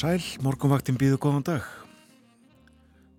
[0.00, 1.64] sæl, morgunvaktin býðu góðan dag.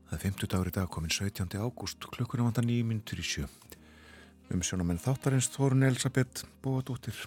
[0.09, 1.59] Það er 50 dagur í dag komin 17.
[1.61, 3.43] ágúst, klukkur er vantar nýjum minntur í sjö.
[4.49, 7.19] Um sjónamenn þáttarins Þorun Elisabeth Bóadóttir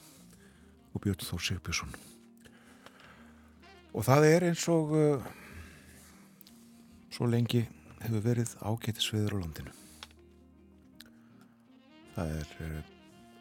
[0.90, 1.92] og Björn Þór Sigbjörnsson.
[3.94, 5.28] Og það er eins og uh,
[7.14, 7.62] svo lengi
[8.00, 9.77] hefur verið ágætisviður á landinu.
[12.16, 12.80] Það er uh,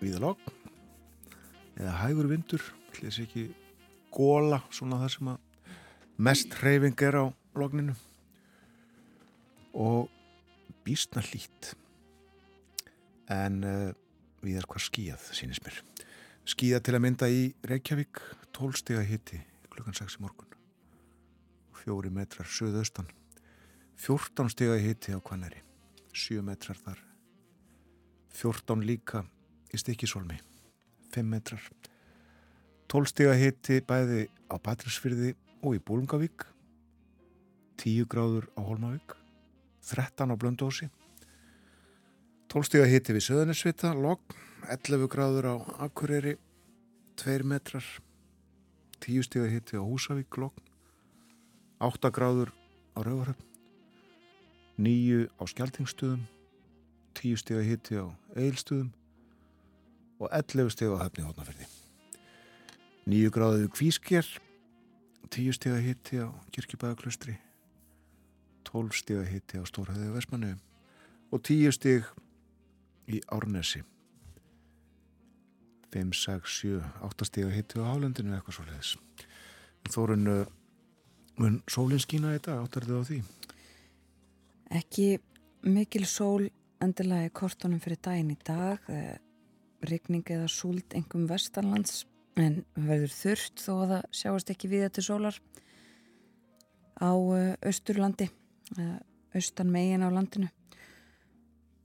[0.03, 0.53] viðalogg
[1.79, 2.67] eða hægur vindur,
[2.99, 3.47] hlýðis ekki
[4.13, 5.49] góla, svona það sem að
[6.17, 7.25] mest hreyfing er á
[7.57, 7.95] logninu
[9.73, 10.09] og
[10.85, 11.73] býstna hlýtt.
[13.31, 13.89] En uh,
[14.43, 15.79] við erum hvað skíjað sínist mér?
[16.45, 18.19] Skíjað til að mynda í Reykjavík
[18.53, 19.39] 12 steg að hitti
[19.73, 20.57] klukkan 6 í morgun.
[21.83, 23.09] Fjóri metrar söðaustan
[24.03, 25.63] 14 steg að hitti á Kvaneri
[26.13, 26.99] 7 metrar þar.
[28.33, 29.23] 14 líka
[29.73, 30.37] í Stikisólmi
[31.13, 31.63] 5 metrar.
[32.89, 35.33] 12 stiga hitti bæði á Patrísfyrði
[35.63, 36.43] og í Bólungavík
[37.79, 39.15] 10 gráður á Holmavík
[39.87, 40.89] 13 á Blöndósi
[42.51, 44.35] 12 stíga hitti við Söðanessvita logg
[44.69, 45.55] 11 gráður á
[45.87, 46.35] Akureyri
[47.17, 47.83] 2 metrar.
[49.03, 50.55] 10 stíga hitti á Húsavík logg
[51.79, 52.53] 8 gráður
[52.95, 53.43] á Rauvaröfn
[54.77, 56.23] 9 á Skjaldingstöðum
[57.17, 58.93] 10 stíga hitti á Eilstöðum
[60.19, 61.67] og 11 stíga á Höfni Hótnafjörði
[63.11, 64.29] 9 gráður í Kvískjær
[65.33, 67.39] 10 stíða hitti á kirkibæðaklustri
[68.69, 70.51] 12 stíða hitti á Stórhæði og Vesmanu
[71.33, 72.11] og 10 stíð
[73.09, 73.81] í Árnesi
[75.93, 78.93] 5, 6, 7, 8 stíða hitti á Hálendinu eitthvað svo leiðis
[79.89, 80.45] Þórun, eh,
[81.41, 82.61] mun sólinn skýna þetta?
[82.61, 83.19] Áttar þið á því?
[84.79, 85.07] Ekki
[85.65, 86.47] mikil sól
[86.83, 89.17] endurlega í kortunum fyrir daginn í dag eh,
[89.83, 92.05] Rikning eða súld engum vestanlands
[92.39, 95.39] en verður þurft þó að það sjáast ekki við þetta sólar
[96.97, 97.11] á
[97.69, 98.29] Östurlandi
[99.33, 100.49] austan megin á landinu.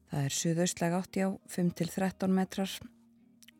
[0.09, 2.73] Það er suðaustlega átti á 5-13 metrar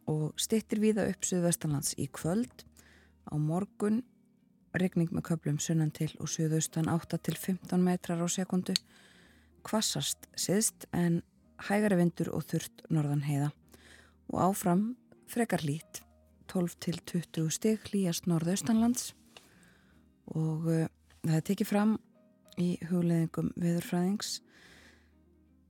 [0.09, 2.65] og stittir viða upp suðvestanlands í kvöld.
[3.29, 4.01] Á morgun
[4.73, 8.77] regning með köplum sunnan til og suðaustan 8-15 metrar á sekundu
[9.67, 11.21] kvassast siðst en
[11.69, 13.53] hægari vindur og þurft norðan heiða.
[14.33, 14.93] Og áfram
[15.29, 16.08] frekar lít
[16.49, 19.13] 12 til 20 stig hlýjast norðaustanlands
[20.35, 20.85] og uh,
[21.25, 21.97] það er tekið fram
[22.59, 24.39] í hugleðingum viðurfræðings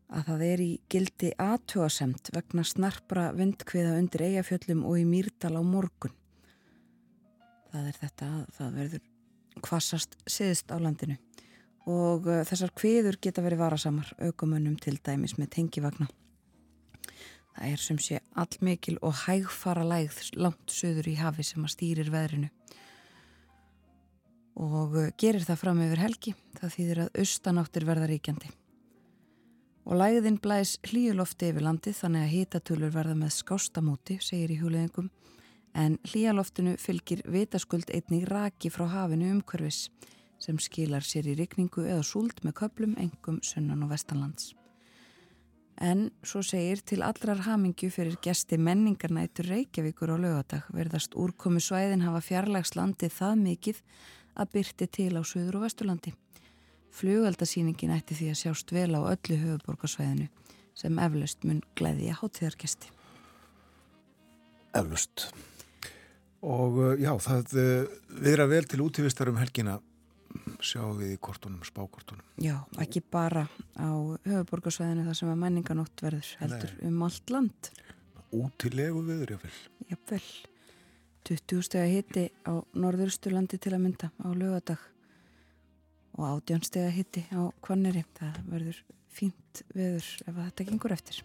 [0.09, 5.62] að það er í gildi aðtjóasemt vegna snarpra vindkviða undir eigafjöllum og í mýrdal á
[5.62, 6.15] morgun.
[7.69, 9.09] Það er þetta að það verður
[9.69, 11.19] kvassast siðst á landinu
[11.88, 16.09] og uh, þessar kviður geta verið varasamar aukumönnum til dæmis með tengivagna.
[17.59, 22.11] Það er sem sé allmikil og hægfara lægð langt söður í hafi sem að stýrir
[22.15, 22.51] veðrinu.
[24.63, 26.35] Og uh, gerir það fram yfir helgi.
[26.61, 28.53] Það þýðir að austanáttir verða ríkjandi.
[29.91, 35.11] Og lægðin blæs hlíulofti yfir landið þannig að hitatölur verða með skástamóti segir í húleðingum
[35.75, 39.89] en hlíaloftinu fylgir vitaskuld einnig raki frá hafinu umhverfis
[40.39, 44.53] sem skilar sér í rikningu eða súld með köplum engum sunnan og vestanlands
[45.78, 52.03] En svo segir til allrar hamingju fyrir gesti menningarnætur Reykjavíkur á lögadag verðast úrkomi svæðin
[52.03, 53.83] hafa fjarlagslandið það mikið
[54.34, 56.15] að byrti til á Suður og Vesturlandi.
[56.99, 60.27] Flugaldasýningin ætti því að sjást vel á öllu höfuborgarsvæðinu
[60.79, 62.91] sem eflaust mun glæði að hátíðargesti.
[64.79, 65.29] Eflaust.
[66.43, 69.79] Og uh, já, það uh, viðra vel til útífistar um helgina
[70.64, 72.25] sjáum við í kortunum, spákortunum.
[72.43, 73.46] Já, ekki bara
[73.78, 73.90] á
[74.26, 76.84] höfuborgarsvæðinu þar sem að menninganótt verður heldur Nei.
[76.90, 77.70] um allt land.
[78.34, 79.56] Útilegu viður, jáfnvel.
[79.88, 80.22] Jáfnvel.
[81.28, 84.84] 20 steg að hitti á norðursturlandi til að mynda á lögadag
[86.16, 88.05] og 18 steg að hitti á kvanneri.
[88.16, 91.20] Það verður fínt viður ef þetta gengur eftir.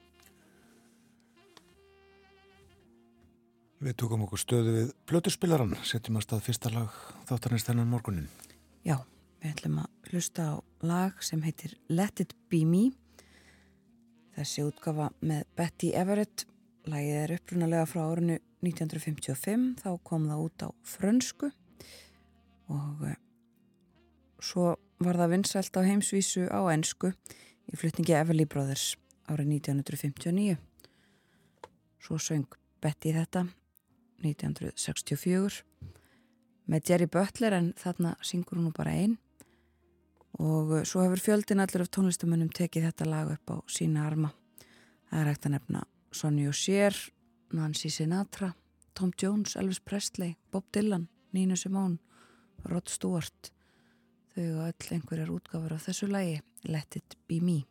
[3.84, 8.30] Við tókum okkur stöðu við Plötuspilaran, setjum að stað fyrsta lag þáttarins þennan morgunin.
[8.88, 9.02] Já,
[9.44, 10.54] við ætlum að hlusta á
[10.88, 12.84] lag sem heitir Let It Be Me.
[14.38, 16.46] Þessi útgafa með Betty Everett.
[16.88, 21.50] Lagið er upprunalega frá árinu 1955, þá kom það út á frönsku
[22.72, 23.20] og eh,
[24.44, 24.74] svo
[25.04, 28.94] var það vinsælt á heimsvísu á ennsku í flutningi Everly Brothers
[29.32, 30.56] árið 1959.
[32.04, 32.48] Svo söng
[32.84, 33.46] Betty þetta
[34.24, 35.64] 1964
[36.72, 39.18] með Jerry Butler en þarna syngur hún nú bara einn
[40.40, 44.34] og uh, svo hefur fjöldin allir af tónlistamönnum tekið þetta lag upp á sína arma.
[45.10, 46.92] Það er hægt að nefna Sonny O'Shea,
[47.54, 48.54] Nancy Sinatra
[48.94, 51.98] Tom Jones, Elvis Presley, Bob Dylan Nina Simone,
[52.70, 53.52] Rod Stewart.
[54.34, 57.66] Þau og öll einhverjar útgáfur á þessu lægi Let it be me.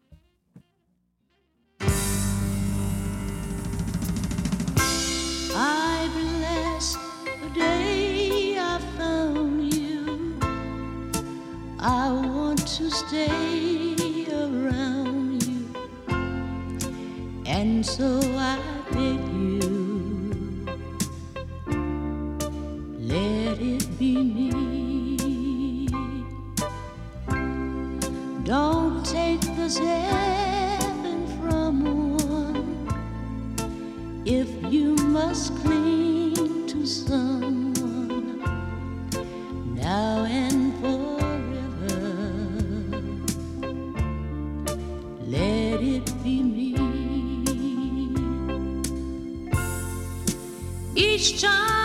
[5.54, 10.38] I bless the day I found you.
[11.80, 12.21] I
[12.78, 15.66] to stay around you,
[17.44, 18.58] and so I
[18.90, 19.60] beg you,
[22.98, 25.88] let it be me.
[28.44, 31.74] Don't take this heaven from
[32.16, 32.88] one
[34.24, 38.40] if you must cling to someone
[39.74, 40.51] now and
[50.94, 51.81] Each time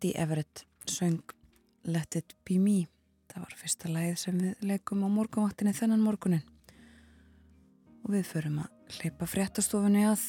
[0.00, 1.20] Betty Everett söng
[1.82, 2.86] Let it be me.
[3.28, 6.46] Það var fyrsta lagið sem við leikum á morgunvaktinni þennan morgunin
[8.00, 10.22] og við förum að hleypa fréttastofunni að.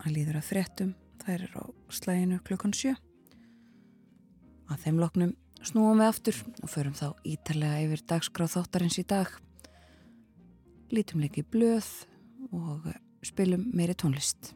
[0.00, 2.94] Að líður að fréttum þær eru á slæginu klukkan sjö.
[4.72, 9.34] Að þeim loknum snúum við aftur og förum þá ítalega yfir dagskráð þáttarins í dag.
[10.88, 11.90] Lítum leiki blöð
[12.48, 12.88] og
[13.28, 14.54] spilum meiri tónlist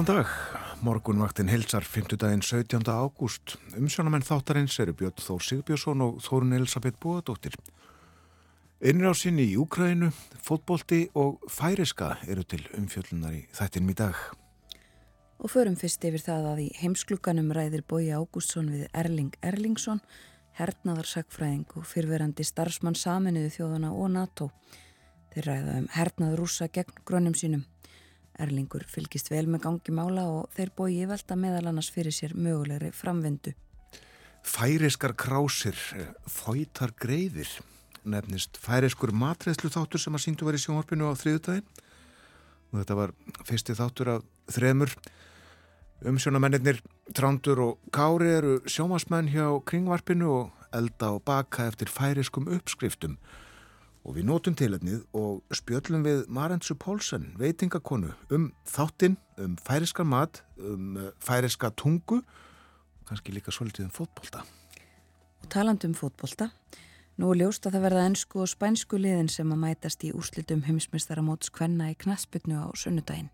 [0.00, 0.28] Góðan dag,
[0.80, 2.14] morgunvaktin hilsar 5.
[2.16, 2.86] daginn 17.
[2.88, 3.58] ágúst.
[3.76, 7.52] Umsjónamenn þáttarins eru Björn Þór Sigbjörnsson og Þórun Elisabeth Búadóttir.
[8.80, 10.08] Innrásinn í Úkrænu,
[10.40, 14.16] fótbolti og færiska eru til umfjöllunar í þættinum í dag.
[15.36, 20.00] og förum fyrst yfir það að í heimsklukanum ræðir Bói Ágústsson við Erling Erlingsson,
[20.56, 24.48] hernaðarsakfræðing og fyrverandi starfsmann saminuðu þjóðana og NATO.
[25.34, 27.66] Þeir ræða um hernað rúsa gegn grönnum sínum.
[28.40, 32.90] Erlingur fylgist vel með gangi mála og þeir Bói velta meðal annars fyrir sér mögulegri
[32.96, 33.52] framvindu.
[34.40, 37.48] Færiskar krásir, eh, fóitar greiðir,
[38.04, 41.66] nefnist færiskur matreðslu þáttur sem að síndu var í sjónvarpinu á þriðutæðin
[42.72, 43.12] og þetta var
[43.44, 44.94] fyrsti þáttur af þremur.
[46.00, 46.80] Umsjónamennir
[47.12, 53.18] Trándur og Kári eru sjómasmenn hjá kringvarpinu og elda og baka eftir færiskum uppskriftum
[54.04, 60.42] og við nótum tilöfnið og spjöllum við Marentsu Pólsen, veitingakonu um þáttinn, um færiskar mat
[60.56, 62.22] um eh, færiska tungu
[63.08, 64.44] kannski líka svolítið um fótbolta.
[65.42, 66.50] Og taland um fótbolta,
[67.18, 70.64] nú er ljóst að það verða ennsku og spænsku liðin sem að mætast í úrslitum
[70.68, 73.30] heimsmystara móts kvenna í knasputnu á sunnudaginn.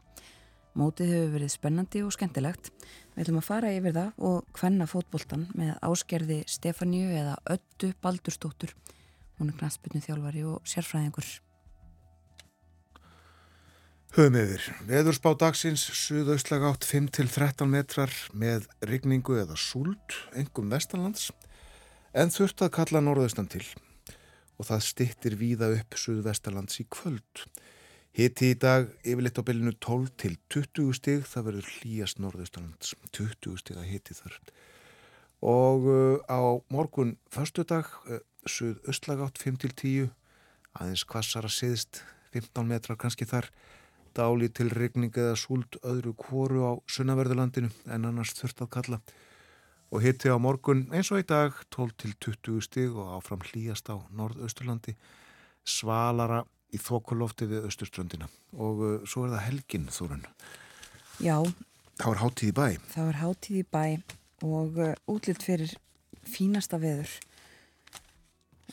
[0.76, 2.68] Mótið hefur verið spennandi og skemmtilegt.
[3.14, 8.74] Við ætlum að fara yfir það og kvenna fótboltan með áskerði Stefaníu eða Öttu Baldurstóttur.
[9.36, 11.28] Hún er knasputnu þjálfari og sérfræðingur.
[14.16, 14.62] Höfum yfir.
[14.88, 21.28] Veðurspá dagsins, suðaustlega átt 5-13 metrar með rigningu eða súld, engum vestanlands,
[22.16, 23.66] en þurft að kalla norðaustan til
[24.56, 27.42] og það stittir víða upp suðvestanlands í kvöld.
[28.16, 33.60] Hitti í dag yfirleitt á bylinu 12 til 20 stig, það verður hlýjast norðaustanlands, 20
[33.60, 34.38] stig að hitti þar.
[35.44, 37.84] Og uh, á morgun förstu dag,
[38.46, 40.10] uh, suðaustlega átt 5 til 10,
[40.78, 43.50] aðeins kvassara siðst, 15 metrar kannski þar,
[44.16, 49.00] dáli til regning eða súld öðru kvoru á sunnaverðurlandinu en annars þurft að kalla.
[49.92, 53.90] Og hitti á morgun eins og í dag 12 til 20 stig og áfram hlýjast
[53.92, 54.96] á norðausturlandi
[55.66, 56.42] svalara
[56.74, 58.28] í þokulofti við austurströndina.
[58.56, 60.26] Og uh, svo er það helgin þúrun
[61.22, 61.38] Já,
[61.96, 62.66] þá er hátíð í bæ.
[62.92, 63.84] Það var hátíð í bæ
[64.44, 65.76] og uh, útlitt fyrir
[66.26, 67.12] fínasta veður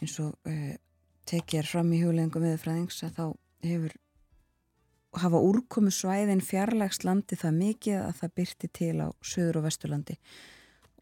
[0.04, 0.74] eins og uh,
[1.30, 3.26] tekið er fram í hugleggingum veðurfræðings að þá
[3.68, 3.96] hefur
[5.24, 10.18] hafa úrkomu svæðin fjarlægst landi það mikið að það byrti til á söður og vesturlandi.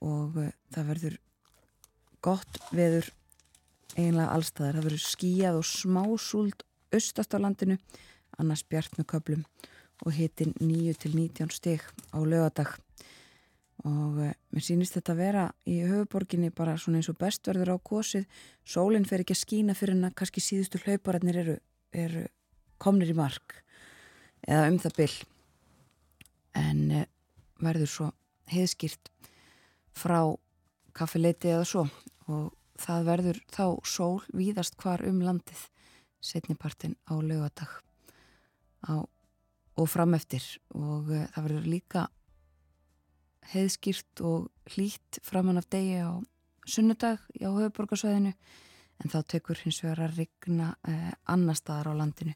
[0.05, 1.17] Og uh, það verður
[2.22, 3.10] gott veður
[3.98, 6.65] eiginlega allstaðar, það verður skíjað og smá súld
[6.96, 7.77] austast á landinu
[8.39, 9.43] annars bjart með köplum
[10.05, 12.77] og hitin 9 til 19 stig á lögadag
[13.88, 17.77] og uh, mér sýnist þetta að vera í höfuborginni bara svona eins og bestverður á
[17.81, 18.27] kosið.
[18.67, 21.57] Sólinn fer ekki að skína fyrir en að kannski síðustu hlaupararnir eru,
[21.91, 22.23] eru
[22.81, 23.57] komnir í mark
[24.45, 25.17] eða um það byll
[26.61, 27.09] en uh,
[27.61, 28.11] verður svo
[28.51, 29.11] heiðskýrt
[29.97, 30.21] frá
[30.97, 31.88] kaffileiti eða svo.
[32.29, 35.67] Og það verður þá sól víðast hvar um landið
[36.21, 37.79] setnipartin á lögadag
[38.91, 40.43] og frameftir
[40.77, 42.09] og uh, það verður líka
[43.51, 46.21] heiðskýrt og hlýtt framann af degi á
[46.69, 48.33] sunnudag á höfuborgarsvæðinu
[49.01, 52.36] en þá tekur hins vegar að rigna uh, annar staðar á landinu.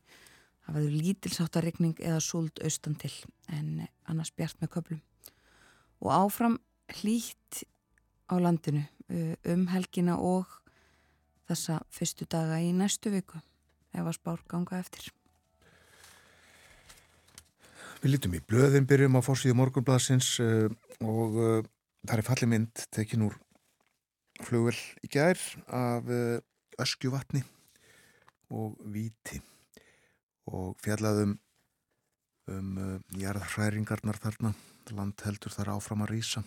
[0.65, 3.13] Það verður lítilsáttarregning eða súld austan til
[3.53, 5.01] en annars bjart með köplum
[6.01, 6.57] og áfram
[6.99, 7.63] hlýtt
[8.29, 10.49] á landinu uh, um helgina og
[11.45, 13.37] þessa fyrstu daga í næstu viku
[13.95, 15.11] ef að spár ganga eftir.
[18.01, 20.67] Við lítum í blöðin, byrjum á fórsíðu morgunbladsins uh,
[21.03, 21.65] og uh,
[22.05, 23.35] það er falli mynd tekin úr
[24.45, 26.39] flugvel í gær af uh,
[26.81, 27.43] öskjuvatni
[28.53, 29.41] og víti.
[30.45, 31.37] Og fjallaðum
[32.51, 34.53] um uh, jarðhræringarnar þarna,
[34.93, 36.43] land heldur þar áfram að rýsa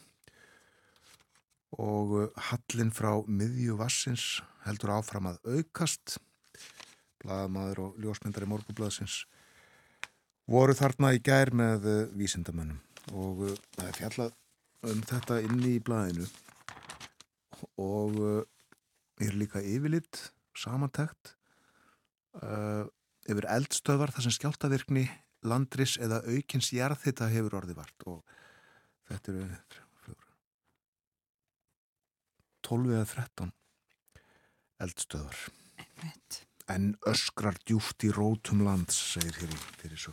[1.76, 6.16] og uh, hallin frá miðju vassins heldur áfram að aukast.
[7.18, 9.24] Blaðamaður og ljósmyndari morgunbladsins
[10.48, 12.78] voru þarna í gær með uh, vísindamönnum
[13.12, 14.36] og uh, það er fjallað
[14.88, 16.26] um þetta inni í blaðinu.
[17.82, 18.42] Og uh,
[19.24, 21.34] er líka yfirlitt samantækt
[22.42, 22.84] uh,
[23.28, 25.06] yfir eldstöðvar þar sem skjáltavirkni
[25.46, 28.06] landris eða aukins jarðhitta hefur orðið vart.
[28.10, 28.22] Og
[29.10, 29.48] þetta eru
[32.68, 33.52] 12 eða 13
[34.84, 35.38] eldstöðvar.
[36.68, 40.12] En öskrar djúft í rótum lands, segir hér í fyrir svo.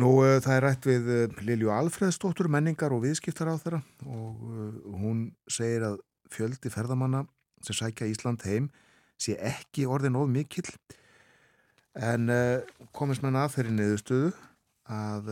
[0.00, 4.44] Nú, uh, það er rætt við uh, Lilju Alfreðsdóttur, menningar og viðskiptar á þeirra og
[4.48, 4.70] uh,
[5.02, 5.98] hún segir að
[6.32, 7.26] fjöldi ferðamanna
[7.62, 8.70] sem sækja Ísland heim
[9.20, 10.70] sé ekki orðin of mikill.
[11.92, 12.32] En
[12.96, 14.30] komist mann að þeirri neðustöðu
[14.88, 15.28] að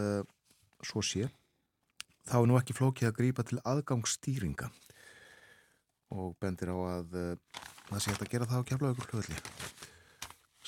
[0.84, 1.30] svo sé
[2.28, 4.68] þá er nú ekki flókið að grípa til aðgangsstýringa.
[6.12, 9.40] Og bendir á að það sé hægt að gera það á kjaflaugur hlutli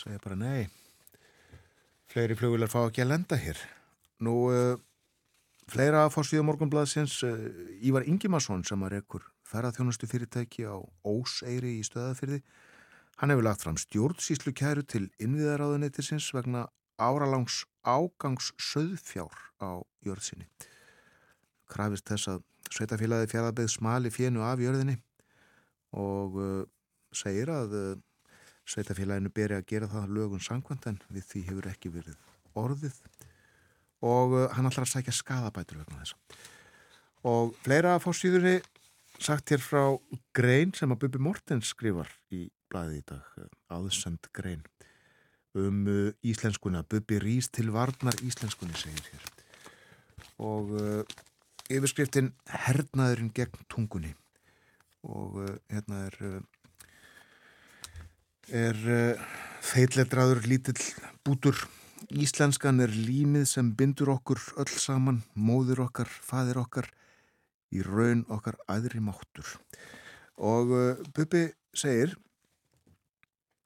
[0.03, 0.67] segja bara nei.
[2.11, 3.61] Fleiri flugular fá ekki að lenda hér
[4.23, 4.75] nú uh,
[5.71, 7.33] fleira að fórsvíða morgunblaðsins uh,
[7.85, 12.41] Ívar Ingimarsson sem að rekur ferðarþjónustu fyrirtæki á Óseyri í stöðafyrði
[13.21, 16.67] hann hefur lagt fram stjórnsýslu kæru til innviðaráðuneytisins vegna
[17.03, 20.49] áralangs ágangs söðfjár á jörðsynni
[21.73, 24.97] krafist þess að sveitafélagi fjaraðbeð smali fjennu af jörðinni
[25.99, 26.63] og uh,
[27.13, 27.75] segir að
[28.69, 32.19] sveitafélaginu beri að gera það lögun sangkvæmt en við því hefur ekki verið
[32.59, 33.01] orðið
[34.03, 36.51] og uh, hann ætlar að sækja skadabætur vegna þess
[37.29, 38.57] og fleira að fá síðurni
[39.23, 39.85] sagt hér frá
[40.35, 44.65] grein sem að Bubi Mortens skrifar í blæði í dag, uh, aðsend grein.
[45.55, 46.83] Um uh, íslenskuna.
[46.89, 49.29] Bubi rýs til varnar íslenskunni segir hér.
[50.43, 51.03] Og uh,
[51.71, 52.33] yfirskriftin
[52.67, 54.15] hernaðurinn gegn tungunni.
[55.07, 56.41] Og uh, hérna er uh,
[58.53, 58.79] er
[59.63, 60.81] feilletraður lítill
[61.25, 61.55] bútur
[62.11, 66.89] Íslenskan er límið sem bindur okkur öll saman, móður okkar, fadir okkar,
[67.71, 69.47] í raun okkar aðri máttur.
[70.37, 72.17] Og uh, Bubi segir,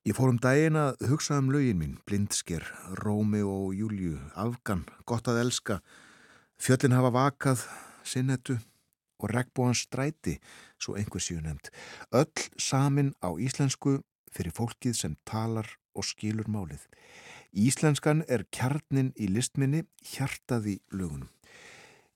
[0.07, 2.67] ég fór um daginn að hugsa um lögin mín, blindsker,
[3.03, 5.81] Rómi og Júliu, Afgan, gott að elska,
[6.61, 7.65] fjöllin hafa vakað,
[8.07, 8.59] sinnettu
[9.23, 10.37] og regnbóðan stræti,
[10.79, 11.73] svo einhver síu nefnd.
[12.13, 14.01] Öll samin á íslensku
[14.35, 16.85] fyrir fólkið sem talar og skilur málið.
[17.53, 21.31] Íslenskan er kjarnin í listminni, hjartað í lögunum.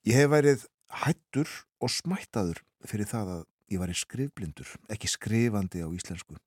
[0.07, 0.67] Ég hef værið
[1.05, 6.39] hættur og smættaður fyrir það að ég var í skrifblindur, ekki skrifandi á íslensku.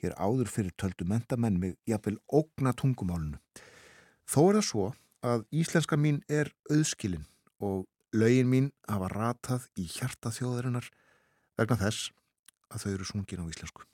[0.00, 3.40] Hér áður fyrir töldu mentamenn mig jafnvel ógna tungumálunu.
[4.28, 4.86] Þó er það svo
[5.26, 7.26] að íslenska mín er auðskilin
[7.60, 10.90] og lögin mín hafa ratað í hjarta þjóðarinnar
[11.58, 12.12] vegna þess
[12.70, 13.86] að þau eru sungin á íslensku.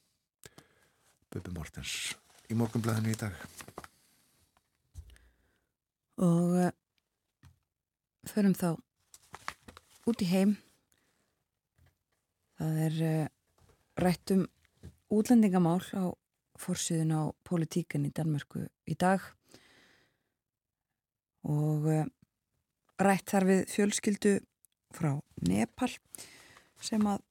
[1.32, 2.12] Bubi Mortens
[2.50, 3.36] í morgunblæðinu í dag.
[6.20, 6.72] Og uh,
[8.28, 8.74] förum þá
[10.08, 10.56] út í heim.
[12.58, 13.30] Það er uh,
[14.02, 14.44] rætt um
[15.12, 16.12] útlendingamál á
[16.62, 19.24] fórsíðun á politíkan í Danmörku í dag.
[21.48, 22.04] Og uh,
[23.02, 24.36] rætt þar við fjölskyldu
[24.92, 25.16] frá
[25.48, 25.90] Nepal
[26.82, 27.22] sem að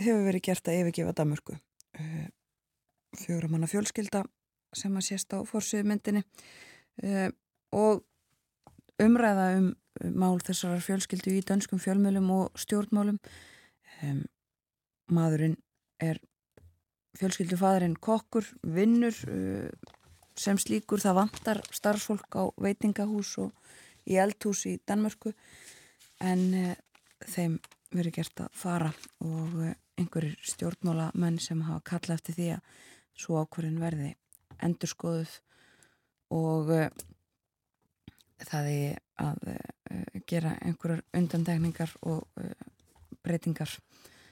[0.00, 1.56] hefur verið gert að yfirgefa Danmörku.
[1.96, 2.26] Uh,
[3.18, 4.24] fjóra manna fjölskylda
[4.76, 7.30] sem að sést á fórsíðumyndinni uh,
[7.72, 8.04] og
[9.00, 9.70] umræða um
[10.16, 13.18] mál þessar fjölskyldu í dönskum fjölmjölum og stjórnmálum.
[14.04, 14.22] Um,
[15.12, 15.56] maðurinn
[16.00, 16.20] er
[17.18, 19.68] fjölskyldufadurinn kokkur, vinnur uh,
[20.38, 21.02] sem slíkur.
[21.02, 23.52] Það vantar starfsfólk á veitingahús og
[24.08, 25.34] í eldhús í Danmörku.
[26.24, 26.72] En uh,
[27.26, 27.58] þeim
[27.90, 28.92] verið gert að fara
[29.26, 32.74] og uh, einhverjir stjórnmála menn sem hafa kallað eftir því að
[33.20, 34.14] svo ákverðin verði
[34.64, 35.32] endurskoðuð
[36.32, 36.70] og
[38.48, 42.52] það er að uh, gera einhverjar undantekningar og uh,
[43.24, 43.72] breytingar.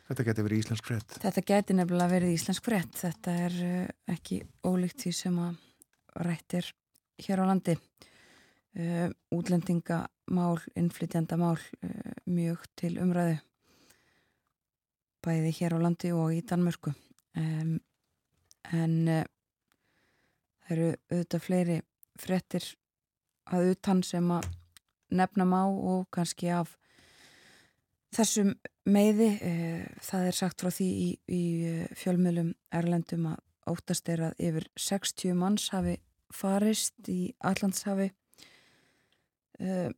[0.09, 1.17] Þetta geti verið íslensk frétt.
[1.21, 2.95] Þetta geti nefnilega verið íslensk frétt.
[2.97, 3.83] Þetta er uh,
[4.15, 5.59] ekki ólíkt því sem að
[6.29, 6.73] rættir
[7.25, 7.77] hér á landi.
[9.35, 11.57] Útlendingamál, innflytjandamál
[12.31, 13.39] mjög til umræðu
[15.25, 16.93] bæði hér á landi og í Danmörku.
[17.35, 17.81] En
[19.09, 21.79] það eru auðvitað fleiri
[22.21, 22.69] fréttir
[23.53, 24.49] að utan sem að
[25.15, 26.75] nefna má og kannski af
[28.15, 28.55] þessum
[28.89, 31.43] meiði eh, það er sagt frá því í, í
[31.99, 35.99] fjölmjölum Erlendum að óttast er að yfir 60 manns hafi
[36.33, 38.11] farist í Allandshafi
[39.61, 39.91] eh,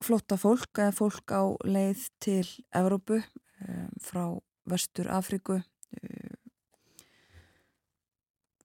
[0.00, 2.46] flotta fólk eða fólk á leið til
[2.76, 4.24] Evrópu eh, frá
[4.70, 5.58] Vestur Afriku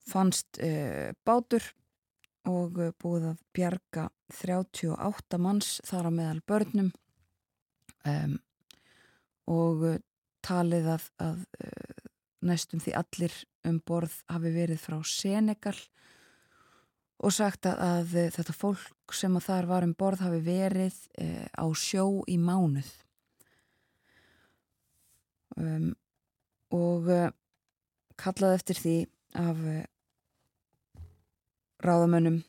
[0.06, 0.60] fannst
[1.26, 1.64] bátur
[2.50, 6.92] og eh, búið að bjarga 38 manns þar á meðal börnum.
[8.06, 8.38] Um,
[9.50, 10.02] og eh,
[10.46, 12.10] talið að, að uh,
[12.46, 15.78] næstum því allir um borð hafi verið frá Senegal
[17.26, 21.48] og sagt að, að þetta fólk sem að þar var um borð hafi verið uh,
[21.50, 22.92] á sjó í mánuð.
[25.58, 25.90] Um,
[26.76, 27.30] og uh,
[28.22, 28.98] kallað eftir því
[29.40, 29.66] af
[31.88, 32.40] ráðamönnum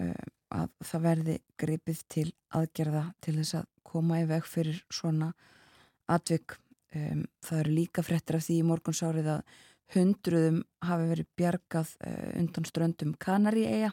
[0.00, 5.32] uh, að það verði gripið til aðgerða til þess að koma í veg fyrir svona
[6.10, 6.58] atvik.
[6.94, 9.54] Það eru líka frettir af því í morgunsárið að
[9.96, 13.90] hundruðum hafi verið bjargað uh, undan ströndum Kanari eiga.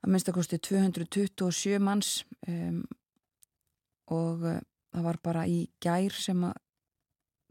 [0.00, 2.12] Það minnst að kosti 227 manns
[4.08, 4.60] og uh,
[4.96, 6.56] það var bara í gær sem að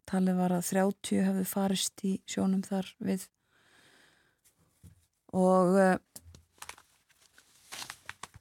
[0.09, 3.27] talið var að 30 hefði farist í sjónum þar við
[5.35, 5.97] og uh,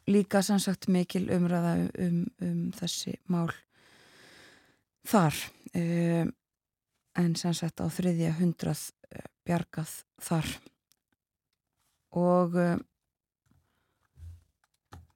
[0.06, 1.74] líka sannsagt mikil umræða
[2.06, 3.50] um, um þessi mál
[5.08, 5.36] þar.
[5.74, 6.32] Um,
[7.18, 10.50] en sannsagt á þriðja hundrað uh, bjargað þar.
[12.14, 12.54] Og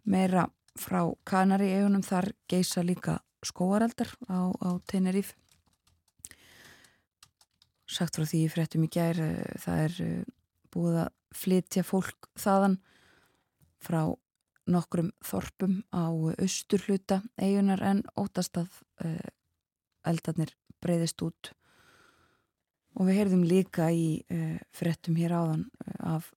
[0.02, 5.36] meira frá Kanari eigunum þar geisa líka skóareldar á, á Teneríf
[7.86, 9.20] sagt frá því fréttum í gær
[9.62, 10.00] það er
[10.74, 12.78] búið að flytja fólk þaðan
[13.82, 14.02] frá
[14.68, 18.68] nokkrum þorpum á austurhluta eigunar en ótast að
[19.04, 19.28] uh,
[20.08, 21.52] eldarnir breyðist út.
[22.98, 26.32] Og við heyrðum líka í uh, fréttum hér áðan uh, af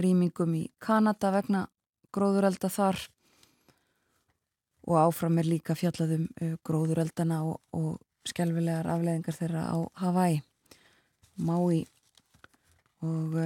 [0.00, 1.66] rýmingum í Kanada vegna
[2.14, 2.98] gróðurelda þar.
[4.84, 6.26] Og áfram er líka fjallaðum
[6.66, 10.42] gróðureldana og, og skjálfilegar afleðingar þeirra á Hawaii
[11.40, 11.84] Maui.
[13.00, 13.38] Og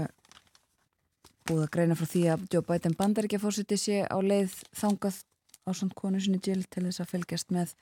[1.49, 5.21] búið að greina frá því að Joe Biden bandaríkjafórsiti sé á leið þangað
[5.69, 7.75] á samt konu sinni Jill til þess að fylgjast með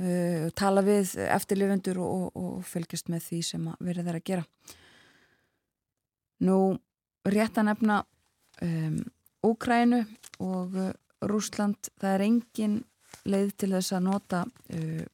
[0.00, 4.46] uh, tala við eftirlifundur og, og, og fylgjast með því sem verið þeirra að gera.
[6.48, 6.58] Nú
[7.28, 8.00] rétt að nefna
[8.64, 8.98] um,
[9.48, 10.02] Úkrænu
[10.44, 10.92] og uh,
[11.28, 12.80] Rúsland, það er engin
[13.28, 15.06] leið til þess að nota uh,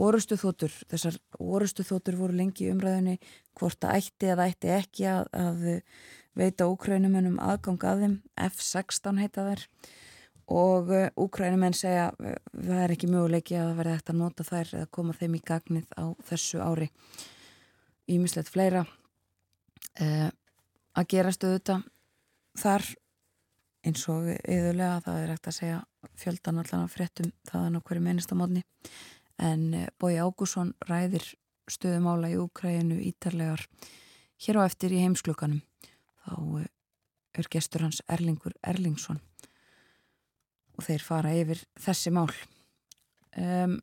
[0.00, 3.16] orustu þóttur þessar orustu þóttur voru lengi umræðinni
[3.58, 5.64] hvort að ætti eða ætti ekki að, að
[6.38, 8.14] veita úkrænumennum aðgang að þeim
[8.48, 9.64] F-16 heita þær.
[10.50, 14.46] Og uh, úkrænumenn segja uh, það er ekki möguleiki að það verði eftir að nota
[14.46, 16.88] þær eða koma þeim í gagnið á þessu ári.
[18.10, 20.30] Ímislegt fleira uh,
[20.98, 21.78] að gera stöðu þetta
[22.58, 22.88] þar
[23.86, 25.78] eins og yðurlega það er eftir að segja
[26.20, 28.64] fjöldan allan af fréttum þaðan á hverju mennistamotni
[29.40, 29.62] en
[29.96, 31.24] Bói Ágússon ræðir
[31.70, 33.62] stöðumála í Úkrænu ítarlegar
[34.44, 35.62] hér á eftir í heimsklukanum
[36.24, 36.66] þá
[37.40, 39.20] er gestur hans Erlingur Erlingsson.
[40.76, 42.30] Og þeir fara yfir þessi mál.
[43.36, 43.78] Um,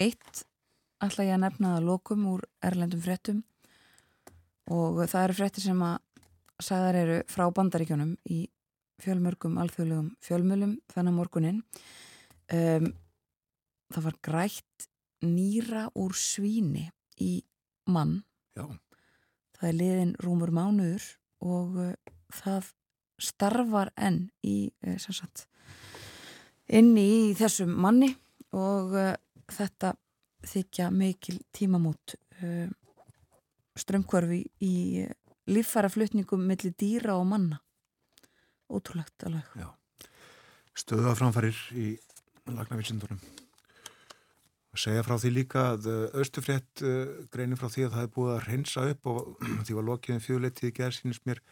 [0.00, 0.44] Eitt
[1.04, 3.42] ætla ég að nefna það lokum úr Erlendum fréttum.
[4.72, 5.98] Og það eru fréttir sem að
[6.60, 8.40] sagðar eru frá bandaríkjónum í
[9.00, 11.60] fjölmörgum alþjóðlegum fjölmölum þennan morgunin
[12.52, 12.90] um,
[13.92, 14.88] það var grætt
[15.24, 16.86] nýra úr svíni
[17.20, 17.40] í
[17.90, 18.20] mann.
[18.56, 18.66] Já.
[19.56, 21.04] það er liðin rúmur mánuður
[21.44, 21.92] og uh,
[22.34, 22.70] það
[23.20, 25.46] starfar enn í uh, sagt,
[26.68, 28.12] inni í þessum manni
[28.56, 29.14] og uh,
[29.50, 29.94] þetta
[30.46, 32.14] þykja mikil tímamót
[33.76, 35.02] strömmkvarfi í
[35.52, 37.58] líffæra flutningum millir dýra og manna.
[38.72, 39.52] Ótrúlegt alveg.
[40.72, 41.90] Stöða framfærir í
[42.48, 43.20] lagnavilsindunum
[44.80, 45.88] segja frá því líka að
[46.20, 46.84] Östufrétt
[47.32, 49.18] greinir frá því að það hefði búið að reynsa upp og
[49.66, 51.42] því var lokiðin fjöleitið gerð sínist mér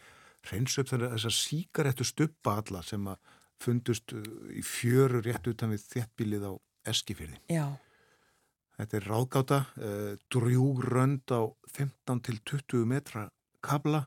[0.49, 4.15] reynsa upp þannig að þessar síkarettu stuppa alla sem að fundust
[4.55, 6.53] í fjöru rétt utan við þéttbílið á
[6.89, 7.39] Eskifyrði.
[7.51, 7.65] Já.
[8.79, 13.25] Þetta er ráðgáta, uh, drjúgrönd á 15 til 20 metra
[13.59, 14.05] kabla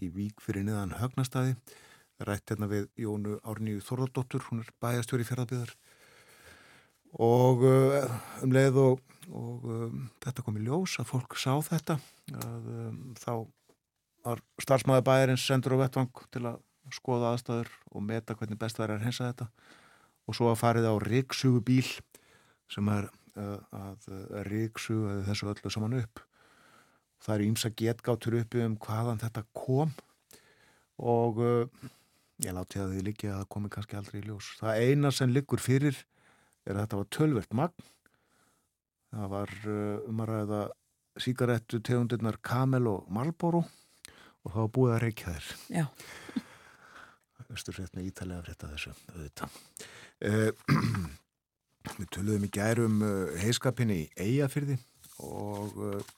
[0.00, 1.58] í vík fyrir niðan högnastæði.
[2.24, 5.74] Rætt hérna við Jónu Árníu Þorðardóttur, hún er bæjastjóri fjörðarbyðar
[7.14, 11.98] og uh, um leið og, og um, þetta kom í ljós að fólk sá þetta
[12.40, 13.32] að um, þá
[14.24, 16.60] var starfsmæði bæjarins sendur á vettvang til að
[16.92, 19.48] skoða aðstæður og meta hvernig best er að hensa þetta.
[20.24, 21.88] Og svo að farið á ríksugu bíl
[22.72, 26.22] sem er uh, að uh, ríksugu þessu öllu saman upp.
[27.24, 29.92] Það eru ímsa getgáttur uppi um hvaðan þetta kom
[31.00, 31.92] og uh,
[32.44, 34.50] ég láti að því líki að það komi kannski aldrei í ljós.
[34.60, 36.00] Það eina sem liggur fyrir
[36.64, 37.90] er að þetta var tölvert magn.
[39.14, 39.52] Það var
[40.10, 40.60] um að ræða
[41.22, 43.62] síkarettu tegundirnar Kamel og Marlboro
[44.44, 45.84] og það var búið að reykja þér Já.
[47.54, 49.58] Östurfrétni ítalega frétta þessu auðvitað.
[50.24, 50.50] Uh,
[52.00, 54.78] við töluðum í gærum uh, heiskapinni í Eyjafyrði
[55.22, 56.14] og uh,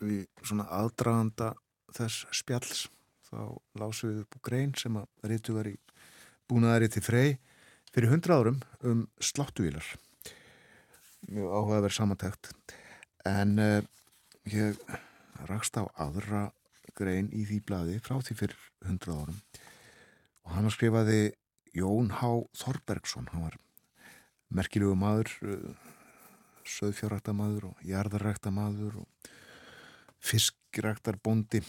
[0.00, 1.52] við svona aðdraganda
[1.94, 2.88] þess spjalls.
[3.30, 5.76] Þá lásum við upp úr grein sem að reytu var í
[6.50, 7.36] búnaðari til frey
[7.94, 9.86] fyrir hundra árum um sláttuvílar.
[11.30, 12.52] Mjög áhuga að vera samantækt.
[13.28, 13.56] En
[14.48, 14.78] ég
[15.48, 16.50] rakst á aðra
[16.96, 19.38] grein í því bladi frá því fyrir hundra árum
[20.44, 21.32] og hann skrifaði
[21.76, 22.30] Jón H.
[22.58, 23.58] Þorbergsson hann var
[24.50, 25.30] merkilegu maður
[26.66, 29.30] söðfjárrækta maður og jarðarrækta maður og
[30.20, 31.62] fiskræktar bondi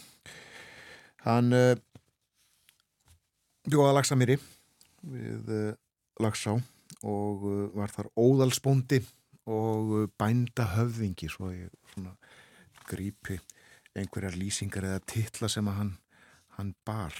[1.22, 1.78] hann uh,
[3.68, 4.36] bjóða Laxamýri
[5.02, 5.54] við
[6.12, 6.56] uh, Laxá
[7.02, 9.02] og uh, var þar óðalsbondi
[9.50, 12.14] og bænda höfðingi svo ég svona
[12.86, 13.40] grípi
[13.98, 15.94] einhverjar lýsingar eða titla sem að hann,
[16.56, 17.16] hann bar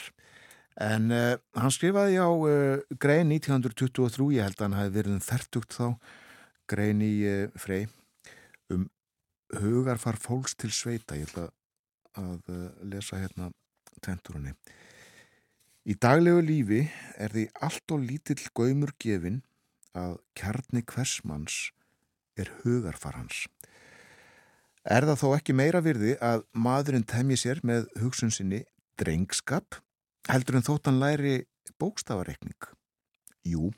[0.80, 5.24] En uh, hann skrifaði á uh, grein 1923, ég held að hann hafi verið um
[5.26, 5.86] þertugt þá,
[6.70, 7.88] grein í uh, frey
[8.72, 8.86] um
[9.52, 11.18] hugarfar fólks til sveita.
[11.20, 11.50] Ég ætla
[12.16, 13.50] að uh, lesa hérna
[14.00, 14.54] tenturunni.
[15.82, 16.84] Í daglegu lífi
[17.18, 19.40] er því allt og lítill gaumur gefin
[19.98, 21.72] að kjarni hversmanns
[22.38, 23.48] er hugarfar hans.
[24.86, 28.62] Er það þó ekki meira virði að maðurinn temji sér með hugsun sinni
[29.00, 29.80] drengskap
[30.30, 31.34] heldur en þóttan læri
[31.82, 32.70] bókstafareikning?
[33.42, 33.72] Jú,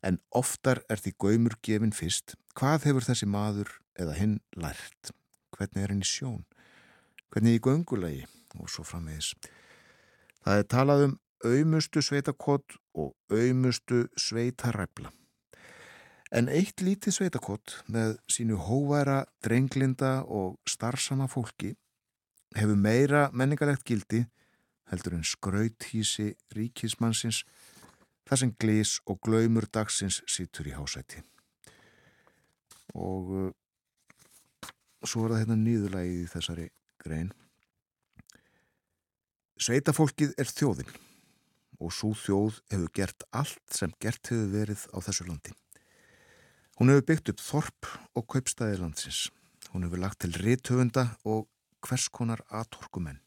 [0.00, 5.12] en oftar er því gaumur gefin fyrst hvað hefur þessi maður eða hinn lært?
[5.52, 6.46] Hvernig er henni sjón?
[7.28, 8.24] Hvernig í göngulegi?
[8.56, 9.34] Og svo framvegis.
[10.44, 15.10] Það er talað um auðmustu sveitakott og auðmustu sveitaræfla.
[16.32, 21.74] En eitt lítið sveitakott með sínu hóværa, drenglinda og starfsama fólki
[22.56, 24.22] hefur meira menningarlegt gildi
[24.92, 27.42] heldur en skrauthísi ríkismannsins
[28.28, 31.20] þar sem glís og glaumur dagsins sýtur í hásæti.
[32.96, 33.52] Og uh,
[35.04, 36.68] svo er það hérna nýðulægið í þessari
[37.02, 37.32] grein.
[39.60, 40.92] Sveitafólkið er þjóðin
[41.82, 45.54] og svo þjóð hefur gert allt sem gert hefur verið á þessu landi.
[46.78, 49.26] Hún hefur byggt upp þorp og kaupstæði landsins.
[49.72, 51.48] Hún hefur lagt til rithöfunda og
[51.82, 53.20] hvers konar aðtorkumenn.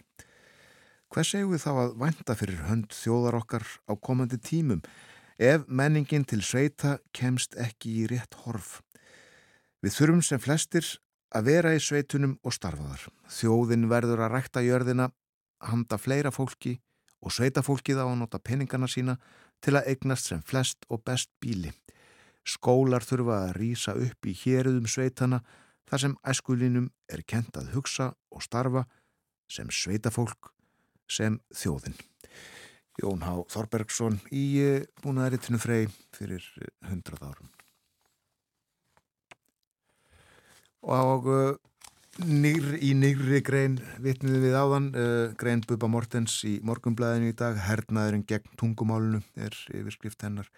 [1.14, 4.82] Hvers eigum við þá að vænta fyrir hönd þjóðar okkar á komandi tímum
[5.38, 8.82] ef menningin til sveita kemst ekki í rétt horf?
[9.84, 10.88] Við þurfum sem flestir
[11.36, 13.06] að vera í sveitunum og starfaðar.
[13.30, 15.12] Þjóðin verður að rækta jörðina,
[15.62, 16.80] handa fleira fólki
[17.26, 19.18] og sveita fólkið á að nota peningana sína
[19.66, 21.74] til að eignast sem flest og best bíli.
[22.46, 25.42] Skólar þurfa að rýsa upp í héruðum sveitana
[25.90, 28.86] þar sem æskulinum er kent að hugsa og starfa
[29.50, 30.52] sem sveitafólk,
[31.10, 31.98] sem þjóðin.
[33.02, 34.46] Jón Há Þorbergsson í
[35.04, 36.46] búnaðaritinu frey fyrir
[36.88, 37.52] hundrað árum.
[40.86, 41.58] Og uh,
[42.24, 47.60] nýr, í nýri grein vitniði við áðan, uh, grein Bubba Mortens í morgumblæðinu í dag,
[47.60, 50.50] hernaðurinn gegn tungumálunu er yfirskrift hennar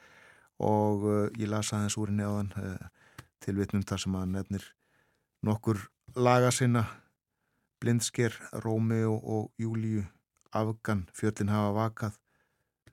[0.61, 2.53] og uh, ég lasa aðeins úr henni áðan
[3.43, 4.71] til vitnum þar sem að nefnir
[5.45, 5.85] nokkur
[6.17, 6.85] laga sinna
[7.81, 10.03] blindsker, Rómeo og Júliu,
[10.53, 12.17] Afgan, Fjöllin hafa vakað,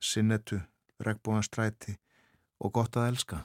[0.00, 0.61] Sinnetu,
[1.00, 1.96] Regbóðanstræti
[2.61, 3.44] og gott að elska.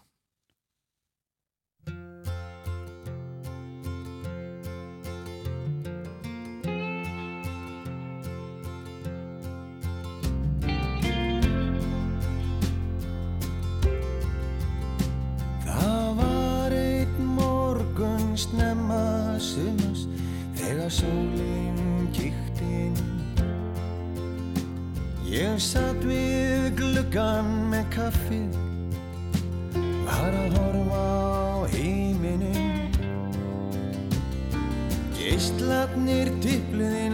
[25.39, 28.57] Ég satt við gluggan með kaffið,
[30.03, 32.97] var að horfa á heiminin.
[35.15, 37.08] Geistlarnir tippluðinn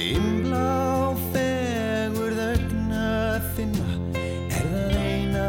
[0.00, 3.08] Dimblá fegur þögna
[3.52, 3.88] þinna
[4.56, 5.48] er það eina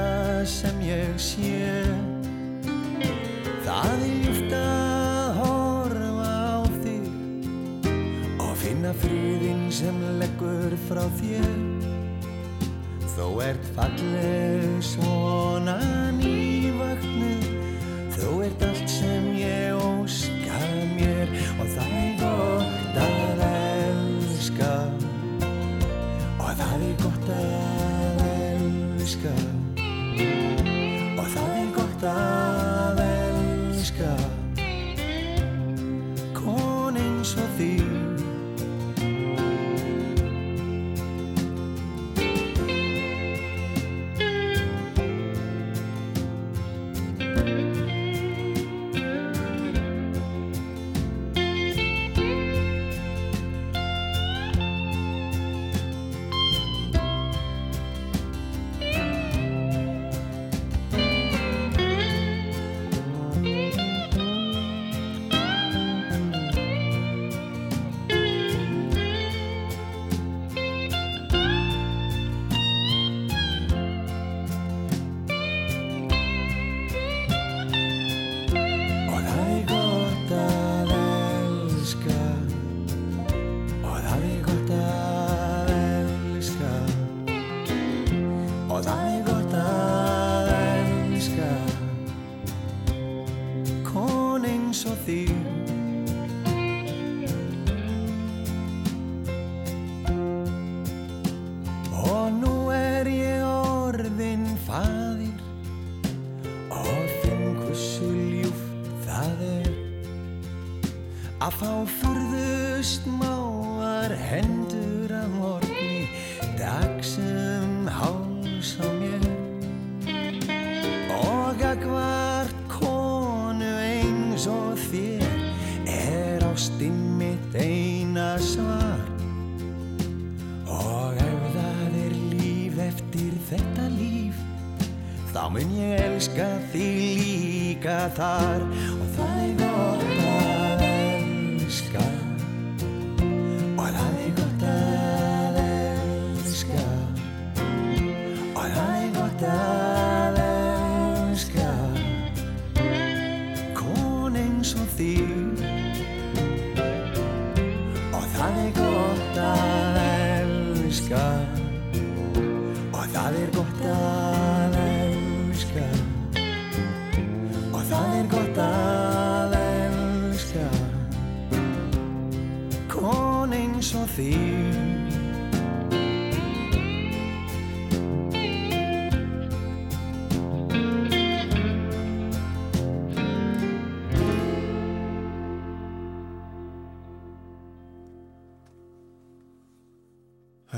[0.53, 1.61] sem ég sé.
[3.63, 7.07] Það ljúft að horfa á þig
[8.43, 11.55] og finna friðinn sem leggur frá þér.
[13.15, 15.10] Þó ert falleg svona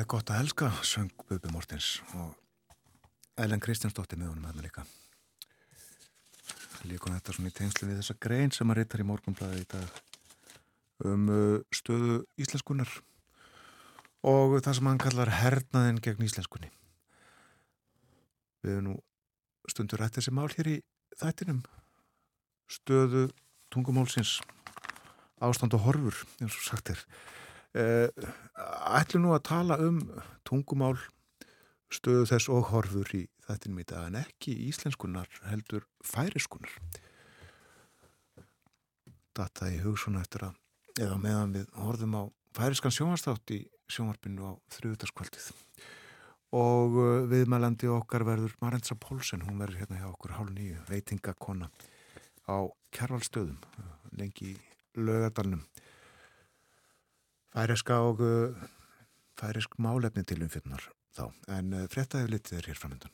[0.04, 2.34] er gott að elska, söng Bubi Mortens og
[3.40, 4.84] Ellen Kristjánsdóttir með honum hérna líka.
[6.84, 10.02] Líka þetta svona í tengslu við þessa grein sem að reytar í morgunblæði í dag
[11.08, 12.92] um uh, stöðu íslenskunar
[14.28, 16.72] og það sem hann kallar hernaðin gegn íslenskunni.
[18.64, 18.98] Við hefum nú
[19.72, 20.76] stundur rætt þessi mál hér í
[21.22, 21.64] þættinum
[22.72, 23.30] stöðu
[23.72, 24.42] tungumálsins
[25.44, 27.08] ástand og horfur, eins og sagt er.
[27.74, 28.06] Uh,
[29.00, 29.98] ætlum nú að tala um
[30.46, 30.98] tungumál
[31.94, 36.70] stöðu þess og horfur í þettinum í dag en ekki íslenskunar heldur færiskunar
[39.34, 44.46] Data í hug svona eftir að eða meðan við horfum á færiskan sjónvarstátt í sjónvarpinu
[44.46, 45.48] á þrjúðarskvöldið
[46.54, 51.72] og uh, viðmælandi okkar verður Marendsa Pólsen, hún verður hérna hjá okkur hálf nýju, veitingakonna
[52.46, 53.58] á kjærvalstöðum
[54.14, 54.56] lengi í
[55.02, 55.66] lögadalnum
[57.54, 58.56] færiska og uh,
[59.40, 61.26] færisk málefni til umfyrnar þá,
[61.58, 63.14] en uh, fréttaði litið er hér framöndan.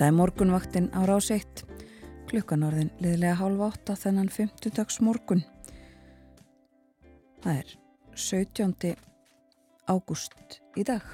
[0.00, 1.58] Þetta er morgunvaktin á rás 1.
[2.30, 5.42] Klukkan orðin liðlega hálf átta þennan 50 dags morgun.
[7.44, 7.74] Það er
[8.16, 8.94] 17.
[9.92, 11.04] ágúst í dag.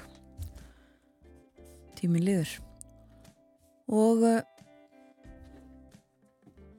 [1.99, 2.55] Tímin liður.
[3.91, 4.39] Og uh,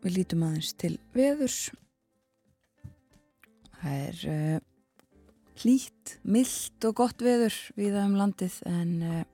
[0.01, 1.61] við lítum aðeins til veðurs.
[3.83, 4.59] Það er uh,
[5.61, 9.25] hlýtt, mildt og gott veður viða um landið en uh,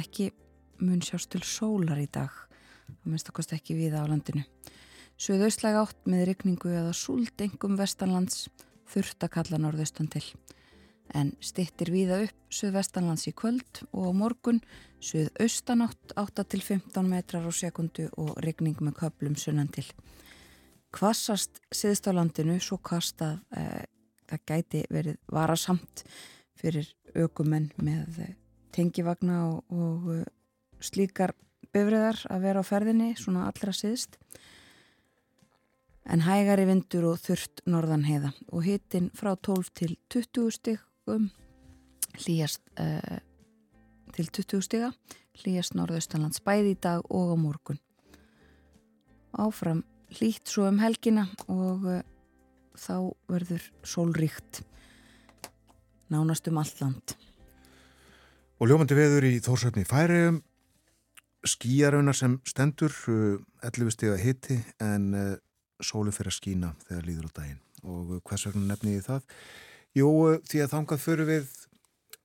[0.00, 0.32] ekki
[0.80, 2.32] mun sjást til sólar í dag
[2.88, 4.44] að minnst okkast ekki viða á landinu.
[5.18, 8.46] Suðaustlæg átt með rigningu eða súld engum vestanlands
[8.88, 10.24] þurft að kalla norðaustan til.
[11.16, 14.60] En stittir viða upp suðvestanlands í kvöld og á morgun
[15.00, 19.86] suðaustanátt 8 til 15 metrar á sekundu og rigning með köplum sunnan til.
[20.92, 23.64] Kvassast siðst á landinu svo kast að e,
[24.28, 26.04] það gæti verið varasamt
[26.58, 28.22] fyrir aukumenn með
[28.74, 30.08] tengivagna og, og
[30.84, 31.34] slíkar
[31.74, 34.18] bifriðar að vera á ferðinni svona allra síðst
[36.08, 38.32] en hægari vindur og þurft norðan heiða.
[38.52, 41.28] Og hitin frá 12 til 20 stigum
[42.18, 43.18] hlýjast uh,
[44.16, 44.92] til 20 stiga
[45.42, 47.80] hlýjast norðaustanlands bæði í dag og á morgun.
[49.36, 49.84] Áfram
[50.16, 52.02] hlýtt svo um helgina og uh,
[52.78, 54.62] þá verður sólríkt
[56.08, 57.16] nánast um allt land.
[58.58, 60.40] Og ljómandi veður í Þórsöfni færiðum,
[61.46, 65.30] skýjaraunar sem stendur, uh, 11 stiga hitti en uh,
[65.82, 67.62] sólu fyrir að skína þegar líður á daginn.
[67.86, 69.24] Og uh, hvers vegna nefni ég það?
[69.98, 71.54] Uh, því að þangað fyrir við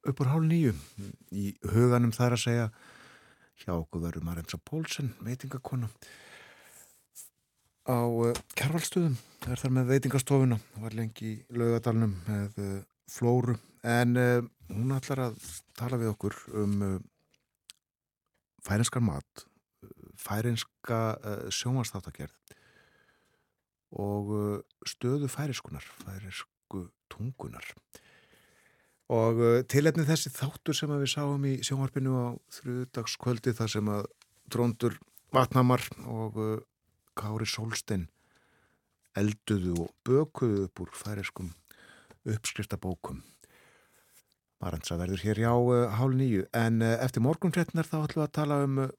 [0.10, 0.74] upp úr hálf nýju.
[1.32, 2.68] Í huganum þar að segja,
[3.64, 5.90] hjá okkur verður Marensa Pólsen, veitingakona,
[7.88, 9.16] á uh, Kjærvaldstöðum.
[9.44, 12.76] Er þar með veitingastofuna, var lengi í laugadalnum með uh,
[13.12, 13.58] Flóru.
[13.84, 16.94] En uh, hún ætlar að tala við okkur um uh,
[18.64, 19.46] færinskar mat,
[20.20, 22.36] færinska uh, sjónvarsþáttagerð
[24.00, 27.66] og uh, stöðu færiskunar, færisku tungunar.
[29.14, 34.08] Og uh, tilefni þessi þáttur sem við sáum í sjónvarpinu á þrjúdagskvöldi þar sem að
[34.54, 34.98] dróndur
[35.34, 36.40] vatnamar og
[37.18, 38.08] Kári Solstein
[39.18, 41.52] elduðu og bökuðu upp úr færiskum
[42.26, 43.22] uppskriftabókum.
[44.64, 48.36] Marantsa verður hér já uh, hálf nýju en uh, eftir morgunfrétnar þá ætlum við að
[48.38, 48.94] tala um uh,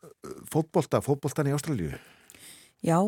[0.53, 1.97] fótbolta, fótboltan í Ástralíu.
[2.85, 2.99] Já,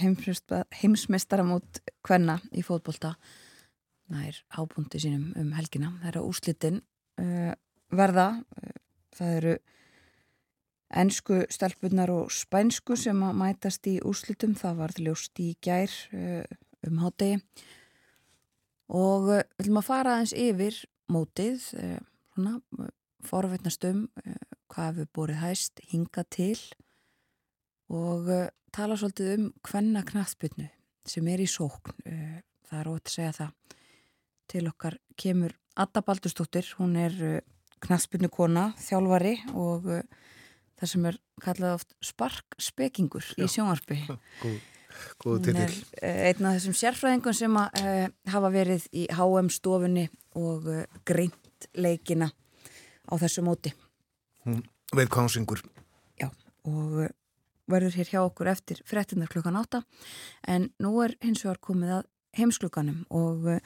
[0.00, 3.14] heimsmestaramót kvenna í fótbolta
[4.12, 5.92] nær hábúndi sínum um helgina.
[6.00, 6.80] Það eru úrslitin
[7.92, 8.26] verða,
[9.16, 9.54] það eru
[11.02, 15.92] ennsku stelpunar og spænsku sem að mætast í úrslitum, það var ljóst í gær
[16.86, 17.42] um hátegi
[18.88, 21.98] og við viljum að fara aðeins yfir mótið, uh,
[22.34, 22.90] svona
[23.26, 24.36] forveitnast um uh,
[24.72, 26.58] hvað við borið hæst, hinga til
[27.92, 30.68] og uh, tala svolítið um hvenna knaðspilnu
[31.06, 31.94] sem er í sókn
[32.66, 33.50] það er ótt að segja það.
[34.50, 37.14] Til okkar kemur Adda Baldurstóttir hún er
[37.84, 44.00] knaðspilnu kona þjálfari og það sem er kallað oft sparkspekingur í sjónvarpi
[45.22, 45.84] Góð, góð hún er titill.
[46.02, 50.82] uh, einn af þessum sérfræðingum sem að, uh, hafa verið í HM stofunni og uh,
[51.08, 52.30] greint leikina
[53.06, 53.72] á þessu móti
[54.46, 54.60] Hún
[54.94, 55.62] veit hvað hún syngur.
[56.20, 56.28] Já,
[56.68, 57.08] og uh,
[57.70, 59.82] verður hér hjá okkur eftir frettinnar klukkan átta
[60.46, 62.04] en nú er hins vegar komið að
[62.38, 63.58] heimsklukanum og uh,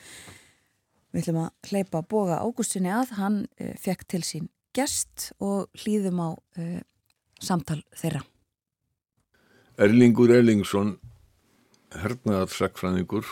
[1.10, 6.20] við ætlum að hleypa boga águstinni að hann uh, fekk til sín gest og hlýðum
[6.22, 6.80] á uh,
[7.42, 8.22] samtal þeirra.
[9.80, 10.94] Erlingur Erlingsson,
[11.98, 13.26] hernaðar sakfræðingur,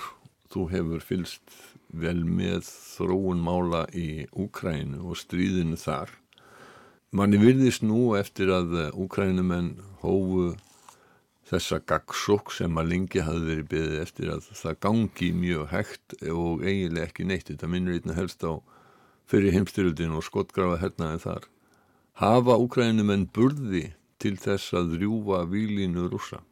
[0.50, 6.10] þú hefur fylst vel með þróun mála í Úkrænu og stríðinu þar.
[7.14, 10.50] Manni virðist nú eftir að Úkrænumenn hófu
[11.48, 16.64] þessa gaggsók sem að lengi hafði verið beðið eftir að það gangi mjög hægt og
[16.66, 17.48] eiginlega ekki neitt.
[17.48, 18.60] Þetta minnur einna helst á
[19.28, 21.48] fyrir heimstyrjöldin og skotgrafa hernaði þar.
[22.20, 23.86] Hafa Úkrænumenn burði
[24.20, 26.42] til þess að rjúfa výlínu rúsa?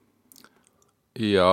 [1.16, 1.48] Já,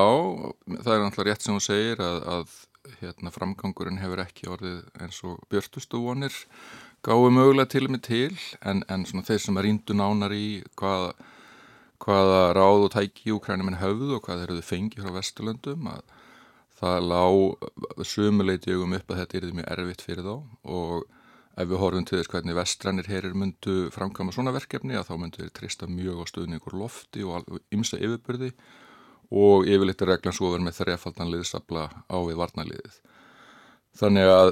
[0.67, 2.55] það er náttúrulega rétt sem hún segir að, að
[2.99, 6.35] hérna, framgangurinn hefur ekki orðið eins og björtustu vonir
[7.03, 11.13] gáði mögulega til og með til en, en þeir sem er ríndu nánar í hvaða,
[12.03, 16.13] hvaða ráð og tæki úkrænuminn höfðu og hvað þeir eru fengið frá Vesturlöndum að
[16.83, 17.23] það lá
[18.03, 20.35] sumuleiti um upp að þetta er mjög erfitt fyrir þá.
[20.75, 21.03] Og
[21.53, 25.43] ef við horfum til þess hvernig vestrænir herir myndu framkama svona verkefni að þá myndu
[25.43, 28.51] þeir trista mjög á stuðningur lofti og ymsa yfirbyrði
[29.33, 32.99] og yfirleitt er reglan svo vera með þrefaldan liðsabla á við varnaliðið.
[33.97, 34.51] Þannig að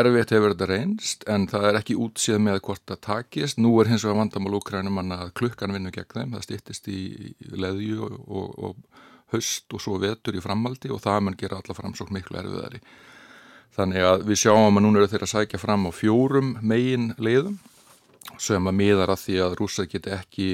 [0.00, 3.58] erfitt hefur þetta reynst en það er ekki útsið með hvort það takist.
[3.58, 7.00] Nú er hins vegar vandamál úkrænum að klukkan vinnu gegn þeim, það stýttist í
[7.54, 11.76] leðju og, og, og höst og svo vetur í framaldi og það mun gera alla
[11.76, 12.82] framsók miklu erfiðari.
[13.76, 17.60] Þannig að við sjáum að núna eru þeir að sækja fram á fjórum megin leiðum
[18.40, 20.48] sem að miðar að því að rúsað geti ekki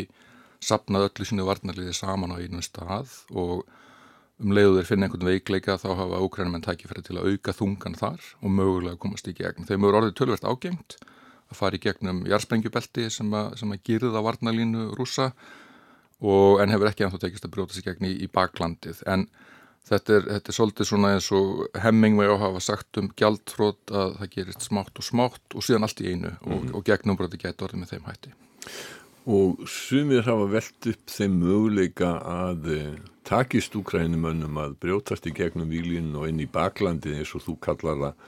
[0.61, 3.67] sapnað öllu sínu varnarliði saman á einu stað og
[4.43, 8.25] um leiðu þeir finna einhvern veikleika þá hafa ókrænumenn tækifæri til að auka þungan þar
[8.43, 9.69] og mögulega komast í gegn.
[9.69, 10.99] Þeim eru orðið tölvert ágengt
[11.47, 15.31] að fara í gegnum jarsprengjubelti sem sem að girða varnarlínu rúsa
[16.21, 19.03] og en hefur ekki ennþá tekist að brjóta sér gegn í, í baklandið.
[19.09, 19.27] En
[19.87, 24.17] þetta er, þetta er svolítið svona eins og Hemmingway á hafa sagt um gjaldfrót að
[24.21, 26.57] það gerist smátt og smátt og síðan allt í einu mm -hmm.
[26.57, 28.35] og, og gegnumbroti getur orðið með þeim hætti.
[29.27, 32.69] Og sumir hafa velt upp þeim möguleika að
[33.27, 38.03] takist úkrænumönnum að brjótast í gegnum výlinn og inn í baklandi eins og þú kallar
[38.03, 38.27] það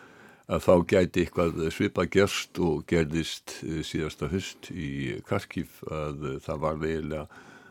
[0.49, 6.81] að þá gæti eitthvað svipa gerst og gerðist síðasta höst í Karkív að það var
[6.81, 7.27] vegilega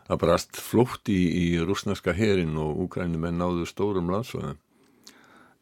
[0.08, 4.60] það brast flótt í, í rúsneska herin og úkrænumenn náðu stórum landsvæðum.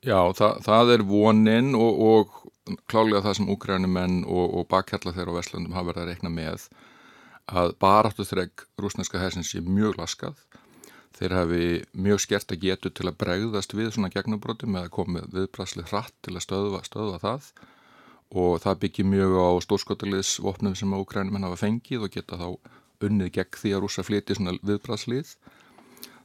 [0.07, 5.35] Já, það, það er vonin og, og klálega það sem úkrænumenn og, og bakhjalla þeirra
[5.35, 6.69] á Vestlundum hafa verið að reikna með
[7.47, 10.39] að baráttu þreg rúsneska hersins sé mjög laskað.
[11.17, 11.67] Þeir hafi
[11.97, 16.35] mjög skert að getu til að bregðast við svona gegnubrótum eða komið viðbrasli hratt til
[16.35, 17.53] að stöðva, stöðva það
[18.37, 22.49] og það byggir mjög á stórskotaliðsvopnum sem úkrænumenn hafa fengið og geta þá
[23.07, 25.31] unnið gegn því að rúsa flyti svona viðbrastlið.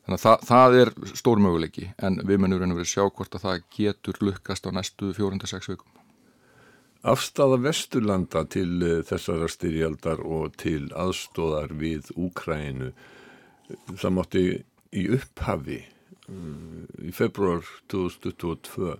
[0.01, 3.45] Þannig að það, það er stór möguleiki en við munum verið að sjá hvort að
[3.45, 6.00] það getur lukkast á næstu 4-6 vikum.
[7.01, 12.91] Afstafa Vesturlanda til eh, þessara styrjaldar og til aðstóðar við Úkrænu,
[13.97, 14.43] það mátti
[14.93, 15.79] í upphafi
[16.29, 18.91] um, í februar 2022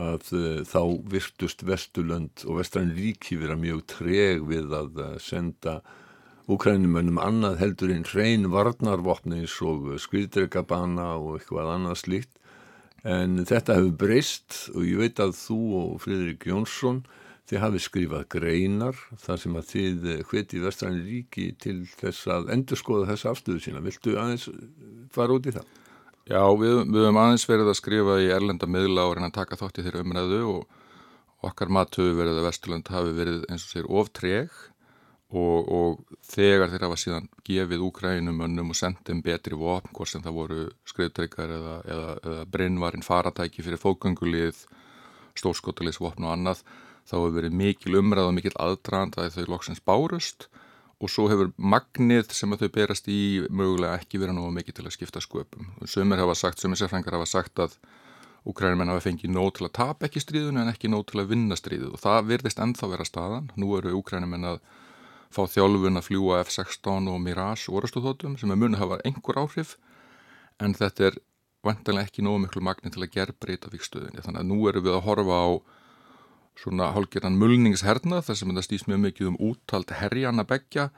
[0.00, 5.78] að uh, þá virtust Vesturland og Vestræn ríki vera mjög treg við að uh, senda
[6.50, 12.32] Úkrænumönnum annað heldur einn hrein varnarvopni eins og skriðdregabana og eitthvað annað slíkt.
[13.06, 17.04] En þetta hefur breyst og ég veit að þú og Fridrik Jónsson
[17.50, 23.08] þið hafið skrifað greinar þar sem að þið hveti Vestræni ríki til þess að endurskoða
[23.10, 23.82] þessa afstöðu sína.
[23.82, 24.46] Viltu aðeins
[25.10, 25.70] fara út í það?
[26.30, 29.58] Já, við, við höfum aðeins verið að skrifa í erlenda miðla og reyna að taka
[29.58, 33.88] þátt í þeirra umræðu og okkar matöfu verið að Vesturland hafi verið eins og sér
[33.88, 34.52] oftreg
[35.30, 40.22] og, og þegar þeir hafa síðan gefið úkrænum önnum og sendið betri vopn, hvort sem
[40.22, 44.62] það voru skriftryggar eða, eða, eða brinnvarinn faratæki fyrir fókangulíð
[45.40, 46.62] stórskotulegsvopn og annað
[47.10, 50.46] þá hefur verið mikil umræð og mikil aðdrand að þau loksins bárust
[51.00, 54.94] og svo hefur magnið sem þau berast í mögulega ekki verið náðu mikið til að
[54.96, 55.72] skipta sköpum.
[55.88, 57.76] Sumir hafa sagt, sumir sérfrængar hafa sagt að
[58.48, 61.56] Úkrænum hafa fengið nóg til að tapa ekki stríðun en ekki nóg til að vinna
[61.60, 63.50] stríðu og það virðist ennþá vera staðan.
[63.60, 64.62] Nú eru Úkrænum að
[65.30, 69.76] fá þjálfun að fljúa F-16 og Mirage orðstóðhóttum sem er munið hafa einhver áhrif
[70.60, 71.18] en þetta er
[71.64, 74.24] vantilega ekki nógu miklu magnið til að gera breyta vikstöðunni.
[74.24, 75.48] Þannig að nú eru við að horfa á
[76.60, 80.90] svona hálfgerðan mulningsherna þar sem þetta stýst mjög mikið um úttalt herjana begja,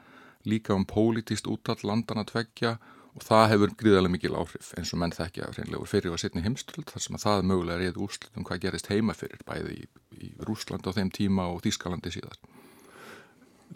[0.43, 2.77] líka um pólitíst úttalt landana tveggja
[3.13, 6.89] og það hefur gríðarlega mikil áhrif eins og menn þekkja reynlegur fyrir og setni heimstöld
[6.89, 9.85] þar sem að það er mögulega reyð úrslut um hvað gerist heima fyrir bæði í,
[10.17, 12.39] í Rúsland á þeim tíma og Þískalandi síðar.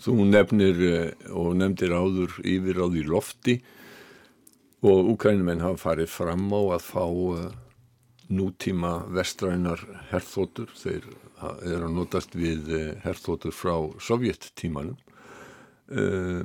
[0.01, 0.81] Þú nefnir
[1.33, 3.55] og nefndir áður yfir á því lofti
[4.85, 7.05] og úkrænumenn hafa farið fram á að fá
[8.27, 9.81] nútíma vestrænar
[10.11, 11.05] herþótur, þeir
[11.37, 12.71] eru að notast við
[13.03, 14.97] herþótur frá sovjettímanum
[15.93, 16.43] uh,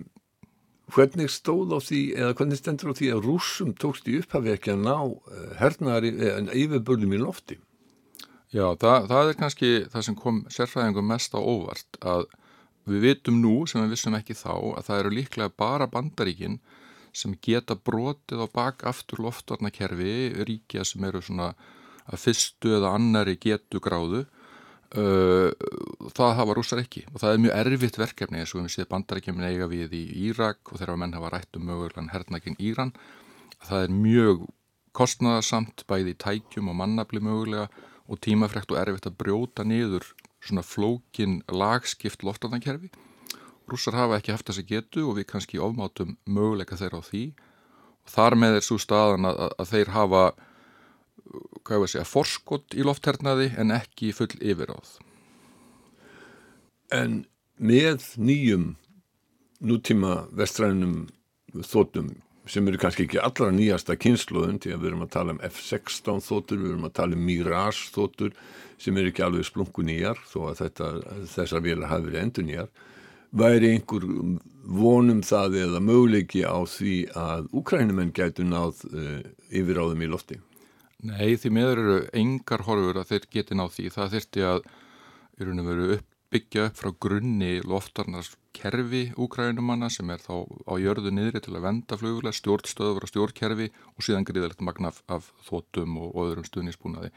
[0.92, 4.74] hvernig stóð á því eða hvernig stendur á því að rúsum tókst í upphafi ekki
[4.74, 4.96] að ná
[5.60, 7.56] hernari en yfirbörlum í lofti?
[8.52, 12.26] Já, það, það er kannski það sem kom sérfræðingum mest á óvart að
[12.84, 16.58] við vitum nú sem við vissum ekki þá að það eru líklega bara bandaríkin
[17.16, 21.52] sem geta brotið á bak aftur loftvarnakerfi ríkja sem eru svona
[22.04, 24.24] að fyrstu eða annari getu gráðu
[24.92, 27.04] það hafa rúsar ekki.
[27.12, 30.72] Og það er mjög erfitt verkefni eins og við séum bandarækjumin eiga við í Írak
[30.72, 32.92] og þegar menn hafa rætt um mögulegan hernakinn Íran.
[33.62, 34.44] Það er mjög
[34.96, 37.70] kostnaðarsamt bæði í tækjum og mannabli mögulega
[38.10, 40.04] og tímafrekt og erfitt að brjóta niður
[40.42, 42.90] svona flókin lagskipt loftarnakerfi
[43.72, 47.24] rúsar hafa ekki haft þess að getu og við kannski ofmátum möguleika þeirra á því.
[48.02, 50.22] Og þar með er svo staðan að, að þeir hafa
[51.32, 54.98] hvað ég var að segja, forskott í lofthernaði en ekki full yfiráð.
[56.92, 57.22] En
[57.56, 58.74] með nýjum
[59.62, 61.06] nútíma vestrænum
[61.54, 62.12] þóttum
[62.50, 66.24] sem eru kannski ekki allra nýjasta kynsluðun því að við erum að tala um F-16
[66.26, 68.32] þóttur, við erum að tala um Mirage þóttur
[68.82, 70.88] sem eru ekki alveg splungu nýjar þó að þetta,
[71.36, 72.72] þessar velar hafi verið endur nýjar
[73.32, 74.06] væri einhver
[74.68, 80.38] vonum það eða möguleiki á því að úkrænumenn gætu náð uh, yfiráðum í lofti?
[81.02, 83.88] Nei, því meður eru engar horfur að þeir geti náð því.
[83.96, 84.66] Það þurfti að
[85.96, 91.64] uppbyggja upp frá grunni loftarnars kerfi úkrænumanna sem er þá á jörðu niðri til að
[91.66, 97.10] venda flugulega, stjórnstöður og stjórnkerfi og síðan gríðalegt magna af, þótum og öðrum stuðnisbúnaði.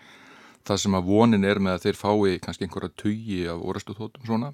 [0.66, 4.26] Það sem að vonin er með að þeir fái kannski einhverja tugi af orastu þótum
[4.26, 4.52] svona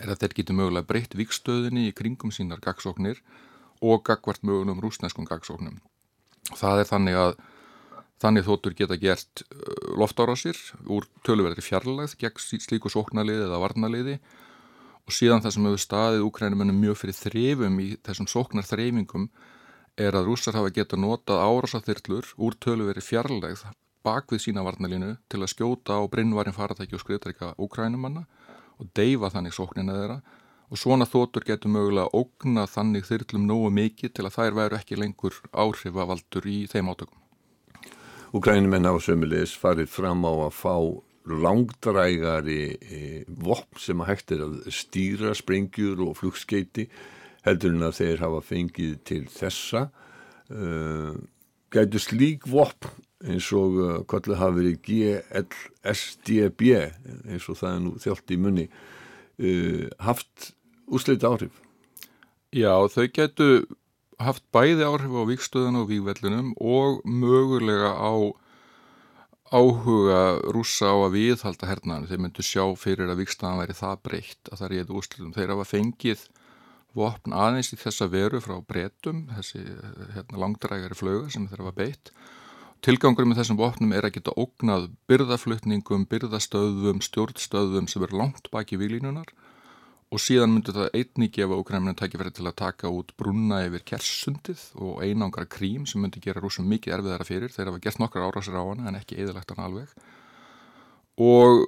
[0.00, 3.20] er að þeir geti mögulega breytt vikstöðinni í kringum sínar gagsóknir
[3.82, 5.80] og gagvart mögulegum rúsneskum gagsóknum.
[6.52, 7.34] Það er þannig að
[8.22, 9.42] Þannig þóttur geta gert
[9.98, 14.18] loftárásir úr töluverðri fjarlægð gegn slíku sóknaliði eða varnaliði
[15.02, 19.26] og síðan það sem hefur staðið úkrænumennum mjög fyrir þrefum í þessum sóknarþreifingum
[19.98, 23.64] er að rússar hafa geta notað árásaþyrlur úr töluverðri fjarlægð
[24.06, 28.24] bak við sína varnalínu til að skjóta á brinnvarin faratæki og skriðtækja úkrænumanna
[28.78, 30.20] og deyfa þannig sóknina þeirra
[30.72, 34.98] og svona þótur getur mögulega ógna þannig þyrlum nógu mikið til að þær væru ekki
[34.98, 37.21] lengur áhrifavaldur í þeim átökum.
[38.32, 40.76] Ukrænumenn hafa sömulegis farið fram á að fá
[41.28, 46.86] langdrægari e, vopn sem að hægt er að stýra sprengjur og flugskeiti
[47.44, 49.82] heldur en að þeir hafa fengið til þessa.
[50.52, 51.14] Uh,
[51.72, 52.88] gætu slík vopn
[53.24, 58.66] eins og uh, hvað hafa verið GLSDB eins og það er nú þjált í munni
[60.02, 60.52] haft
[60.92, 61.56] úsleita áhrif
[62.52, 63.46] Já, þau gætu
[64.20, 68.12] haft bæði áhrif á vikstöðun og vígvellunum og mögulega á
[69.52, 72.06] áhuga rúsa á að viðhalda hernaðan.
[72.08, 75.34] Þeir myndu sjá fyrir að vikstöðan væri það breytt að það þetta úslitum.
[75.36, 76.22] Þeir hafa fengið
[76.96, 79.60] vopn aðeins í þessa veru frá breytum, þessi
[80.16, 82.12] hérna, langdrægari flöga sem þeir hafa beitt.
[82.82, 88.80] Tilgangur með þessum vopnum er að geta ógnað byrðaflutningum, byrðastöðum, stjórnstöðum sem er langt baki
[88.80, 89.30] výlínunar
[90.12, 94.66] og síðan myndur það einni gefa Ukraínu tækifæri til að taka út brunna yfir kersundið
[94.76, 97.52] og einangra krím sem myndur gera rúsum mikið erfiðara fyrir.
[97.54, 99.96] Þeir hafa gert nokkar árásir á hana en ekki eðalegt hana alveg.
[101.22, 101.64] Og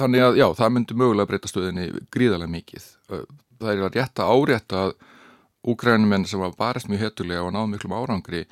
[0.00, 2.88] þannig að já, það myndur mögulega breyta stöðinni gríðarlega mikið
[3.60, 4.94] það er að rétta árétta að
[5.64, 8.44] úgrænumenn sem var barist mjög hetulega og náðu miklum árangri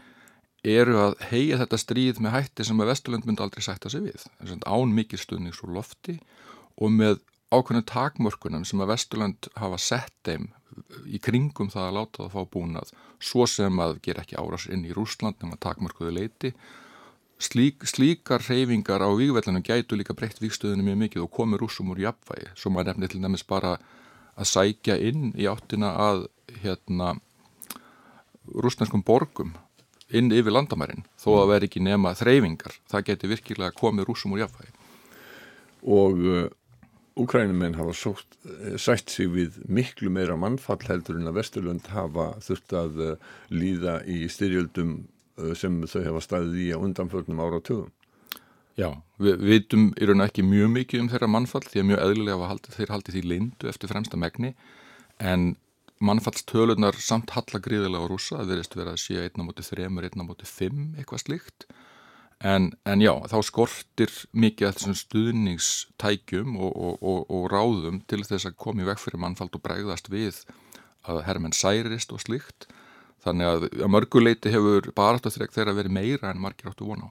[0.62, 4.24] eru að heia þetta stríð með hætti sem að Vesturlund myndi aldrei sætta sig við.
[4.62, 6.20] Án mikil stuðnings úr lofti
[6.78, 7.18] og með
[7.52, 10.50] ákveðinu takmörkunum sem að Vesturlund hafa sett þeim
[11.04, 12.92] í kringum það að láta það fá búnað
[13.22, 16.52] svo sem að gera ekki árás inn í Rúsland nema takmörkuðu leiti.
[17.42, 22.52] Slík, slíkar reyfingar á vígvellinu gætu líka breytt vígstöðinu mjög mikið og rúsum úr jafnvægi.
[22.54, 23.76] Svo maður nefnir til dæmis bara
[24.38, 26.26] að sækja inn í áttina að
[26.62, 27.16] hérna
[28.48, 29.52] rúsneskum borgum
[30.12, 34.44] inn yfir landamærin þó að vera ekki nema þreyfingar það geti virkilega komið rúsum úr
[34.44, 34.72] jafnvægi
[35.82, 36.24] og
[37.20, 42.32] Ukrænumenn hafa sótt, uh, sætt sig við miklu meira mannfall heldur en að Vesturlund hafa
[42.44, 44.94] þurft að uh, líða í styrjöldum
[45.38, 47.90] uh, sem þau hafa staðið í á undanförnum áratugum.
[48.80, 48.88] Já,
[49.20, 52.48] við vitum í raun og ekki mjög mikið um þeirra mannfall því að mjög eðlilega
[52.48, 54.54] haldi, þeir haldi því leindu eftir fremsta megni
[55.20, 55.50] en
[56.02, 60.48] mannfallstölunar samt hallagriðilega á rúsa, það verðist verið að sé einna móti þremur, einna móti
[60.48, 61.66] fimm eitthvað slíkt
[62.42, 68.50] en, en já, þá skortir mikið þessum stuðningstækjum og, og, og, og ráðum til þess
[68.50, 70.42] að komi vekk fyrir mannfall og bregðast við
[71.08, 72.68] að herrmenn særist og slíkt.
[73.22, 77.10] Þannig að, að mörguleiti hefur baráttu þrek þeirra verið meira en margir áttu vona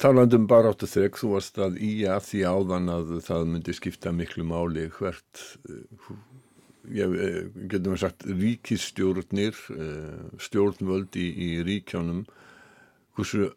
[0.00, 4.12] Talandum bara áttu þeg, þú varst að í að því áðan að það myndi skipta
[4.16, 5.42] miklu máli hvert,
[6.88, 12.24] ég eh, getum við sagt, ríkistjórnir, eh, stjórnvöld í, í ríkjónum,
[13.20, 13.50] hversu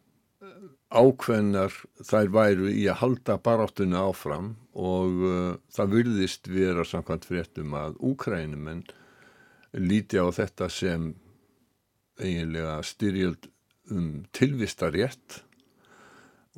[0.94, 1.74] ákveðnar
[2.06, 7.98] þær væru í að halda baráttuna áfram og uh, það virðist vera samkvæmt fréttum að
[8.04, 8.84] Úkrænum en
[9.74, 11.14] líti á þetta sem
[12.22, 13.50] eiginlega styrjöld
[13.94, 15.42] um tilvistarétt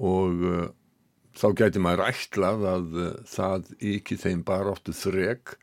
[0.03, 0.67] og uh,
[1.35, 5.55] þá gæti maður ætlað að uh, það ekki þeim bara áttu þreg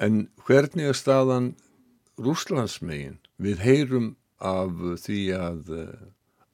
[0.00, 1.54] en hvernig er staðan
[2.20, 4.14] rúslandsmegin við heyrum
[4.44, 5.76] af því að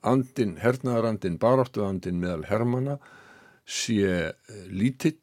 [0.07, 2.97] andin, hernaðarandin, baráttuandin meðal hermana
[3.67, 4.33] sé
[4.71, 5.19] lítill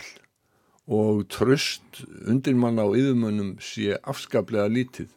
[0.91, 5.11] og tröst undir manna á yðumönnum sé afskaplega lítið.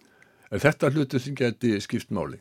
[0.54, 2.38] Er þetta hlutu sem geti skipt máli?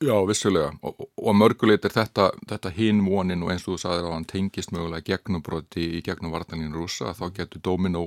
[0.00, 4.08] Já, vissulega og, og mörguleit er þetta, þetta hinn vonin og eins og þú sagðir
[4.08, 8.02] að hann tengist mögulega gegnumbroti í gegnum vartaninu rúsa þá getur dominó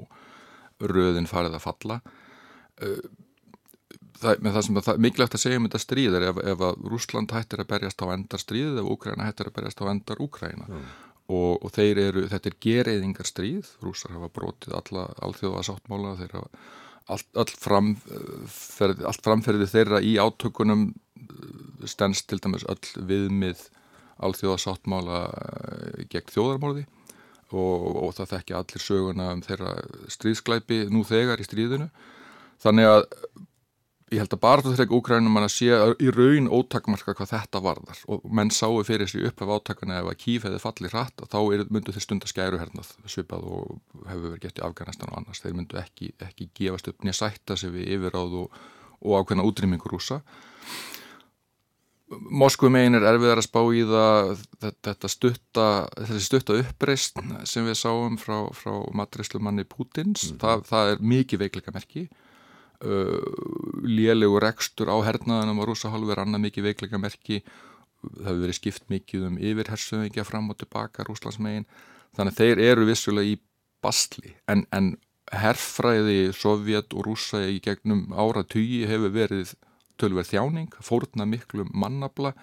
[0.81, 1.97] röðin farið að falla
[2.77, 2.99] það,
[4.23, 7.35] með það sem það mikilvægt að segja um þetta stríð er ef, ef að Rúsland
[7.35, 10.85] hættir að berjast á endar stríð ef Úkræna hættir að berjast á endar Úkræna mm.
[11.35, 16.37] og, og þeir eru, þetta er gereyðingar stríð, rúsar hafa brotið alla alþjóða sáttmála þeir
[16.39, 16.63] hafa
[17.09, 20.89] allt, allt, framferði, allt framferði þeirra í átökunum
[21.89, 23.65] stens til dæmis öll viðmið
[24.25, 26.85] alþjóðasáttmála eh, gegn þjóðarmorði.
[27.49, 29.71] Og, og það þekki allir söguna um þeirra
[30.13, 31.87] stríðsklæpi nú þegar í stríðinu.
[32.61, 33.05] Þannig að
[34.09, 38.03] ég held að þrek úkrænum mann að sé í raun ótakmarka hvað þetta varðar.
[38.09, 41.39] Og menn sáu fyrir þessi upp af átakana ef að kýf hefði fallið hratt þá
[41.69, 43.79] myndu þeir stund að skæru hernað svipað og
[44.09, 45.43] hefur verið gett í Afganistan og annars.
[45.43, 48.61] Þeir myndu ekki, ekki gefast upp nýja sætta sig við yfiráð og,
[49.03, 50.23] og ákveðna útrýmingur rúsa
[52.09, 54.31] Moskvu megin er erfiðar að spá í það
[54.85, 55.65] þetta stutta,
[56.17, 60.39] stutta uppreist sem við sáum frá, frá matrislumanni Pútins, mm.
[60.41, 62.07] það, það er mikið veikleika merki
[62.79, 67.41] lélegu rekstur á hernaðanum á rúsa hálfur, annað mikið veikleika merki
[67.99, 71.67] það hefur verið skipt mikið um yfirhersöðingja fram og tilbaka rúslandsmegin,
[72.15, 73.39] þannig að þeir eru vissulega í
[73.83, 74.93] bastli, en, en
[75.35, 79.53] herrfræði Sovjet og Rússa í gegnum ára tugi hefur verið
[79.99, 82.33] tölverð þjáning, fórna miklu mannabla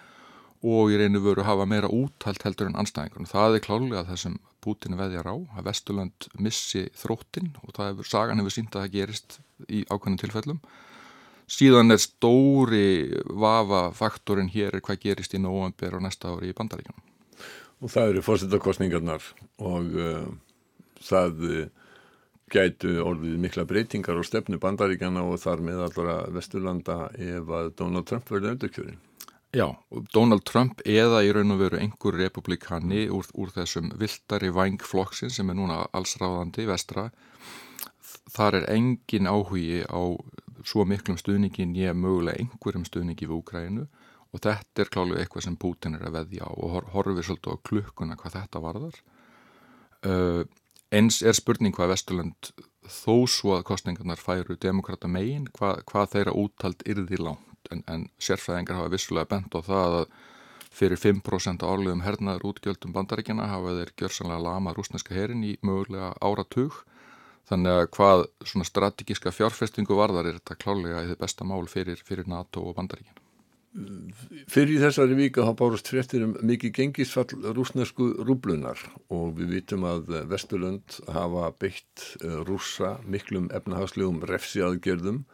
[0.66, 3.28] og í reynu veru hafa meira úthald heldur en anstæðingun.
[3.28, 8.10] Það er klálega það sem Putin veðjar á, að Vesturland missi þróttin og það hefur,
[8.10, 9.38] sagan hefur sínt að það gerist
[9.70, 10.60] í ákveðnum tilfellum.
[11.46, 12.86] Síðan er stóri
[13.30, 17.04] vafa faktorin hér er hvað gerist í november og næsta ári í bandaríkjunum.
[17.86, 19.26] Og það eru fórsettakostningarnar
[19.62, 20.24] og uh,
[21.06, 21.66] það uh,
[22.50, 28.06] gætu orðið mikla breytingar á stefnu bandaríkjana og þar með allra Vesturlanda ef að Donald
[28.10, 29.00] Trump verði öndurkjörin.
[29.56, 29.70] Já,
[30.12, 35.48] Donald Trump eða í raun og veru einhver republikani úr, úr þessum viltari vangflokksin sem
[35.48, 37.06] er núna allsráðandi vestra,
[38.34, 40.12] þar er engin áhugi á
[40.66, 45.56] svo miklum stuðningi nýja mögulega einhverjum stuðningi við Úkrænu og þetta er klálega eitthvað sem
[45.56, 49.02] Putin er að veðja og horfið svolítið á klukkuna hvað þetta varðar.
[50.04, 50.42] Uh,
[50.92, 52.52] eins er spurning hvað Vesturland
[52.84, 58.08] þó svo að kostningarnar færu demokrata megin, hvað, hvað þeirra úttald yrði langt en, en
[58.22, 60.08] sérfræðingar hafa vissulega bent á það að
[60.76, 66.82] fyrir 5% árlegum hernaður útgjöldum bandaríkjana hafa þeir gjörsanlega lama rúsneska herin í mögulega áratug
[67.48, 72.02] þannig að hvað svona strategíska fjárfestingu varðar er þetta klálega í þið besta mál fyrir,
[72.04, 73.22] fyrir NATO og bandaríkjana.
[74.48, 78.80] Fyrir þessari vika hafa bárust fréttir um mikið gengisfall rúsnesku rúblunar
[79.12, 85.26] og við vitum að Vesturlund hafa beitt eh, rúsa miklum efnahagslegum refsiaðgerðum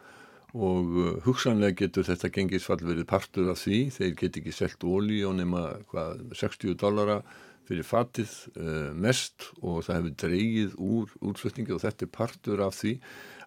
[0.53, 5.23] og uh, hugsanlega getur þetta gengisfall verið partur af því, þeir get ekki selgt ólí
[5.25, 7.21] á nema hvað, 60 dollara
[7.67, 12.77] fyrir fatið uh, mest og það hefur dreigið úr útflutningi og þetta er partur af
[12.81, 12.97] því.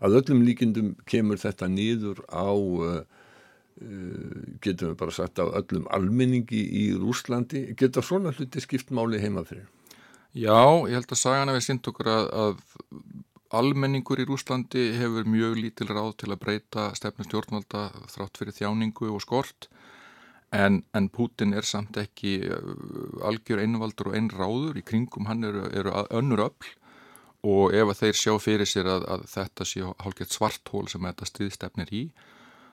[0.00, 5.86] Að öllum líkindum kemur þetta nýður á uh, uh, getum við bara sagt á öllum
[5.94, 9.68] almenningi í Rúslandi geta svona hluti skiptmáli heima fyrir?
[10.36, 12.58] Já, ég held að sagana við synd okkur að, að
[13.54, 19.10] almenningur í Rúslandi hefur mjög lítil ráð til að breyta stefnu stjórnvalda þrátt fyrir þjáningu
[19.12, 19.68] og skort
[20.54, 24.78] en, en Putin er samt ekki uh, algjör einvaldur og einráður.
[24.78, 26.72] Í kringum hann eru, eru önnur öll
[27.46, 31.28] og ef að þeir sjá fyrir sér að, að þetta sé hálfgett svarthól sem þetta
[31.28, 32.06] stríðstefnir í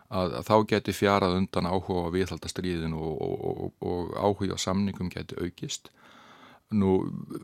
[0.09, 4.57] að, að þá geti fjarað undan áhuga á viðhalda stríðin og, og, og, og áhuga
[4.57, 5.91] á samningum geti aukist
[6.73, 6.93] Nú,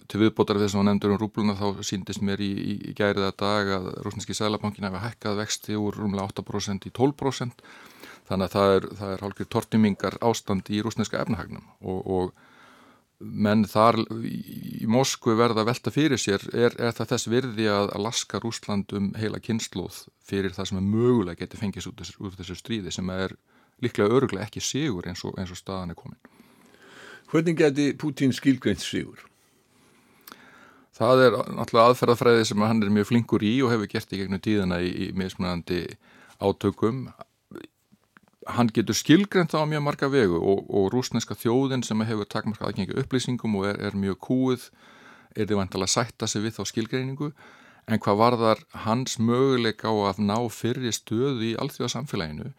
[0.10, 3.38] til viðbótar þess að nefndur um rúbluna þá síndist mér í, í, í gærið að
[3.42, 7.66] dag að rúsneski sælabankin hefði hækkað vexti úr rúmlega 8% í 12%
[8.30, 12.48] þannig að það er, það er hálfur tortimingar ástand í rúsneska efnahagnum og, og
[13.20, 18.06] menn þar í, Moskvu verða velta fyrir sér er, er það þess virði að, að
[18.06, 22.56] laska Rúsland um heila kynnslóð fyrir það sem er mögulega getið fengis út, úr þessu
[22.58, 23.36] stríði sem er
[23.84, 26.20] líklega öruglega ekki sigur eins og, eins og staðan er komin.
[27.30, 29.22] Hvernig geti Putin skilgreint sigur?
[30.98, 34.42] Það er náttúrulega aðferðafræði sem hann er mjög flinkur í og hefur gert í gegnum
[34.44, 35.84] tíðana í, í mismunandi
[36.42, 37.06] átökum.
[38.50, 42.68] Hann getur skilgreint það á mjög marga vegu og, og rúsneska þjóðin sem hefur takmarka
[42.68, 44.66] aðgengi upplýsingum og er, er mjög kúið
[45.38, 47.30] er því vantilega að sætta sig við þá skilgreiningu
[47.90, 52.52] en hvað varðar hans möguleika á að ná fyrir stöðu í alþjóðasamfélaginu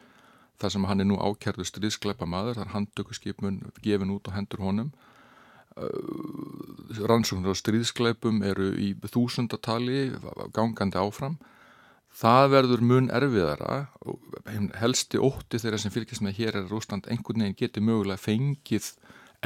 [0.61, 4.91] þar sem hann er nú ákjærðu stríðskleipa maður, þar handtökuskipmun gefin út á hendur honum.
[5.79, 10.11] Uh, rannsóknir á stríðskleipum eru í þúsundatali
[10.57, 11.39] gangandi áfram.
[12.11, 13.85] Það verður mun erfiðara
[14.81, 18.91] helsti ótti þeirra sem fylgjast með hér er að Rúsland einhvern veginn geti mögulega fengið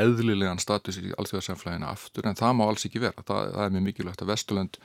[0.01, 3.23] eðlilegan status í allþjóðarsamflæðina aftur en það má alls ekki vera.
[3.23, 4.79] Það, það er mjög mikilvægt að Vesturland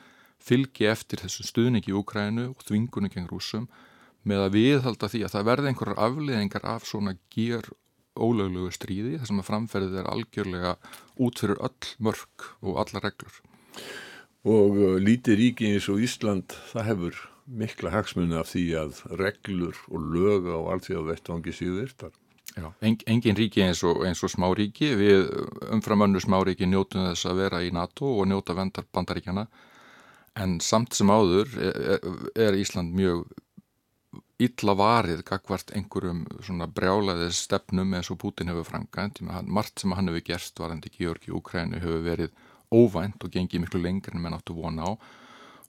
[0.43, 3.69] fylgi eftir þessu stuðningi í Úkrænu og þvingunni geng rúsum
[4.27, 7.69] með að viðhalda því að það verði einhverjar afleðingar af svona ger
[8.19, 10.75] ólöglugu stríði þar sem að framferðið er algjörlega
[11.23, 13.41] út fyrir öll mörg og alla reglur.
[14.49, 19.77] Og uh, lítið ríki eins og Ísland það hefur mikla hagsmunni af því að reglur
[19.89, 22.13] og lög á allþjóð vettvangi síðu virtar.
[22.57, 25.29] Já, engin ríki eins og, eins og smá ríki, við
[25.69, 29.45] umfram önnu smá ríki njótum þess að vera í NATO og njóta vendar bandaríkjana
[30.39, 33.27] en samt sem áður er, er Ísland mjög
[34.39, 40.07] illa varið gagvart einhverjum svona brjálaðis stefnum eins og Putin hefur frangað margt sem hann
[40.07, 42.31] hefur gerst varandi Georgi Úkrænu hefur verið
[42.71, 44.91] óvænt og gengið miklu lengur en menn áttu vona á.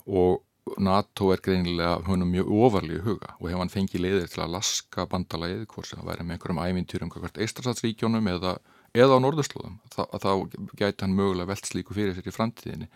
[0.06, 0.42] Og
[0.78, 3.34] NATO er greinilega húnum mjög ofarlið huga.
[3.40, 6.60] Og hefur hann fengið leiðir til að laska bandalæðið hvort sem að væri með einhverjum
[6.66, 8.58] ævintýrum hvert eistrasatsríkjónum eða,
[8.94, 9.80] eða á norðurslóðum.
[9.94, 10.30] Þa, þá
[10.78, 12.90] gæti hann mögulega velt slíku fyrir sér í framtíðinni.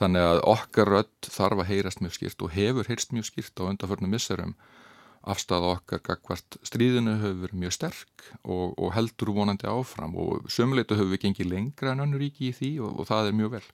[0.00, 3.68] Þannig að okkar rödd þarf að heyrast mjög skýrt og hefur heyrst mjög skýrt á
[3.68, 4.54] undarförnum misserum
[5.20, 10.96] afstæða okkar gagvart stríðinu hefur verið mjög sterk og, og heldur vonandi áfram og sömuleitu
[10.96, 13.66] hefur við gengið lengra en önnur ríki í því og, og það er mjög vel.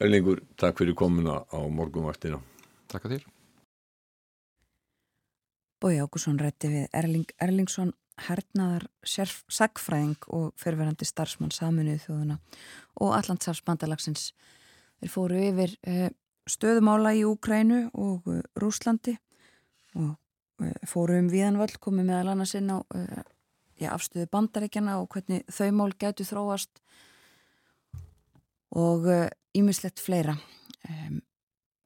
[0.00, 2.40] Erlingur, takk fyrir komuna á morgunvaktina.
[2.90, 3.26] Takk að þér.
[5.80, 12.36] Bói Ákusson rætti við Erling Erlingsson hernaðar sagfræðing og fyrirverandi starfsmann saminuð þjóðuna
[13.00, 14.32] og Allandsafsbandalagsins.
[15.00, 16.08] Þeir fóru yfir uh,
[16.50, 19.16] stöðumála í Úkrænu og uh, Rúslandi
[19.98, 20.14] og
[20.62, 22.78] uh, fóru um viðanvöld, komið meðal annars inn á
[23.80, 26.82] já, afstöðu bandaríkjana og hvernig þau mál getur þróast
[28.76, 29.08] og
[29.56, 30.36] ímislegt fleira.
[30.86, 31.20] Um,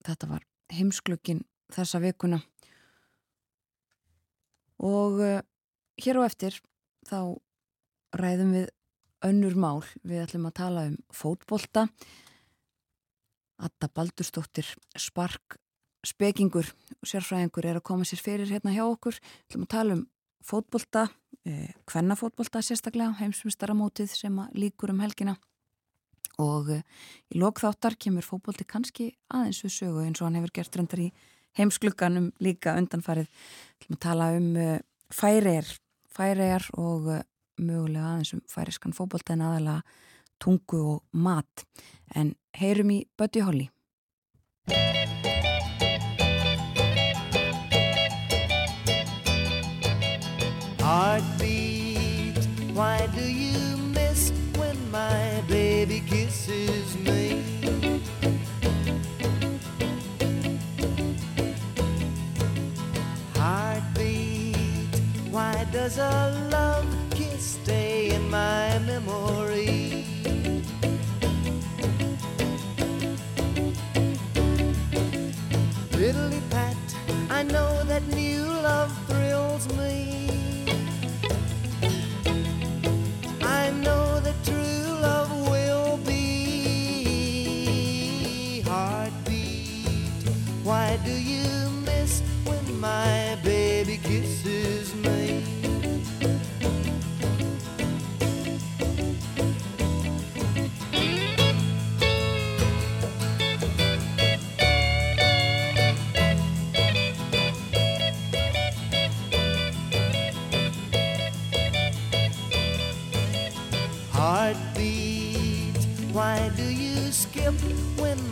[0.05, 0.45] þetta var
[0.75, 2.41] heimsklukkin þessa vikuna.
[4.85, 5.41] Og uh,
[6.03, 6.59] hér á eftir
[7.09, 7.37] þá
[8.19, 8.71] ræðum við
[9.25, 11.87] önnur mál, við ætlum að tala um fótbolta.
[13.65, 14.67] Atta Baldurstóttir
[14.99, 15.57] Spark
[16.05, 16.69] Spekingur
[17.01, 20.03] og sérfræðingur er að koma sér fyrir hérna hjá okkur, við ætlum að tala um
[20.45, 21.09] fótbolta,
[21.49, 25.37] eh, kvennafótbolta sérstaklega, heimsmystaramótið sem líkur um helgina.
[26.39, 26.83] Og eh,
[27.33, 31.13] í lokþáttar kemur fótbolti kannski aðeins við sögu eins og hann hefur gert reyndar í
[31.57, 33.31] heimsklukkanum líka undanfarið.
[33.81, 34.79] Til að tala um uh,
[35.15, 35.69] færiðar
[36.15, 37.11] færiðar og
[37.63, 39.83] mögulega aðeins um færiskan fókbólta en aðalega
[40.43, 41.67] tungu og mat.
[42.15, 43.71] En heyrum í Buddy Holly
[50.97, 52.39] Heartbeat,
[52.73, 57.43] why do you miss when my baby kisses me?
[63.35, 64.95] Heartbeat,
[65.33, 66.84] why does a love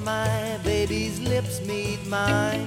[0.05, 2.67] my baby's lips meet mine?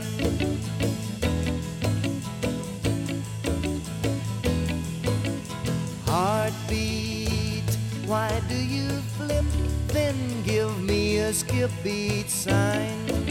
[6.06, 7.70] Heartbeat,
[8.06, 9.46] why do you flip?
[9.88, 13.25] Then give me a skip beat sign.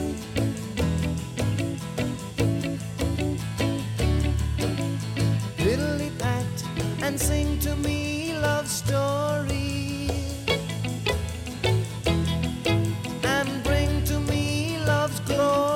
[15.15, 15.74] 作ろう。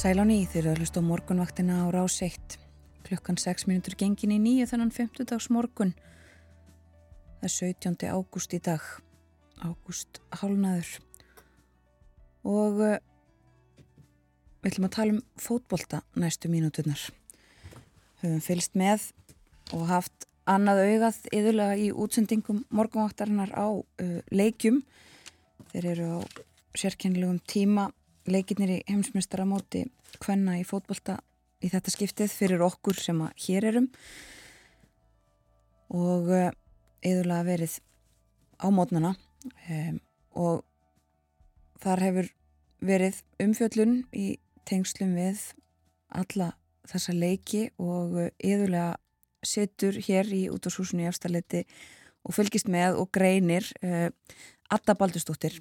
[0.00, 2.54] Sæl á nýð þeir eru að hlusta á morgunvaktina á rás 1
[3.04, 5.92] klukkan 6 minútur gengin í nýju þennan 50 dags morgun
[7.42, 8.08] það er 17.
[8.08, 8.80] ágúst í dag.
[9.60, 10.88] Ágúst hálnaður
[12.48, 12.96] og uh,
[14.64, 17.04] við ætlum að tala um fótbolta næstu mínúturnar.
[18.24, 19.10] Höfum fylst með
[19.76, 24.80] og haft annað augað yðurlega í útsendingum morgunvaktarinnar á uh, leikjum.
[25.76, 26.18] Þeir eru á
[26.72, 27.90] sérkennilegum tíma
[28.28, 29.86] leikirnir í heimsmyndstaramóti
[30.20, 31.20] hvenna í fótbolta
[31.60, 33.88] í þetta skiptið fyrir okkur sem að hér erum.
[35.90, 36.50] Og uh,
[37.04, 37.78] yðurlega verið
[38.60, 39.14] á mótnana
[39.68, 40.00] um,
[40.36, 40.64] og
[41.80, 42.30] þar hefur
[42.84, 44.34] verið umfjöllun í
[44.68, 45.40] tengslum við
[46.10, 46.52] alla
[46.88, 48.98] þessa leiki og yðurlega
[49.46, 51.64] situr hér í útvarshúsinu í efstaleiti
[52.26, 54.08] og fylgist með og greinir uh,
[54.70, 55.56] Adda Baldustóttir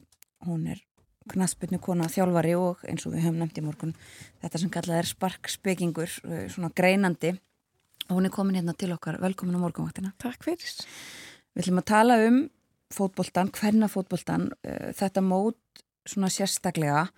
[0.46, 0.84] hún er
[1.30, 3.96] knasputnu kona þjálfari og eins og við höfum nefnt í morgun
[4.42, 7.34] þetta sem kallað er sparkspekingur uh, svona greinandi
[8.08, 10.72] og hún er komin hérna til okkar, velkomin á morgunvaktina Takk fyrir.
[11.54, 12.40] Við ætlum að tala um
[12.94, 17.10] fótboltan, hverna fótboltan uh, þetta mót svona sérstaklega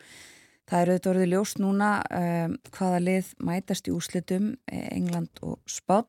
[0.68, 6.08] það eru þetta orðið ljóst núna um, hvaða lið mætast í úslitum England og Spán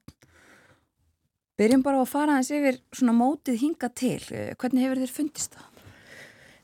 [1.61, 4.20] Byrjum bara á að fara aðeins yfir svona mótið hinga til.
[4.59, 5.71] Hvernig hefur þér fundist það?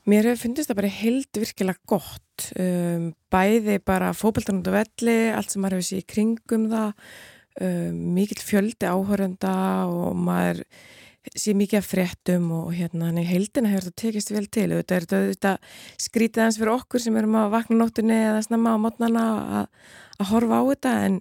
[0.09, 2.45] Mér hefur fundist það bara held virkilega gott.
[2.57, 7.11] Um, bæði bara fókbaltan út á velli, allt sem maður hefur séð í kringum það,
[7.67, 9.53] um, mikill fjöldi áhörenda
[9.91, 10.63] og maður
[11.35, 14.69] sé mikið af fréttum og hérna heldina hefur þetta tekist vel til.
[14.79, 15.53] Þetta er þetta
[16.01, 19.25] skrítið eins fyrir okkur sem erum að vakna nóttunni eða snemma á mótnana
[19.59, 21.19] að horfa á þetta en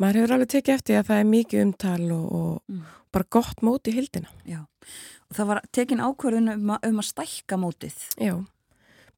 [0.00, 2.82] maður hefur alveg tekið eftir að það er mikið umtal og, og mm.
[3.14, 4.32] bara gott móti í hildina.
[4.48, 4.62] Já,
[5.28, 7.98] og það var tekin ákverðin um um að stækka mótið.
[8.20, 8.34] Já,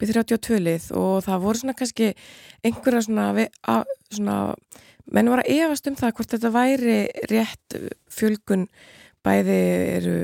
[0.01, 2.13] byrðir 82 lið og það voru svona kannski
[2.67, 3.29] einhverja svona,
[3.71, 4.39] að, svona
[5.15, 6.97] menn var að efast um það hvort þetta væri
[7.31, 7.77] rétt
[8.13, 8.67] fjölgun
[9.25, 9.61] bæði
[9.99, 10.17] eru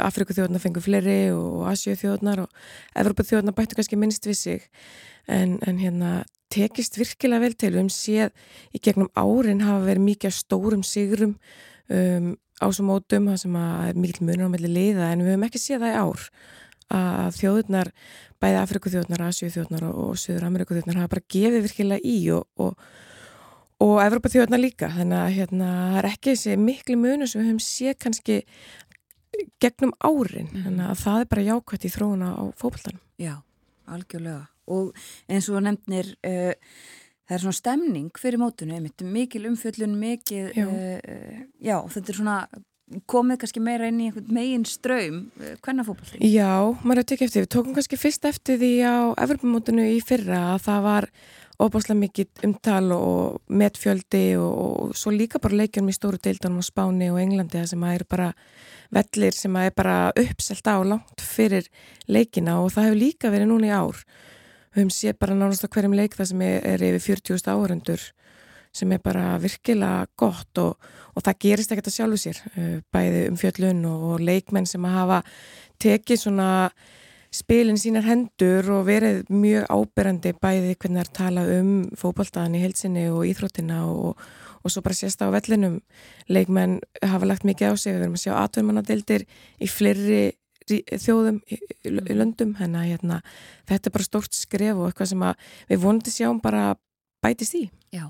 [0.00, 2.60] Afriku þjóðnar fengur fleiri og Asju þjóðnar og
[2.96, 4.68] Evropa þjóðnar bættu kannski minnst við sig
[5.28, 6.12] en, en hérna
[6.50, 7.72] tekist virkilega vel til.
[7.74, 8.30] Við hefum séð
[8.74, 11.36] í gegnum árin hafa verið mikið stórum sigrum
[11.88, 15.62] um, á svo mótum sem er mikil munur á melli liða en við hefum ekki
[15.62, 16.26] séð það í ár
[16.90, 17.92] að þjóðurnar,
[18.42, 22.16] bæði Afriku þjóðnar, Asju þjóðnar og, og Suður Ameriku þjóðnar hafa bara gefið virkilega í
[22.34, 22.84] og, og,
[23.86, 24.90] og Evropa þjóðnar líka.
[24.96, 28.40] Þannig að hérna, það er ekki þessi miklu munur sem við hefum séð kannski
[29.62, 30.50] gegnum árin.
[30.50, 30.64] Mm.
[30.66, 33.04] Þannig að það er bara jákvæmt í þróuna á fókbaltanum.
[33.20, 33.34] Já,
[33.86, 34.96] algjörlega og
[35.30, 36.54] eins og nefnir uh,
[37.26, 40.50] það er svona stemning fyrir mótunum mikil umfjöllun, mikil.
[40.56, 42.40] Uh, já, þetta er svona
[43.10, 45.20] komið kannski meira inn í einhvern megin ströym
[45.62, 46.24] hvernig fókbalting?
[46.26, 48.96] Já, maður hefði tekið eftir, við tókum kannski fyrst eftir því á
[49.26, 51.06] Evropamótunu í fyrra að það var
[51.60, 56.66] óbáslega mikið umtal og metfjöldi og, og svo líka bara leikjum í stóru deildanum á
[56.66, 58.28] Spáni og Englandi sem að er bara
[58.96, 61.68] vellir sem að er bara uppselt á langt fyrir
[62.08, 64.02] leikina og það hefur líka verið núna í ár
[64.70, 68.06] við höfum séð bara nánast á hverjum leik það sem er, er yfir 40.000 áhörundur
[68.70, 73.26] sem er bara virkilega gott og, og það gerist ekkert að sjálfu sér uh, bæði
[73.32, 75.20] um fjöllun og, og leikmenn sem að hafa
[75.82, 76.50] tekið svona
[77.34, 82.62] spilin sínar hendur og verið mjög áberandi bæði hvernig það er talað um fókbaltaðan í
[82.64, 84.18] helsinni og íþróttina og,
[84.62, 85.78] og svo bara sést á vellinum.
[86.26, 89.26] Leikmenn hafa lagt mikið á sig við verðum að sjá atverðmannadildir
[89.62, 90.24] í fleiri
[90.70, 92.12] þjóðum í, í mm.
[92.20, 93.20] löndum hennar hérna,
[93.70, 95.26] þetta er bara stórt skref og eitthvað sem
[95.70, 96.64] við vonandi sjáum bara
[97.24, 98.08] bætist í Já,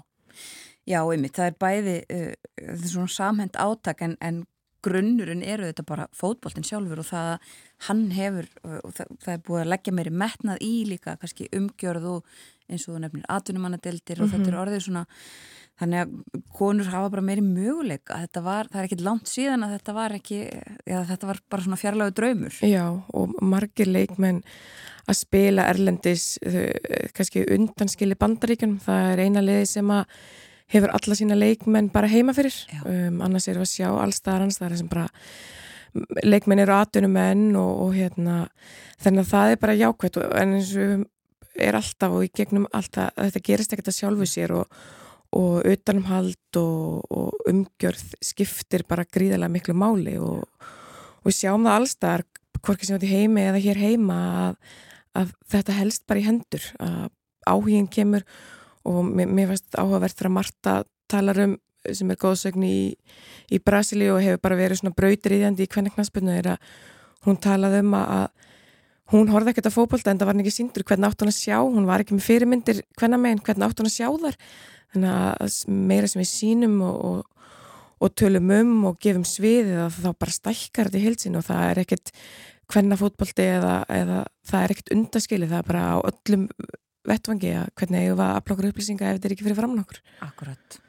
[0.89, 4.45] Já einmitt, það er bæði uh, það er svona samhend átak en, en
[4.85, 7.53] grunnurinn eru þetta bara fótboltin sjálfur og það
[7.89, 12.11] hann hefur og það, það er búið að leggja meiri metnað í líka kannski umgjörð
[12.17, 12.35] og
[12.71, 14.45] eins og nefnir atvinnumannadeldir og mm -hmm.
[14.45, 15.07] þetta er orðið svona
[15.81, 18.19] Þannig að konur hafa bara meiri möguleika.
[18.27, 20.41] Þetta var, það er ekkit langt síðan að þetta var ekki,
[20.85, 22.59] já þetta var bara svona fjarlögu draumur.
[22.69, 22.85] Já
[23.17, 24.43] og margir leikmenn
[25.09, 26.35] að spila Erlendis,
[27.17, 28.77] kannski undanskili bandaríkjum.
[28.85, 30.05] Það er eina liði sem að
[30.71, 32.55] hefur alla sína leikmenn bara heima fyrir.
[32.85, 35.09] Um, annars erum við að sjá allstaðarans, það er sem bara
[36.23, 38.45] leikmenn eru aðdunumenn og, og hérna
[39.03, 41.07] þannig að það er bara jákvæmt en eins og
[41.61, 44.83] er alltaf og í gegnum alltaf, þetta gerist ekkert að sjálfu sér og
[45.37, 51.77] og utanumhald og, og umgjörð skiptir bara gríðarlega miklu máli og, og við sjáum það
[51.79, 52.25] allstar
[52.61, 54.57] hvorki sem átti heimi eða hér heima að,
[55.23, 57.13] að þetta helst bara í hendur að
[57.47, 58.27] áhugin kemur
[58.89, 60.77] og mér, mér finnst áhugavert þegar Marta
[61.11, 61.59] talar um
[61.97, 62.93] sem er góðsögn í,
[63.49, 66.73] í Brasili og hefur bara verið svona brautriðjandi í hvernig knastbyrnu er að
[67.25, 68.27] hún talaði um að
[69.11, 71.57] hún horfði ekkert að fókbólta en það var ekki síndur hvernig átt hún að sjá,
[71.65, 74.39] hún var ekki með fyrirmyndir hvernig meginn, hvernig átt hún að sjá þar
[74.93, 75.57] þannig að
[75.91, 77.49] meira sem við sínum og, og,
[78.05, 81.65] og tölum um og gefum sviðið að þá bara stækkar þetta í heilsin og það
[81.71, 82.15] er ekkert
[82.71, 86.47] hvenna fótbolti eða, eða það er ekkert undaskilið, það er bara á öllum
[87.09, 90.01] vettvangi að hvernig eigum við að aflokkur upplýsinga ef þetta er ekki fyrir framn okkur?
[90.27, 90.81] Akkurat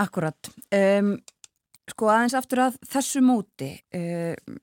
[0.00, 1.14] Akkurat um,
[1.90, 4.60] Sko aðeins aftur að þessu móti um,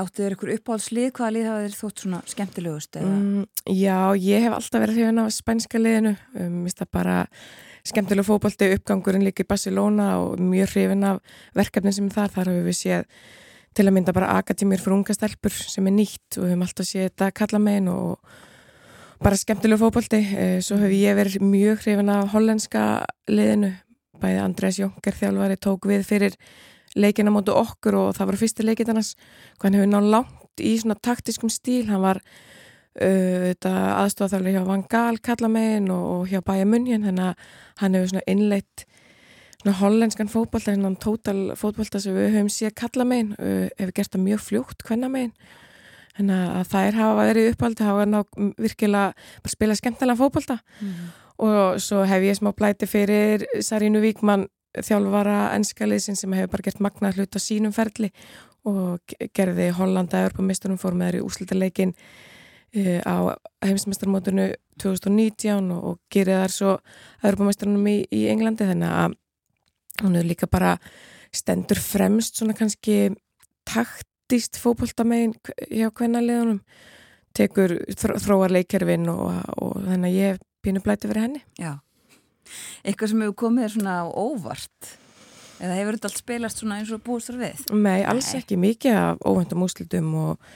[0.00, 2.98] áttu þér ykkur uppáhaldslið, hvaða lið hafa þér þótt svona skemmtilegust?
[3.00, 3.42] Mm,
[3.76, 6.14] já, ég hef alltaf verið hrifin af spænska liðinu.
[6.34, 7.16] Um, finnst það bara
[7.90, 8.70] skemmtilega fótbolti.
[8.76, 11.20] Uppgangurinn líka í Barcelona og mjög hrifin af
[11.58, 12.34] verkefnin sem er þar.
[12.36, 13.26] Þar hefur við séð
[13.76, 16.88] til að mynda bara akadémir fyrir unga stelpur sem er nýtt og við höfum alltaf
[16.88, 18.38] séð þetta kalla megin og
[19.20, 20.20] bara skemmtilega fótbolti.
[20.36, 23.74] Eh, svo hef ég verið mjög hrifin af hollenska liðinu.
[24.20, 26.36] Bæði Andrés Jónker þjálfari tók við fyrir
[26.96, 29.14] leikina mótu okkur og það var fyrsti leikinn hans
[29.62, 31.86] hann hefur náð langt í svona taktiskum stíl.
[31.88, 32.20] Hann var
[33.00, 38.86] uh, aðstofþáli hjá Van Gaal kallamegin og, hjá Bæja Munjen hann hefur svona innleitt
[39.60, 44.26] svona hollenskan fótbolta svona tótal fótbolta sem við höfum séð kallamegin uh, hefur gert það
[44.26, 45.34] mjög fljótt hvernamegin
[46.20, 48.20] þannig að þær hafa verið uppáldi hafa ná
[48.60, 50.60] virkilega spila skemmtilega fótbolta.
[51.40, 54.46] Og svo hef ég smá blæti fyrir Sarínu Víkmann
[54.76, 58.10] þjálfara ennskaliðsin sem hefur bara gert magna hlut á sínum ferli
[58.68, 61.94] og ge- gerði Hollanda Europameisturum fór með þeir í úslitaleikin
[62.76, 63.16] uh, á
[63.64, 66.74] heimsmeistarmótinu 2019 og, og gerir þar svo
[67.24, 68.68] Europameistrunum í, í Englandi.
[68.68, 69.16] Þannig að
[70.04, 70.76] hún er líka bara
[71.32, 73.08] stendur fremst svona kannski
[74.30, 75.32] taktist fótboltamegin
[75.74, 76.60] hjá kvennaliðunum
[77.34, 81.80] tekur þró, þróar leikkerfin og, og þannig að ég pínu blæti fyrir henni Já.
[82.86, 84.90] Eitthvað sem hefur komið þér svona óvart
[85.58, 87.64] eða hefur þetta allt spilast svona eins og búist þér við?
[87.74, 88.38] Nei, alls Nei.
[88.38, 90.46] ekki mikið af óvendum úslitum og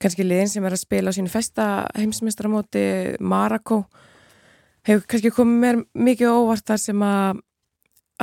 [0.00, 1.68] kannski liðin sem er að spila á sínu festa
[1.98, 2.86] heimsmestramóti
[3.20, 3.82] Marako
[4.88, 7.44] hefur kannski komið mér mikið óvart þar sem að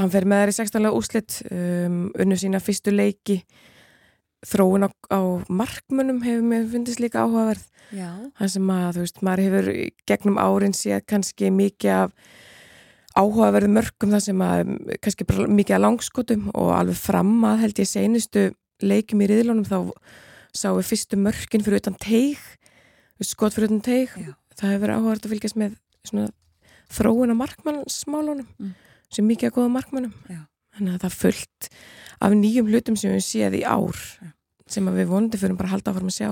[0.02, 0.92] hann fer með þær í 16.
[0.98, 3.44] úslit um, unnu sína fyrstu leiki
[4.46, 5.20] þróun á, á
[5.50, 7.64] markmunum hefur mér fundist líka áhugaverð
[8.40, 9.70] það sem að, þú veist, maður hefur
[10.10, 12.12] gegnum árin séð kannski mikið af
[13.16, 14.72] áhugaverðu mörgum það sem að
[15.06, 18.46] kannski bara mikið að langskotum og alveg fram að held ég seinustu
[18.84, 19.78] leikum í riðlunum þá
[20.56, 22.42] sá við fyrstu mörkin fyrir utan teig
[23.24, 24.34] skot fyrir utan teig Já.
[24.60, 26.28] það hefur verið áhugavert að fylgjast með svona
[26.96, 28.74] þróun á markmannsmálunum Mm.
[29.12, 30.42] sem mikið að góða markmannum Já.
[30.76, 31.70] þannig að það er fullt
[32.26, 34.32] af nýjum hlutum sem við séð í ár Já.
[34.70, 36.30] Sem við vonandi fyrir bara að halda áfram að sjá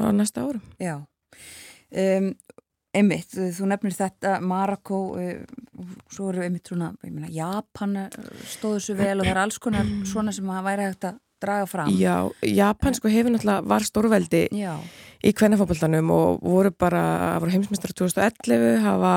[0.00, 0.94] á næsta árum Já.
[1.92, 2.30] Um,
[2.96, 8.16] einmitt, þú nefnir þetta Marokko, uh, svo eru einmitt svona, ég meina, Japan eh,
[8.52, 11.66] stóðu svo vel og það er alls konar svona sem að væri hægt að draga
[11.66, 11.90] fram.
[11.98, 12.16] Já,
[12.46, 14.76] Japan sko hefur náttúrulega var stórveldi Já.
[15.24, 17.02] í kvennafótboltanum og voru bara,
[17.42, 19.16] voru heimsmeistar 2011, hafa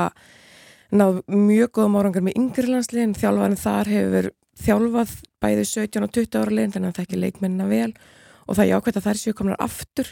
[0.95, 4.31] náð mjög góðum árangar með yngri landsliðin, þjálfarinn þar hefur
[4.65, 7.91] þjálfað bæði 17 og 20 ára liðin þannig að það ekki leikmennina vel
[8.45, 10.11] og það er jákvæmt að þær séu komnar aftur.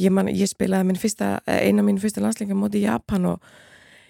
[0.00, 3.28] Ég, man, ég spilaði minn fyrsta, eh, eina af mínu fyrsta landsleika móti í Japan
[3.32, 3.50] og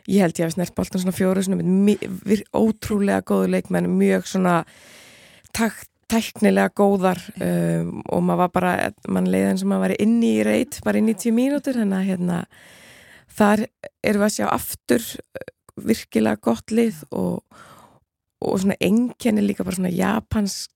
[0.09, 4.65] ég held ég að snert boltan svona fjóru svona með ótrúlega góðu leikmenn mjög svona
[5.55, 8.73] takt tæknilega góðar um, og maður var bara,
[9.13, 12.09] mann leiði eins og maður var inni í reit, bara í 90 mínútur þannig að
[12.09, 12.39] hérna,
[13.39, 13.65] þar
[14.03, 15.45] erum við að sjá aftur uh,
[15.91, 17.63] virkilega gott lið og,
[18.43, 20.75] og svona enkenni líka bara svona japansk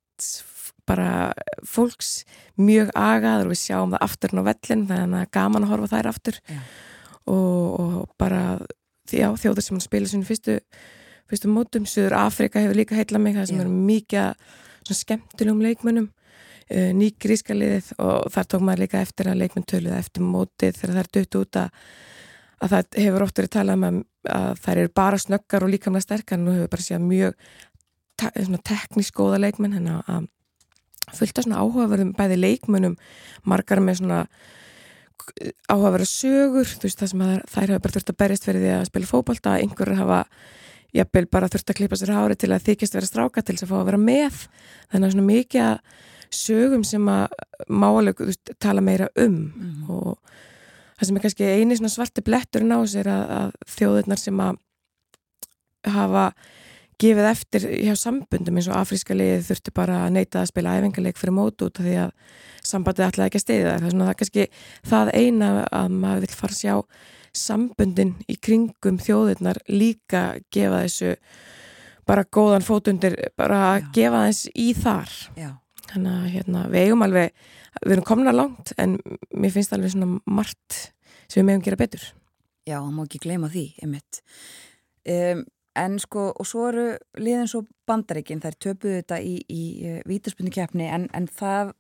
[0.89, 1.33] bara
[1.69, 2.25] fólks
[2.61, 6.11] mjög agaður og við sjáum það aftur á vellin þannig að gaman að horfa þær
[6.11, 6.59] aftur Já.
[7.31, 8.43] og, og bara
[9.11, 10.59] þjóður sem hann spila sinu fyrstu,
[11.31, 13.65] fyrstu mótum, Suður Afrika hefur líka heitla mig, það sem Já.
[13.65, 14.53] eru mikið
[14.85, 20.01] svona skemmtilegum leikmönnum uh, nýgríska liðið og þar tók maður líka eftir að leikmenn töluða
[20.01, 21.79] eftir mótið þegar það er dött út að,
[22.61, 24.03] að það hefur oft verið talað um að,
[24.65, 27.39] þær eru bara snöggar og líkamlega sterkar en nú hefur bara séð mjög
[28.21, 30.29] te svona teknísk góða leikmenn henni að
[31.19, 32.99] fullt af svona áhugaverðum bæði leikmönnum
[33.49, 34.21] margar með svona
[35.71, 38.73] áhugaverða sögur þú veist það sem að þær hafa bara þurft að berjast fyrir því
[38.75, 40.21] að spila fótbolta, einhverjar hafa
[40.95, 43.73] jafnvel bara þurft að klippa sér hári til að þykjast vera stráka til þess að
[43.73, 44.43] fá að vera með.
[44.93, 46.03] Þannig að svona mikið að
[46.35, 47.39] sögum sem að
[47.71, 48.29] málega
[48.63, 49.39] tala meira um.
[49.91, 50.13] Og
[50.99, 54.61] það sem er kannski eini svona svarti bletturinn á er að, að þjóðirnar sem að
[55.95, 56.29] hafa
[57.05, 61.21] gefið eftir hjá sambundum eins og afríska liðið þurfti bara að neyta að spila æfingarleik
[61.21, 62.15] fyrir mót út af því að
[62.65, 63.75] sambandið ætlaði ekki að steyða það.
[63.75, 64.47] Það er svona það kannski
[64.91, 66.75] það eina að maður vil fara að sjá
[67.35, 70.23] sambundin í kringum þjóðirnar líka
[70.55, 71.13] gefa þessu
[72.09, 75.15] bara góðan fótundir, bara að gefa þess í þar.
[75.41, 75.51] Já.
[75.91, 77.33] Þannig að hérna, við eigum alveg,
[77.85, 78.99] við erum komna langt en
[79.37, 80.79] mér finnst alveg svona margt
[81.29, 82.07] sem við megum gera betur.
[82.65, 84.23] Já, má ekki gleyma því, einmitt.
[85.05, 85.45] Um,
[85.79, 86.87] en sko, og svo eru
[87.19, 91.75] liðin svo bandaríkin, þær töpuðu þetta í, í uh, vítaspunni en, en það,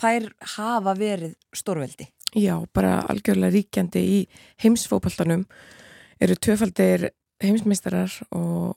[0.00, 2.08] þær hafa verið stórveldi.
[2.38, 4.18] Já, bara algjörlega ríkjandi í
[4.62, 5.44] heimsfópaltanum
[6.22, 7.10] eru tvöfaldir
[7.42, 8.76] heimsmeistarar og,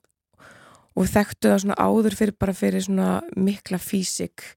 [0.98, 4.48] og þekktu það svona áður fyrir bara fyrir svona mikla físik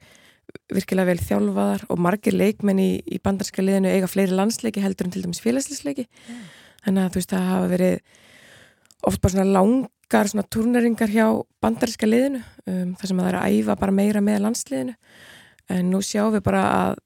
[0.73, 5.15] virkilega vel þjálfaðar og margir leikmenn í, í bandarska liðinu eiga fleiri landsleiki heldur en
[5.15, 6.07] til dæmis félagsleiki
[6.85, 8.23] þannig að þú veist það hafa verið
[9.06, 11.27] oft bara svona langar svona turneringar hjá
[11.62, 14.97] bandarska liðinu um, þar sem að það er að æfa bara meira með landsliðinu.
[15.77, 17.02] En nú sjáum við bara að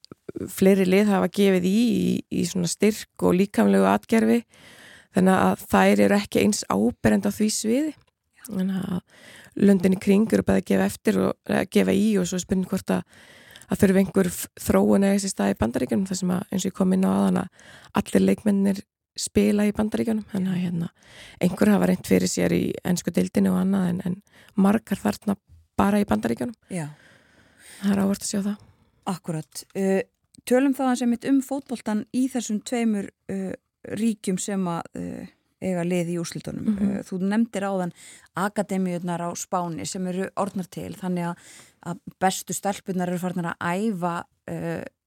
[0.52, 4.42] fleiri lið hafa gefið í í, í svona styrk og líkamlegu atgerfi
[5.16, 7.92] þannig að þær eru ekki eins áberend á því sviði.
[8.46, 9.00] Þannig að
[9.60, 12.94] löndinni kring eru bæði að gefa eftir og að gefa í og svo spurning hvort
[12.94, 13.02] að
[13.70, 16.76] að þurfi einhver þróun eða þessi stað í bandaríkjunum þar sem að eins og ég
[16.76, 17.66] kom inn á aðan að
[18.00, 18.80] allir leikmennir
[19.18, 20.88] spila í bandaríkjunum þannig að hérna,
[21.42, 24.16] einhver hafa reynd fyrir sér í ennsku dildinu og annað en, en
[24.54, 25.36] margar þarna
[25.80, 26.88] bara í bandaríkjunum Já,
[27.80, 28.56] það er ávart að sjá það
[29.10, 29.64] akkurat.
[29.74, 30.00] Uh,
[30.48, 33.52] tölum þá hans einmitt um fótboltan í þessum tveimur uh,
[33.98, 35.24] ríkjum sem að uh,
[35.60, 36.64] eiga lið í úrslitunum.
[36.64, 37.02] Mm Mhm.
[37.04, 37.92] Þú nefndir áðan
[38.36, 41.36] akademíunar á Spáni sem eru orðnar til þannig að,
[41.84, 44.14] að bestu stelpunar eru farnar að æfa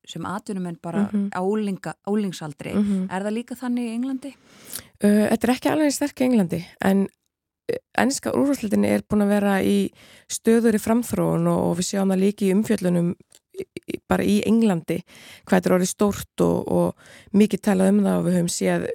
[0.07, 1.29] sem atvinnumenn bara Mhm.
[1.35, 2.73] álinga, álingsaldri.
[2.75, 3.07] Mhm.
[3.11, 4.33] Er það líka þannig í Englandi?
[5.03, 7.07] Uh, Þetta er ekki alveg sterk í Englandi en
[7.97, 9.89] ennska úrvarsleitinni er búin að vera í
[10.29, 13.13] stöður í framþróun og, og við sjáum það líki í umfjöllunum
[14.09, 14.97] bara í Englandi
[15.45, 16.95] hvað þetta er orðið stórt og, og
[17.37, 18.85] mikið talað um það og við höfum séð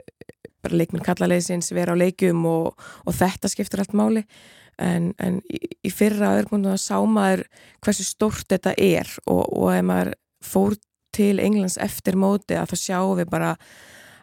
[0.63, 2.75] bara leikminn kallalegisins vera á leikjum og,
[3.07, 4.25] og þetta skiptur allt máli
[4.79, 7.47] en, en í, í fyrra öðrubundum að sá maður
[7.81, 10.13] hversu stórt þetta er og, og ef maður
[10.45, 10.77] fór
[11.19, 13.55] til Englands eftir móti að þá sjáum við bara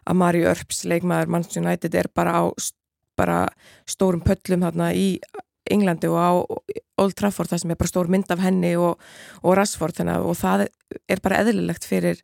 [0.06, 2.44] að Mario Örps leikmaður Manchester United er bara á
[3.16, 3.46] bara
[3.88, 5.16] stórum pöllum þarna í
[5.72, 6.30] Englandi og á
[7.02, 9.00] Old Trafford það sem er bara stór mynd af henni og,
[9.42, 10.66] og Rashford þannig og það
[11.10, 12.20] er bara eðlilegt fyrir,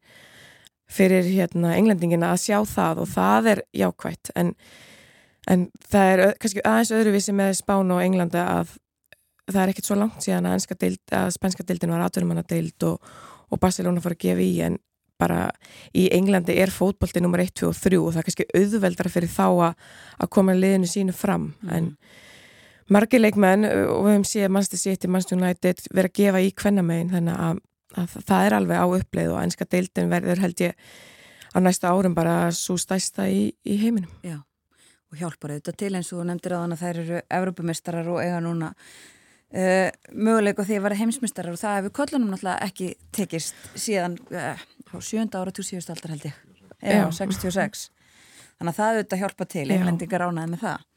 [0.90, 4.32] fyrir hérna englendingina að sjá það og það er jákvætt.
[4.38, 4.54] En,
[5.50, 8.76] en það er kannski aðeins öðruvísi með Spán og Englanda að
[9.50, 10.68] það er ekkert svo langt síðan að,
[11.18, 13.12] að spænska deildin var atvinnumanna deild og,
[13.52, 14.80] og Barcelona fór að gefa í en
[15.22, 15.46] bara
[15.94, 19.30] í Englandi er fótbolti nummer 1, 2 og 3 og það er kannski auðveldra fyrir
[19.30, 19.88] þá að,
[20.18, 21.92] að koma liðinu sínu fram en
[22.92, 27.12] margir leikmenn og við höfum séð Manchester City, Manchester United vera að gefa í kvennamegin
[27.14, 27.62] þannig að,
[28.02, 30.92] að það er alveg á uppleið og ennska deildin verður held ég
[31.52, 34.10] á næsta árum bara svo stæsta í, í heiminum.
[34.24, 34.40] Já,
[35.12, 38.72] og hjálpar auðvitað til eins og nefndir að þær eru Evrópumistarar og eiga núna
[39.56, 44.16] uh, möguleik á því að vera heimsmistarar og það hefur kollunum náttúrulega ekki tekist síðan
[44.32, 46.38] uh, á sjönda ára til síðust aldar held ég,
[46.80, 47.18] eða Já.
[47.22, 47.84] 66
[48.58, 49.74] þannig að það auðvitað hjálpa til Já.
[49.76, 50.88] englendingar ánaði með það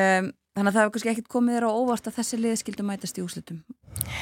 [0.00, 2.86] um, þannig að það hefur kannski ekkit komið þér á óvart að þessi liði skildu
[2.86, 3.64] mætast í úslitum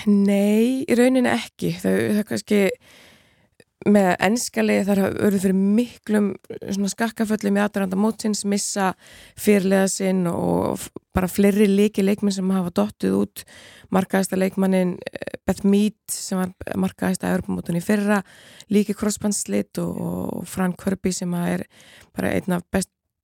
[0.07, 1.73] Nei, í rauninni ekki.
[1.81, 2.61] Þau, það kannski
[3.89, 6.33] með ennskali þar eru fyrir miklum
[6.93, 8.93] skakkaföllum í aðranda mótsins missa
[9.41, 13.45] fyrirlega sinn og bara fleiri líki leikmenn sem hafa dottið út.
[13.93, 18.23] Markaðista leikmannin eh, Beth Mead sem var markaðista Europamótun í fyrra
[18.73, 21.67] líki crossbandslit og, Frank Kirby sem er
[22.17, 22.65] bara einn af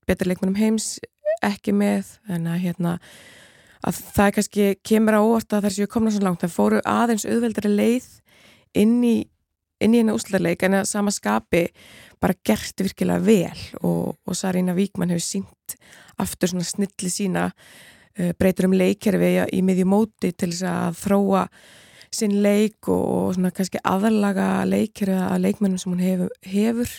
[0.09, 0.97] betur leikmennum heims
[1.45, 2.95] ekki með þannig að hérna
[3.87, 7.71] að það kannski kemur á að þar séu komna svo langt, það fóru aðeins auðveldari
[7.71, 8.09] leið
[8.79, 9.17] inn í
[9.85, 11.67] inn í henni úslarleik en að sama skapi
[12.23, 15.77] bara gert virkilega vel og, og Sarína Víkmann hefur sínt
[16.19, 21.01] aftur svona snilli sína uh, breytur um leikkerfi í, í miðju móti til þess að
[21.05, 21.47] þróa
[22.15, 26.95] sinn leik og, og svona kannski aðlaga leikkerfi að leikmennum sem hún hefur, hefur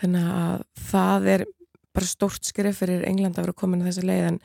[0.00, 1.46] þannig að það er
[1.90, 4.40] bara stórt skrif fyrir England að vera komin á þessa leið en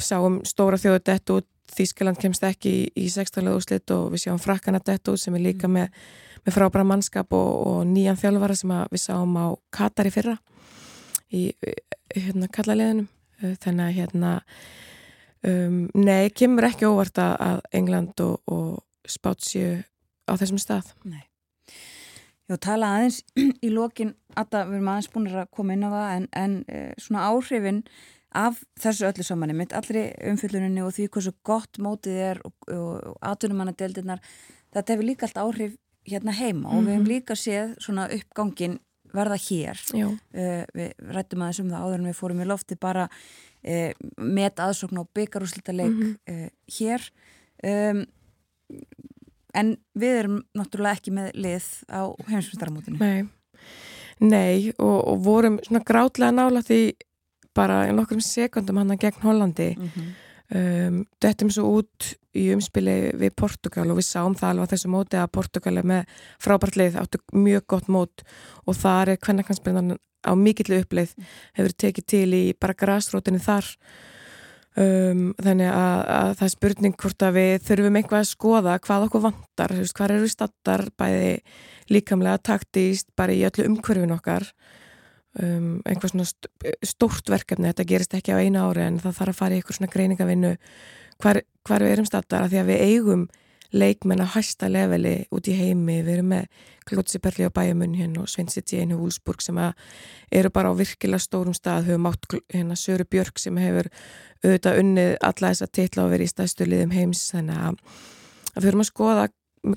[0.00, 3.46] sáum stóra þjóðu dett út Þískaland kemst ekki í, í 16.
[3.48, 5.88] úrslit og við sjáum frakkana dett út sem er líka með,
[6.42, 10.36] með frábæra mannskap og, og nýjan þjálfara sem við sáum á Katar í fyrra
[11.32, 11.42] í
[12.12, 13.08] hérna kallaliðinum
[13.62, 14.32] þannig að hérna
[15.48, 19.82] um, nei, kemur ekki óvart að, England og, og spátt séu
[20.28, 21.24] á þessum stað Nei.
[22.50, 23.22] Já, tala aðeins
[23.66, 26.90] í lokin að við erum aðeins búin að koma inn á það en, en uh,
[27.00, 27.84] svona áhrifin
[28.32, 32.92] af þessu öllu saman mitt, allri umfylluninni og því hversu gott mótið er og, og,
[33.12, 34.22] og atvinnumannadeildirnar
[34.72, 35.74] þetta hefur líka allt áhrif
[36.08, 38.78] hérna heima og við hefum líka séð svona uppgangin
[39.12, 39.78] verða hér.
[40.32, 44.56] Uh, við rættum aðeins um það áður en við fórum í lofti bara uh, met
[44.56, 46.16] aðsókn á byggarúslitaleik Mhm.
[46.28, 46.48] uh,
[46.78, 47.10] hér.
[47.62, 48.06] Um,
[49.54, 52.00] en við erum náttúrulega ekki með lið á
[52.30, 53.28] heimsmyndaramótinu nei.
[54.22, 56.94] Nei, og, og vorum svona grátlega nála því
[57.54, 59.74] bara í nokkrum sekundum hann gegn Hollandi.
[59.76, 60.10] Mm -hmm.
[60.54, 64.92] Um, dettum svo út í umspili við Portugal og við sáum það alveg á þessu
[64.92, 68.24] móti að Portugal er með frábært leið, áttu mjög gott mót
[68.64, 71.14] og þar er kvennakansbrindan á mikillu uppleið,
[71.58, 73.68] hefur tekið til í bara grasrótinni þar.
[74.72, 79.02] Um, þannig að, að það er spurning hvort að við þurfum einhvað að skoða hvað
[79.04, 81.34] okkur veist, hvað eru við stattar bæði
[81.92, 84.48] líkamlega taktíst bara í öllu umhverfin okkar
[85.40, 86.26] um, einhvað svona
[86.86, 89.78] stórt verkefni, þetta gerist ekki á eina ári en það þarf að fara í eitthvað
[89.78, 90.52] svona greiningavinnu
[91.22, 93.24] hvar, hvar við erum stattar að því að við eigum
[93.72, 98.24] leikmenn að hæsta leveli út í heimi, við erum með Klótsi Perli á bæjumunn hérna
[98.24, 102.76] og Sveinsitt í einu Húlsburg sem eru bara á virkilega stórum stað, höfum átt hérna
[102.76, 103.88] Söru Björk sem hefur
[104.44, 107.78] auðvitað unnið alla þessa titla og verið í staðstu liðum heims, þannig að
[108.58, 109.28] við höfum að skoða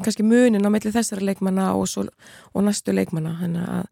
[0.02, 2.07] kannski munin á melli þessara leikmanna og, svo,
[2.52, 3.86] og næstu leikmanna, þannig að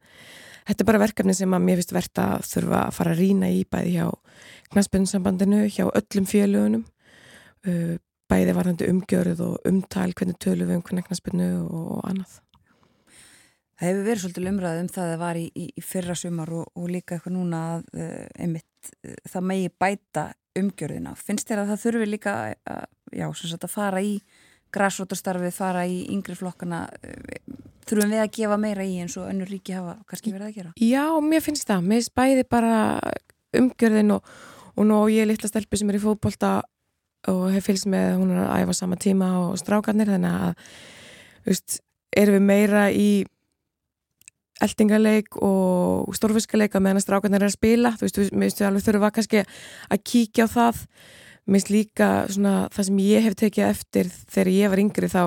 [0.67, 3.51] þetta er bara verkefni sem að mér finnst verðt að þurfa að fara að rína
[3.51, 4.07] í bæði hjá
[4.73, 6.85] knastbjörnsambandinu, hjá öllum fjölugunum
[7.67, 7.95] uh,
[8.31, 12.39] bæði varðandi umgjörð og umtal hvernig tölum við um hvernig knastbyrnu og annað.
[13.73, 16.53] Það hefur verið svolítið umræðið um það að það var í, í, í fyrra sumar
[16.55, 20.25] og, og líka eitthvað núna að uh, einmitt uh, það megi bæta
[20.59, 21.15] umgjörðina.
[21.17, 22.33] Finnst þér að það þurfi líka
[22.69, 22.83] að,
[23.17, 24.17] já, að fara í
[24.73, 26.85] græsrótastarfið, fara í yngri flokkana,
[27.87, 30.73] þurfum við að gefa meira í eins og önnur ríki hafa kannski verið að gera?
[30.81, 31.87] Já, mér finnst það.
[31.87, 32.75] Mér finnst bæði bara
[33.57, 34.29] umgjörðin og,
[34.73, 36.59] og nú ég er litla stelpi sem er í fótbolta
[37.31, 40.65] og hef fylgst með hún er að æfa sama tíma og strákarnir þannig að
[41.47, 41.77] veist,
[42.11, 43.09] erum við meira í
[44.63, 49.07] eldingaleik og stórfiskaleik að meðan strákarnir er að spila þú veist, við veist, alveg þurfum
[49.07, 50.83] að kannski að kíkja á það
[51.49, 55.23] minnst líka svona, það sem ég hef tekið eftir þegar ég var yngri þá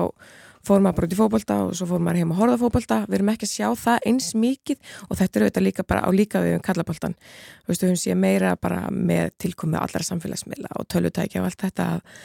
[0.67, 3.19] fór maður bara út í fókbalta og svo fór maður heim að horfa fókbalta, við
[3.19, 6.41] erum ekki að sjá það eins mikið og þetta er auðvitað líka bara á líka
[6.43, 7.15] við um kallaboltan,
[7.61, 11.87] þú veist, höfum séð meira bara með tilkomið allar samfélagsmiðla og tölutækja og allt þetta
[11.93, 12.19] að,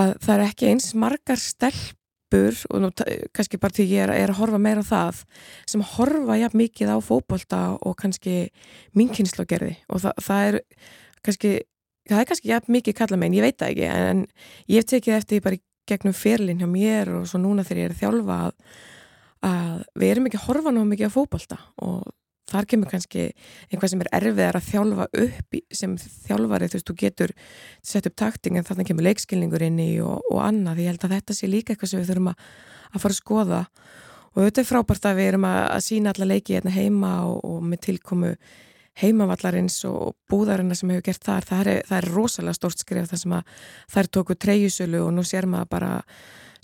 [0.00, 2.92] að það er ekki eins margar stelpur og nú
[3.36, 5.22] kannski bara því ég er, er að horfa meira á það
[5.68, 8.38] sem horfa jafn mikið á fókbalta og kannski
[8.96, 10.60] minnkynnslógerði og það, það er
[11.24, 11.56] kannski
[12.10, 14.26] það er kannski jafn mikið kalla megin, ég veit það ekki en
[14.70, 17.88] ég hef tekið eftir bara í gegnum ferlinn hjá mér og svo núna þegar ég
[17.88, 18.52] er að þjálfa að,
[19.48, 22.04] að við erum ekki að horfa náðu mikið á fókbalta og
[22.50, 23.26] þar kemur kannski
[23.70, 25.94] einhvað sem er erfiðar að þjálfa upp sem
[26.26, 27.34] þjálfari, þú veist, þú getur
[27.84, 31.16] sett upp takting en þannig kemur leikskilningur inn í og, og annað, ég held að
[31.16, 32.44] þetta sé líka eitthvað sem við þurfum að,
[32.90, 33.62] að fara að skoða.
[34.34, 37.40] Og þetta er frábært að við erum að, að sína alla leiki hérna heima og,
[37.48, 38.34] og með tilkomu
[39.00, 43.20] heimavallarins og búðarina sem hefur gert þar, það er, það er rosalega stórt skrif þar
[43.20, 43.52] sem að
[43.94, 45.92] þær tóku treyjusölu og nú sér maður bara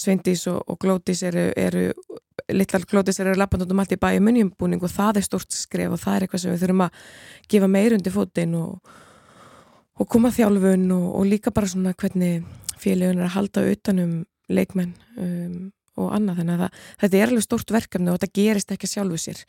[0.01, 1.91] Sveindís og, og Glótis eru, eru
[2.55, 6.17] litlar Glótis eru lappandum allt í bæi munjumbúning og það er stórt skrif og það
[6.17, 7.03] er eitthvað sem við þurfum að
[7.53, 8.95] gefa meirundi fótinn og,
[10.01, 12.47] og koma þjálfun og, og líka bara svona hvernig
[12.81, 14.15] félagun er að halda utanum
[14.51, 15.71] leikmenn um,
[16.01, 16.41] og annað.
[16.41, 19.43] Þannig að það, þetta er alveg stórt verkefni og þetta gerist ekki sjálfu sér.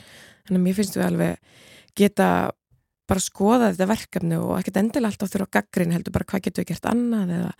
[0.48, 1.53] Þannig að mér finnst við alveg
[2.02, 2.28] geta
[3.12, 6.64] bara skoða þetta verkefni og ekkert endilega alltaf þurfa að gaggrin heldur bara hvað getur
[6.64, 7.52] við gert annað eða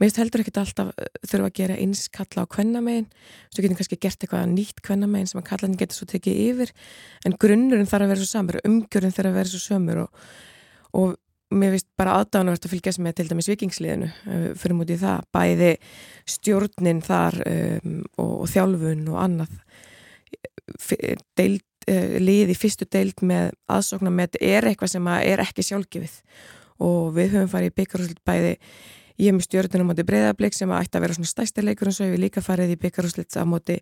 [0.00, 3.06] meðist heldur ekkert alltaf uh, þurfa að gera einskalla á kvennamegin.
[3.52, 6.74] Svo getum kannski gert eitthvað nýtt kvennamegin sem að kallan getur svo tekið yfir.
[7.28, 10.26] En grunnurinn þarf að vera svo samur umgjörinn þarf að vera svo sömur og,
[10.96, 11.14] og
[11.56, 15.72] mér finnst bara aðdánuvert að fylgjast með til dæmis vikingsliðinu uh, fyrir mútið það, bæði
[16.36, 19.56] stjórnin þar um, og, og þjálfun og annað
[21.38, 25.64] deild uh, lið í fyrstu deild með aðsóknar með þetta er eitthvað sem er ekki
[25.66, 26.14] sjálfgefið.
[26.86, 28.54] Og við höfum farið í byggarúslit bæði
[29.16, 31.96] ég hef með stjórnum á móti breyðarbleik sem ætti að vera svona stæsti leikur en
[31.96, 33.78] svo hefur við líka farið í byggarúslit á móti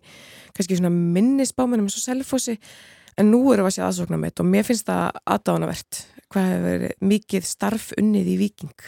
[0.55, 2.55] kannski svona minnisbámanum eins og selfossi.
[3.19, 5.99] En nú erum við að sé aðsóknar með þetta og mér finnst það aðdánavert
[6.31, 8.87] hvað hefur mikið starf unnið í viking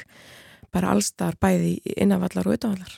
[0.74, 2.98] bara allstar bæði innanvallar og utanvallar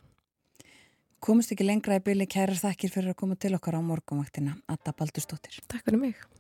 [1.20, 4.96] komist ekki lengra í byrli kærar þakkir fyrir að koma til okkar á morgumvaktina Adda
[4.96, 6.39] Baldurstóttir Takk fyrir mig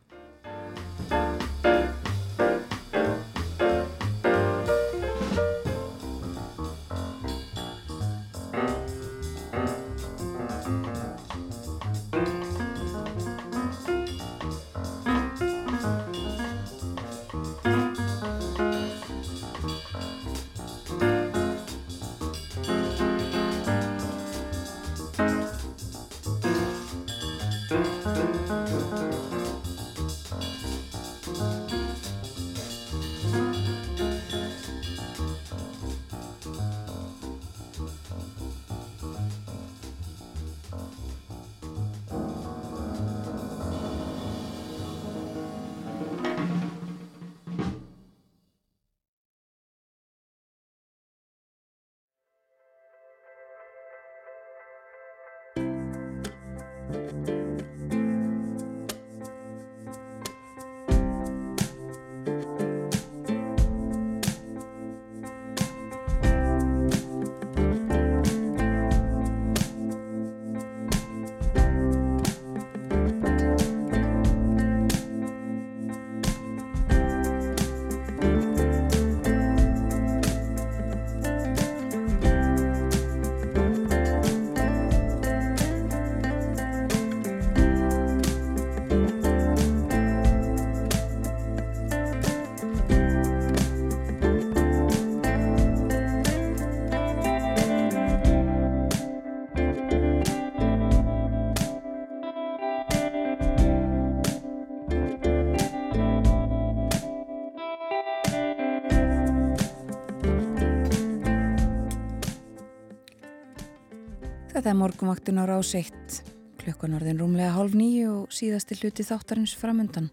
[114.69, 116.17] Þetta er morgumvaktin á rás 1,
[116.61, 120.11] klukkan orðin rúmlega hálf nýju og síðasti hluti þáttarins framundan.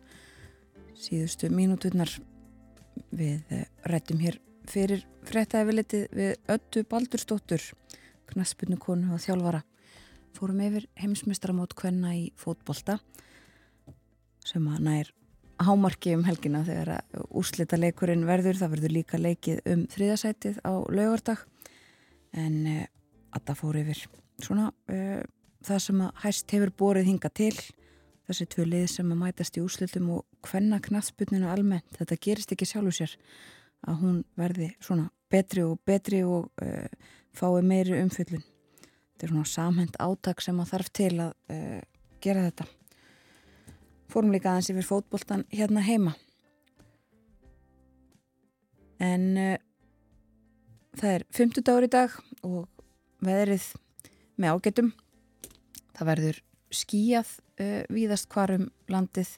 [0.97, 2.09] Síðustu mínúturnar
[3.13, 7.69] við eh, rættum hér fyrir fréttaefilitið við Öttu Baldurstóttur,
[8.33, 9.61] knaspunnu konu og þjálfara.
[10.33, 12.97] Fórum yfir heimsmestramót kvenna í fótbolta
[14.41, 15.15] sem að nær
[15.69, 18.57] hámarki um helgina þegar úrslita leikurinn verður.
[18.65, 21.45] Það verður líka leikið um þriðasætið á laugardag
[22.33, 24.09] en að það fór yfir
[24.43, 25.23] svona uh,
[25.67, 27.55] það sem að hæst hefur borið hinga til
[28.27, 32.69] þessi tvö lið sem að mætast í úrslitum og hvenna knatsbyrninu almennt þetta gerist ekki
[32.69, 33.17] sjálfu sér
[33.87, 36.87] að hún verði svona betri og betri og uh,
[37.37, 38.45] fái meiri umfyllun
[39.17, 41.81] þetta er svona samhend átak sem að þarf til að uh,
[42.21, 42.67] gera þetta.
[44.13, 46.13] Fórum líka aðeins yfir fótboltan hérna heima.
[49.01, 49.57] En uh,
[51.01, 52.67] það er 50 dagur í dag og
[53.25, 53.71] veðrið
[54.41, 54.93] með ágetum
[55.97, 56.41] það verður
[56.75, 59.37] skíjað uh, víðast hvarum landið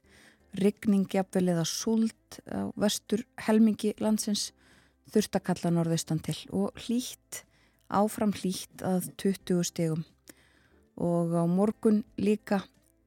[0.59, 4.51] rigning jafnvel eða súld á vestur helmingi landsins
[5.13, 7.45] þurftakalla norðaustan til og hlýtt,
[7.89, 10.05] áfram hlýtt að 20 stegum
[10.99, 12.63] og á morgun líka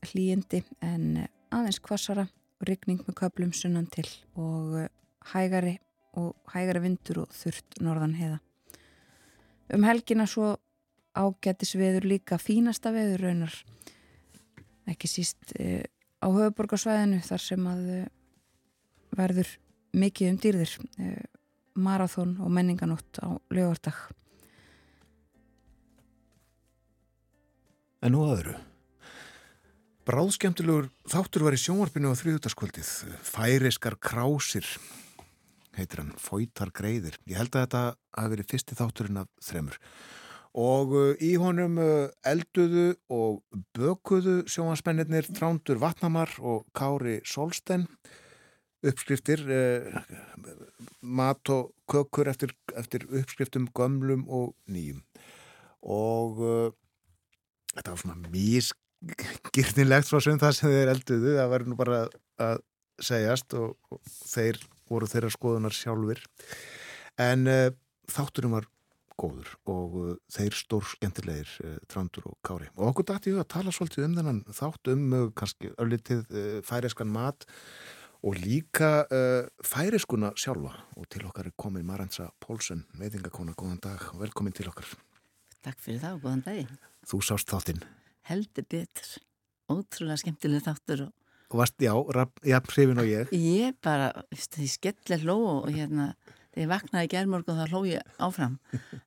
[0.06, 2.28] hlýjindi en aðeins kvassara
[2.62, 4.08] og rigning með köplum sunnan til
[4.40, 4.88] og
[5.34, 5.78] hægari
[6.18, 8.40] og hægari vindur og þurft norðan heiða
[9.76, 10.56] um helgina svo
[11.18, 13.58] ágætis veður líka fínasta veður raunar.
[14.90, 15.84] Ekki síst e,
[16.22, 18.02] á höfuborgarsvæðinu þar sem að e,
[19.18, 19.52] verður
[19.98, 21.14] mikið um dýrðir e,
[21.76, 23.96] marathón og menninganótt á lögardag
[28.02, 28.56] En nú aðru
[30.10, 32.90] Bráðskemtilegur þáttur var í sjónvarpinu á þriðutaskvöldið
[33.28, 34.66] Færiskar krásir
[35.78, 37.84] heitir hann, Fóitar greiðir ég held að þetta
[38.18, 39.78] hafi verið fyrsti þátturinn af þremur
[40.58, 43.42] og uh, í honum uh, elduðu og
[43.78, 47.88] bökuðu sjónvarsmennir Trándur Vatnamar og Kári Solstein
[48.84, 50.02] uppskriftir uh,
[51.02, 55.00] mat og kökur eftir, eftir uppskriftum gömlum og nýjum.
[55.88, 56.74] Og uh,
[57.76, 61.38] þetta var svona mísgirnilegt svo sem það sem þeir elduðu.
[61.38, 62.04] Það var nú bara
[62.42, 62.62] að
[63.02, 64.60] segjast og, og þeir
[64.92, 66.22] voru þeirra skoðunar sjálfur
[67.22, 67.70] en uh,
[68.12, 68.68] þátturum var
[69.22, 72.70] góður og uh, þeir stór skemmtilegir uh, Trandur og Kári.
[72.78, 76.58] Og okkur dætti við að tala svolítið um þennan þátt um uh, kannski öllitið uh,
[76.68, 77.48] færiskan mat
[78.26, 80.74] og líka uh, færiskuna sjálfa.
[80.98, 84.90] Og til okkar er komin Marantsa Pólsen veitingakona, góðan dag og velkomin til okkar.
[85.62, 86.78] Takk fyrir það og góðan daginn.
[87.10, 87.82] Þú sást þáttinn.
[88.30, 89.18] Heldur betur.
[89.72, 91.08] Ótrúlega skemmtileg þáttur
[91.52, 91.92] og varst, já,
[92.48, 93.32] jafn hrifin og ég.
[93.36, 96.12] Ég bara, veist, því skellir hló og hérna,
[96.52, 98.58] þegar ég vaknaði í gerðmorgun þá hló ég áfram.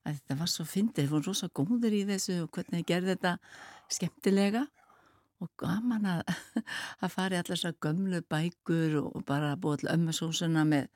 [0.04, 3.14] Að þetta var svo fyndið, þeir voru rosa góður í þessu og hvernig þeir gerði
[3.14, 3.34] þetta
[3.98, 4.64] skemmtilega
[5.44, 6.34] og gaman að,
[7.04, 10.86] að fara í allar svo gömlu bækur og bara búið til ömmusósuna með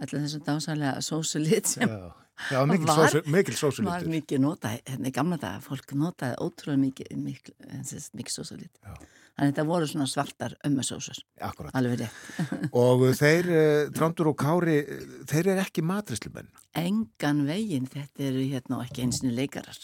[0.00, 2.12] allar þessu dásalega sósulit sem Já,
[2.50, 6.80] já mikil, Var- sósu, mikil var mikið notað, hérna í gamla daga fólk notaði ótrúlega
[6.82, 8.96] mikið mikið, mikið sósulit Já.
[9.34, 11.18] Þannig að þetta voru svona svartar ömmusósur.
[11.42, 11.74] Akkurat.
[11.74, 12.20] Alveg rétt,
[12.84, 17.90] Og þeir, uh, Trandur og Kári, uh, þeir eru ekki matrislumenn engan veginn.
[17.90, 19.78] Þetta eru hérna ekki einsinu leikarar.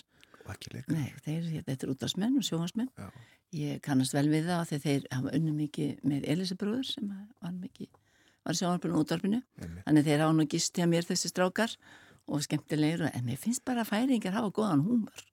[0.44, 0.94] Og ekki leika.
[0.94, 2.90] nei, þeir, þetta eru útvarsmenn og sjóhansmenn
[3.56, 7.90] ég kannast vel við það þegar þeir hafa unni mikið með Elisabróður sem var mikið
[8.46, 9.42] var útvarpinu.
[9.60, 9.84] Einmitt.
[9.84, 11.74] þannig þeir hafa nú gist hjá mér þessi strákar
[12.30, 15.24] og skemmtilegir en mér finnst bara að færingar hafa góðan húmor.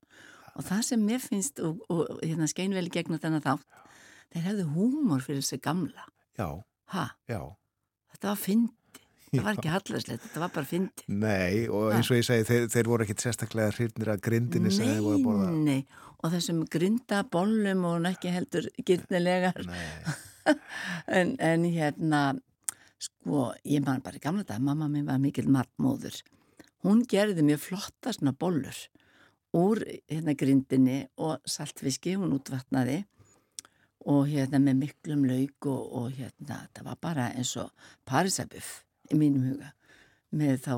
[0.57, 3.83] Og það sem mér finnst og, og hérna skeinveli gegn þennan þátt
[4.33, 6.07] þeir hefðu húmor fyrir þessi gamla.
[6.37, 6.49] Já,
[6.93, 7.41] ha, já.
[8.13, 8.73] þetta var fyndi
[9.27, 12.67] það var ekki hallarslegt, þetta var bara fyndi Nei, og eins og ég segi, þeir,
[12.71, 15.49] þeir voru ekkit sérstaklega hrifnir að grindinni sem þeir voru að borða.
[15.65, 15.81] nei,
[16.21, 19.81] og þessum grinda bollum og hún ekki heldur gyrnilegar Nei,
[21.17, 22.21] en, en hérna
[23.03, 26.21] sko, ég man bara í gamla dag mamma minn var mikil matmóður
[26.85, 28.79] hún gerði mjög flotta svona bollur
[29.57, 33.01] úr hérna grindinni og saltfiski, hún útvatnaði
[34.07, 38.81] og hérna með miklum lauk og, og hérna, það var bara eins og parisæbuff
[39.11, 39.73] í mínum huga
[40.37, 40.73] með þá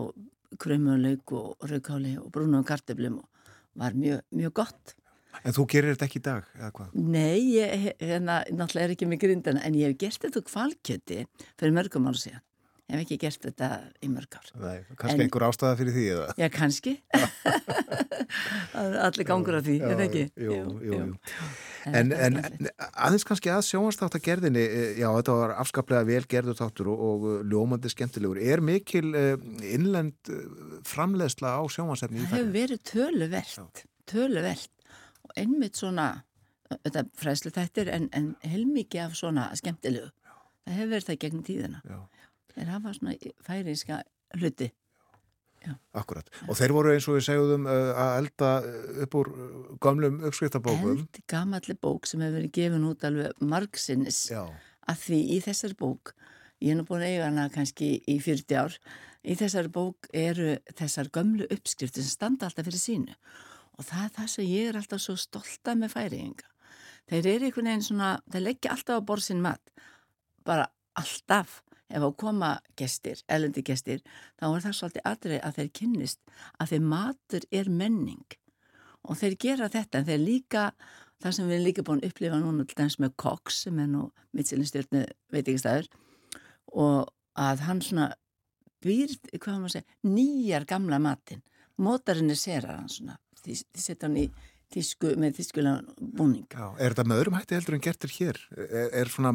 [0.61, 4.95] krömu og lauk og raukáli og brúnu og kartöflum og var mjög, mjög gott
[5.43, 6.95] en þú gerir þetta ekki í dag, eða hvað?
[6.99, 11.19] Nei, ég hérna, náttúrulega er ekki með grindina en ég hef gert þetta kvalkjöti
[11.59, 12.45] fyrir mörgum ára síðan.
[12.89, 13.67] Hef ekki gert þetta
[14.01, 14.47] í mörg ár.
[14.57, 16.27] Nei, kannski En- einhver ástæða fyrir því, eða?
[16.41, 16.93] Já, kannski.
[19.05, 20.23] Allir gangur af því, það ekki?
[20.41, 20.55] Jú,
[20.85, 21.17] jú, jú.
[21.85, 22.87] En, En, en skemmtilegt.
[23.05, 27.03] aðeins kannski að sjónvarstátt að gerðinni, eh, já, þetta var afskaplega vel gerður þáttur og,
[27.09, 28.41] og eh, ljómandi skemmtilegur.
[28.41, 29.35] Er mikil uh,
[29.65, 30.33] innlend
[30.89, 34.73] framleiðsla á sjónvarsefni í það hefur verið töluvert, töluvert
[35.37, 36.09] einmitt svona
[36.69, 40.09] þetta fræslu þættir en, en heilmikið af svona skemmtilegu
[40.65, 41.99] það hefur verið það gegnum tíðina Já.
[42.59, 44.03] Þeir hafa svona færiðska
[44.39, 44.69] hluti.
[45.97, 46.29] Akkurat.
[46.47, 48.51] Og þeir voru eins og við segjum uh, að elda
[49.03, 50.93] upp úr uh, gamlum uppskriftabókum.
[50.93, 54.45] eld gamalli bók sem hefur verið gefin út alveg margsinnis Já.
[54.87, 56.13] að því í þessari bók
[56.63, 58.77] ég er nú búin að eiga hana kannski í 40 ár
[59.19, 63.19] í þessari bók eru þessar gömlu uppskriftir sem standa alltaf fyrir sínu.
[63.79, 66.47] Og það er það sem ég er alltaf svo stolta með færiðinga
[67.09, 69.71] þeir eru einhvern veginn svona þeir leggja alltaf á borðsinn mat.
[70.45, 70.69] Bara
[70.99, 71.59] alltaf
[71.89, 74.01] ef á koma gestir, elendi gestir
[74.39, 76.19] þá er það svolítið atrið að þeir kynnist
[76.59, 78.25] að þeir matur er menning.
[79.07, 80.63] Og þeir gera þetta en þeir líka
[81.19, 83.89] það sem við erum líka búin að upplifa núna til dæmis með Cox sem er
[83.91, 84.05] nú
[84.37, 85.03] mittselinstjórnu
[85.33, 85.89] veitingastæður
[86.79, 87.09] og
[87.39, 88.09] að hann svona
[88.83, 91.41] býr, hvað maður segja, nýjar gamla matin,
[91.79, 94.27] mótarinn er serar hann svona, því, því setja hann í
[94.73, 96.67] tísku, með tískulega búning Já.
[96.77, 98.39] Er þetta með öðrum hætti heldur en gertir hér?
[98.57, 99.33] Er, er svona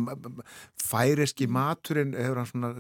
[0.81, 2.73] færiski maturinn, hefur hann svona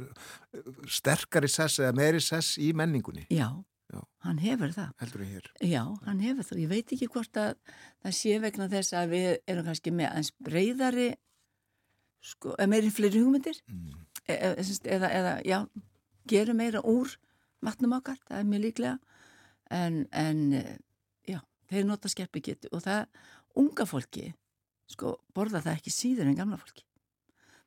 [0.90, 3.48] sterkari sess eða meiri sess í menningunni Já,
[3.92, 4.00] Já.
[4.26, 5.50] hann hefur það heldur en hér?
[5.66, 6.62] Já, hann hefur það.
[6.64, 7.52] Ég veit ekki hvort að
[8.04, 11.08] það sé vegna þess að við erum kannski með aðeins breyðari
[12.24, 14.00] sko, eða meiri fleiri hugmyndir Mm.
[14.28, 14.54] e e
[14.88, 15.58] eða, eða, já,
[16.30, 17.10] gerum meira úr
[17.64, 18.98] matnum okkar, það er mjög líklega
[19.70, 20.40] en, en
[21.70, 23.06] þeir nota skerpikitt og það,
[23.60, 24.32] unga fólki
[24.90, 26.84] sko, borða það ekki síður en gamla fólki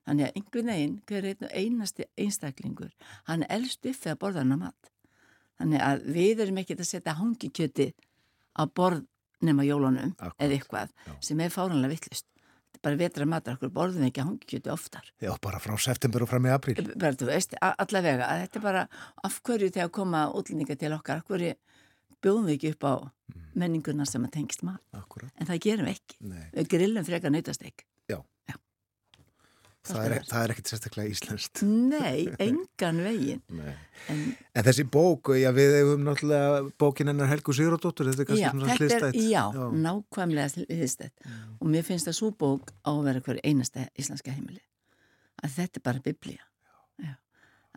[0.07, 2.93] þannig að einhvern veginn, hver einasti einstaklingur,
[3.27, 4.93] hann elst upp þegar borða hann að mat
[5.57, 7.91] Þannig að við erum ekkert að setja hangikjöti
[8.57, 9.05] á borð
[9.45, 11.13] nema jólunum eða eitthvað já.
[11.29, 12.27] sem er fáranlega vittlust.
[12.85, 15.07] Bara vetra matur, okkur borðum við ekki hangikjöti oftar.
[15.21, 16.75] Já, bara frá september og fram í apríl.
[16.93, 18.83] Bara, þú veist, allavega, að þetta er bara
[19.25, 21.55] af hverju þegar koma útlendinga til okkar, af hverju
[22.23, 22.95] bjóðum við ekki upp á
[23.27, 23.43] Mm.
[23.59, 24.61] menninguna sem að tengist.
[24.95, 25.31] Akkurat.
[25.35, 26.15] En það gerum við ekki.
[26.21, 27.83] Nei, Við grillum frekar nautasteg.
[29.87, 31.61] það er, það er ekkit sérstaklega íslenskt.
[31.63, 33.41] Nei, engan veginn.
[33.55, 33.75] Nei.
[34.11, 34.23] En,
[34.59, 38.51] En þessi bók, já, við hefum náttúrulega bókin hennar Helgu Sigurðardóttur, þetta er kannski já,
[38.51, 39.19] svona er, hliðstætt.
[39.31, 39.43] já,
[39.85, 41.23] nákvæmlega hliðstætt.
[41.61, 44.59] og mér finnst að svo bók á að vera hverju einasta íslenska heimili
[45.43, 46.43] að þetta er bara biblía
[46.99, 47.13] Já.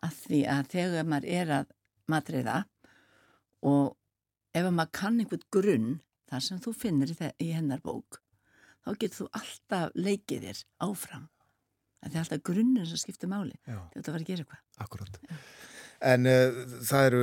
[0.02, 1.66] að því að þegar maður er að
[2.10, 2.58] matriða
[3.62, 3.96] og
[4.54, 5.90] ef að maður kann einhvern grunn
[6.30, 8.20] þar sem þú finnir í, hennar bók
[8.86, 11.26] þá getur þú alltaf leikið þér áfram
[12.00, 13.56] að það er alltaf grunnur sem skiptir máli
[14.06, 15.18] þú var að gera eitthvað akkurat.
[16.00, 16.54] En uh,
[16.88, 17.18] það eru,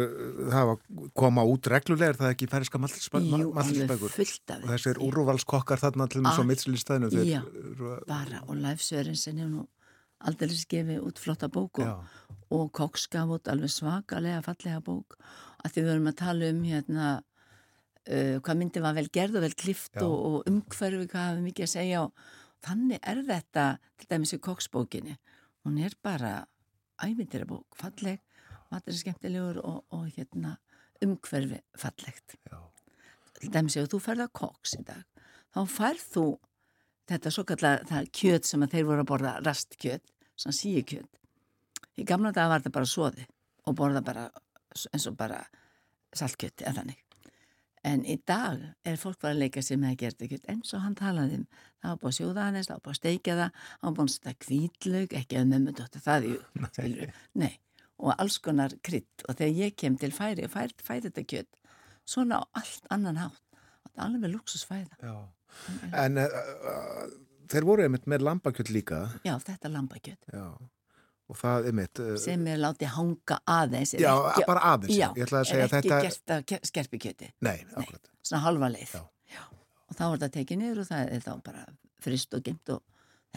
[0.51, 4.11] það var koma út reglulega, er það ekki færiska Jú, alveg matlisbækur?
[4.13, 7.39] fullt af Og þessir úrvalskokkar þarna til og með svo mittlistæðinu, þeir já.
[7.41, 9.63] að- bara og Leif Sörensen hefur nú
[10.29, 12.05] aldrei gefið út flotta bók og
[12.53, 15.17] og Cox gaf út alveg svakalega fallega bók
[15.63, 19.47] að því við erum að tala um hérna uh, hvað myndi var vel gerð og
[19.47, 22.27] vel klift og, og umhverfi hvað hafi mikið að segja og
[22.67, 23.65] þannig er þetta
[23.97, 25.17] til dæmis í Cox bókinni
[25.67, 26.33] hún er bara
[27.03, 28.21] ævindir bók, falleg,
[28.71, 30.55] matur er skemmtilegur og, og hérna
[31.03, 32.37] umhverfi fallegt.
[32.49, 32.57] Já,
[33.37, 35.03] til dæmis ef þú ferð að Cox í dag
[35.53, 36.25] þá færð þú
[37.07, 40.03] þetta svo kallar það kjöt sem þeir voru að borða rastkjöt,
[40.35, 41.21] svona síu kjöt
[41.97, 43.25] í gamla daga var þetta bara soði
[43.67, 44.27] og borða bara
[44.93, 45.43] eins og bara
[46.15, 47.03] saltkjöt eða þannig.
[47.87, 50.83] En í dag er fólk bara að leika sér með að gera kjöt eins og
[50.83, 51.45] hann talaði um
[51.81, 54.07] það var búið að sjóða aðeins, það var búið að steikja það það var búið
[54.07, 56.33] að setja kvítlaug, ekki að mömmu dóttu það í,
[56.73, 57.13] skilur
[57.43, 57.53] nei.
[57.97, 59.25] og alls konar krydd.
[59.27, 61.61] Og þegar ég kem til færi og færi, færi þetta kjöt
[62.07, 63.43] svona á allt annan hátt.
[63.85, 65.17] Þetta er alveg luxusfæða já.
[65.95, 67.05] En uh, uh,
[67.49, 70.27] þeir voru einmitt með lambakjöld líka, já, þetta lambakjöt.
[70.33, 70.49] Já,
[71.27, 75.07] og það einmitt, uh, sem er látið hanga aðeins er já, ekki, bara aðeins, já,
[75.17, 78.43] ég ætla að segja er að ekki þetta, gert af ke- skerpikjöti nei, akkurat, svona
[78.45, 79.41] halva leið Já.
[79.87, 81.65] og þá er þetta tekið niður og það er þá bara
[82.07, 82.83] frist og gemt og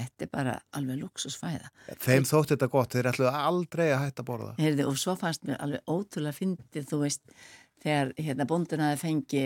[0.00, 1.70] þetta er bara alveg luxusfæða
[2.04, 4.52] þeim þótt þetta gott, þeir ætluðu aldrei að hætta að borða.
[4.62, 7.34] Heyrði, og svo fannst mér alveg ótrúlega fyndið, þú veist,
[7.82, 9.42] þegar hérna bóndun aðeins fengi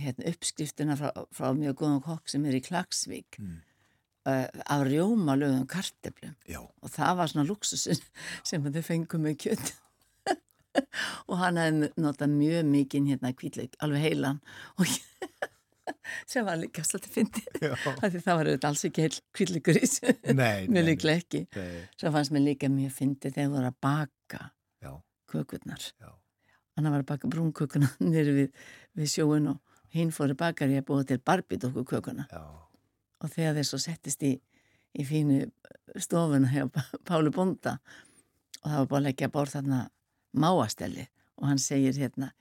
[0.00, 3.60] hérna, uppskriftina frá, frá mjög góðum kokk sem er í Klagsvík Mm.
[4.28, 8.02] Uh, af rjóma lögum karteblum Já, og það var svona luxusin
[8.44, 9.72] sem þau fengum með kjöt.
[11.30, 14.38] Og hann hefði notað mjög mikið hérna kvítlaug, alveg heilan.
[14.78, 14.86] Og
[16.30, 20.14] sem var líka svolítið fyndið það var auðvitað alls ekki heil kvítlaugur í þessu.
[20.36, 21.42] Nei, líklega ekki.
[21.56, 24.44] Nei, svo fannst mér líka mjög fyndið þegar voru að baka
[24.84, 24.92] já,
[25.32, 25.90] kökurnar.
[26.78, 28.64] Hann var að baka brúnkökuna nýri við,
[28.96, 32.42] við sjóin og hinn fóri bakar ég að búa til barbit okkur kökuna já,
[33.20, 34.34] og þegar þeir svo settist í,
[34.98, 35.44] í fínu
[36.00, 37.78] stofuna hjá Pá- Páli Bonda
[38.60, 39.80] og það var bara að leggja borð þarna
[40.36, 41.08] máastelli
[41.40, 42.32] og hann segir hérna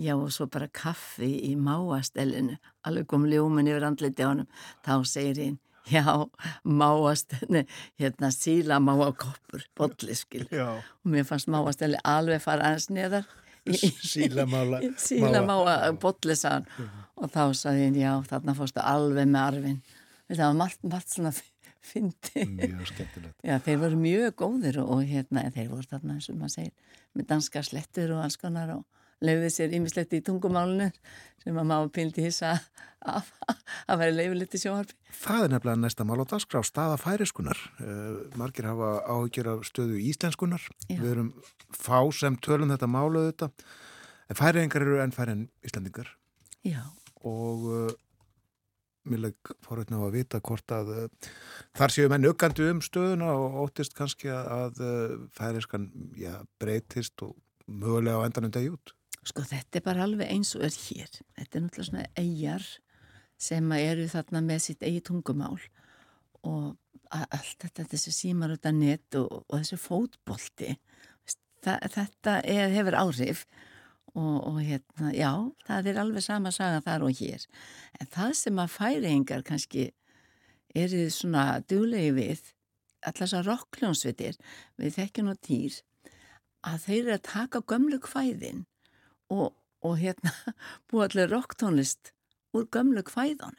[0.00, 2.54] Já, og svo bara kaffi í máastellinu,
[2.88, 4.46] alveg kom ljómin yfir andliti á honum,
[4.86, 5.56] þá segir hinn,
[5.92, 6.04] já,
[6.64, 7.64] máastellinu,
[8.00, 10.46] hérna síla máakoppur, bolliskil.
[11.04, 13.26] Og mér fannst máastelli alveg fara aðeins neðar.
[13.68, 14.80] Sílamála.
[15.06, 16.70] Síla máa bollisaðan.
[17.20, 19.80] Og þá sagði hinn, já, þarna fórstu alveg með arfin.
[20.30, 21.32] Það var margt, margt svona
[21.90, 22.46] fyndi.
[22.46, 23.36] Mjög skemmtilegt.
[23.46, 26.96] Já, þeir voru mjög góðir og, og hérna, þeir voru þarna eins og maður segir,
[27.16, 28.84] með danska slettur og alls konar og
[29.20, 30.86] leiði sér ímislegt í tungumálunu
[31.42, 32.54] sem að maður pildi hissa
[33.10, 34.96] að vera leifilegt í sjóharfi.
[35.20, 37.60] Það er nefnilega næsta mál á dagskrá, staða færiskunar.
[37.80, 40.64] Uh, margir hafa áhyggjur af stöðu íslenskunar.
[40.88, 40.98] Já.
[41.00, 41.30] Við erum
[41.76, 43.50] fá sem tölum þetta málu þetta.
[44.30, 46.12] En færiðingar eru enn færi en íslendingar.
[46.64, 46.82] Já,
[47.26, 47.90] Og uh,
[49.12, 51.30] mér legg fórhætna á að vita hvort að uh,
[51.78, 57.36] þar séu menn aukandi um stöðuna og óttist kannski að, uh, færiskan já, breytist og
[57.66, 58.94] mögulega á endanum degi út.
[59.26, 61.10] sko þetta er bara alveg eins og er hér.
[61.36, 62.68] Þetta er náttúrulega svona eigjar
[63.40, 65.58] sem eru þarna með sitt eigi tungumál
[66.46, 66.76] og
[67.10, 70.76] allt þetta, þessi símar út af net og, og þessi fótbolti,
[71.60, 73.42] Þa, þetta er, hefur áhrif
[74.14, 75.32] og, og hérna, já,
[75.66, 77.44] það er alveg sama saga þar og hér.
[78.00, 79.90] En það sem að færingar kannski
[80.74, 82.42] eru svona duglegi við,
[83.06, 84.38] allar þessar rockljónsvitir,
[84.80, 85.78] við þekkjum og týr,
[86.66, 88.64] að þeir eru að taka gömlu kvæðin
[89.32, 89.54] og,
[89.84, 90.34] og hérna
[90.90, 92.12] búa allir rocktónlist
[92.56, 93.58] úr gömlu kvæðunum.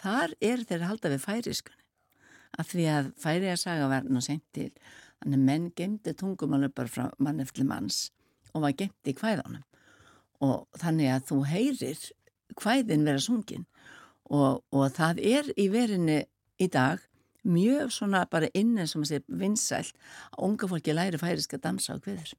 [0.00, 1.84] Þar er þeir að halda við færiskunni.
[2.58, 4.70] Af því að færi að saga verðin og sent til.
[5.20, 8.08] Þannig menn gemdi tungumálu bara frá mann eftir manns
[8.54, 9.67] og var gemt í kvæðunum.
[10.44, 12.06] Og þannig að þú heyrir
[12.58, 13.66] kvæðin vera sungin.
[14.28, 16.22] Og, og það er í verinni
[16.60, 17.02] í dag
[17.48, 19.94] mjög svona bara inni sem að segja vinsælt
[20.34, 22.32] að unga fólki læri færiska dansa á er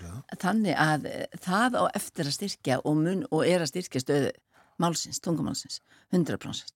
[0.00, 0.22] það.
[0.42, 4.32] þannig að eh, það á eftir að styrkja og, mun, og er að styrkja stöðu
[4.80, 5.80] málsins, tungumálsins,
[6.10, 6.74] 100%.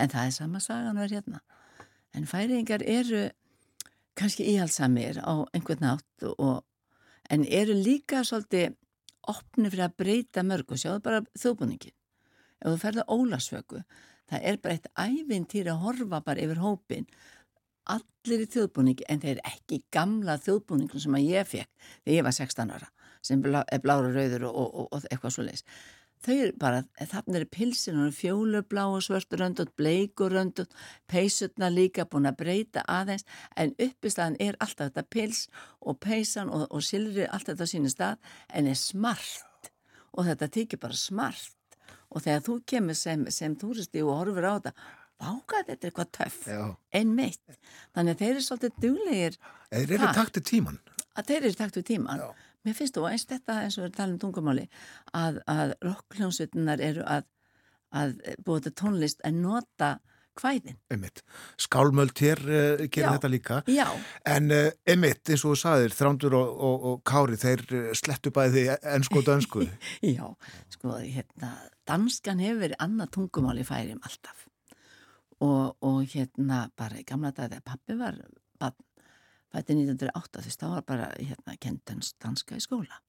[0.00, 1.42] En það er sama sagan er hérna.
[2.16, 3.28] En færingar eru
[4.16, 6.64] kannski íhaldsamir á einhvern nátt og,
[7.30, 8.74] en eru líka svolítið
[9.30, 11.94] opni fyrir að breyta mörg og sjáðu bara þjóðbúningin.
[12.62, 13.82] Ef þú ferða ólasvöku,
[14.30, 17.08] það er bara eitt ævintýr að horfa bara yfir hópin
[17.90, 21.70] allir í þjóðbúningi en þeir ekki gamla þjóðbúningum sem að ég fekk
[22.04, 22.90] þegar ég var 16 ára
[23.22, 25.66] sem er blára rauður og, og, og eitthvað svo leis
[26.22, 30.70] þau eru bara, þarna eru pilsin og fjólublá og svörturöndut, bleikuröndut
[31.10, 33.24] peysutna líka búin að breyta aðeins
[33.56, 35.46] en uppistæðan er alltaf þetta pils
[35.80, 39.70] og peysan og, og silri allt þetta á sínu stað en er smart
[40.12, 41.78] og þetta tekir bara smart
[42.12, 44.74] og þegar þú kemur sem, sem túristi og horfur á þetta
[45.22, 46.62] vákað þetta er eitthvað töff Já.
[46.98, 47.58] einmitt,
[47.94, 49.36] þannig að þeir eru svolítið duglegir
[49.72, 50.16] Þeir eru Hvar?
[50.18, 50.80] takti tíman.
[51.16, 52.24] að þeir eru takt við tíman
[52.66, 54.68] mér finnst þú eins þetta eins og við talum tungumáli
[55.16, 57.28] að, að rockljónsvitunar eru að,
[57.90, 58.16] að
[58.46, 59.90] búið til tónlist að nota
[60.38, 61.20] kvæðin Einmitt.
[61.60, 63.12] Skálmöld hér uh, gerir Já.
[63.16, 63.58] þetta líka.
[63.68, 63.88] já,
[64.24, 68.32] En uh, einmitt, eins og þú sagðir, Þrándur og, og, og Kári, þeir uh, slettu
[68.32, 69.66] bæði ennsku og dönsku.
[70.16, 70.24] já,
[70.72, 71.52] sko hérna
[71.88, 74.46] danskan hefur verið annað tungumál í færim alltaf
[75.42, 78.18] og, og hérna bara í gamla dag þegar pappi var
[78.62, 78.78] barn,
[79.52, 83.00] fætti 1908 þess þá var bara hérna kent dans, danska í skóla.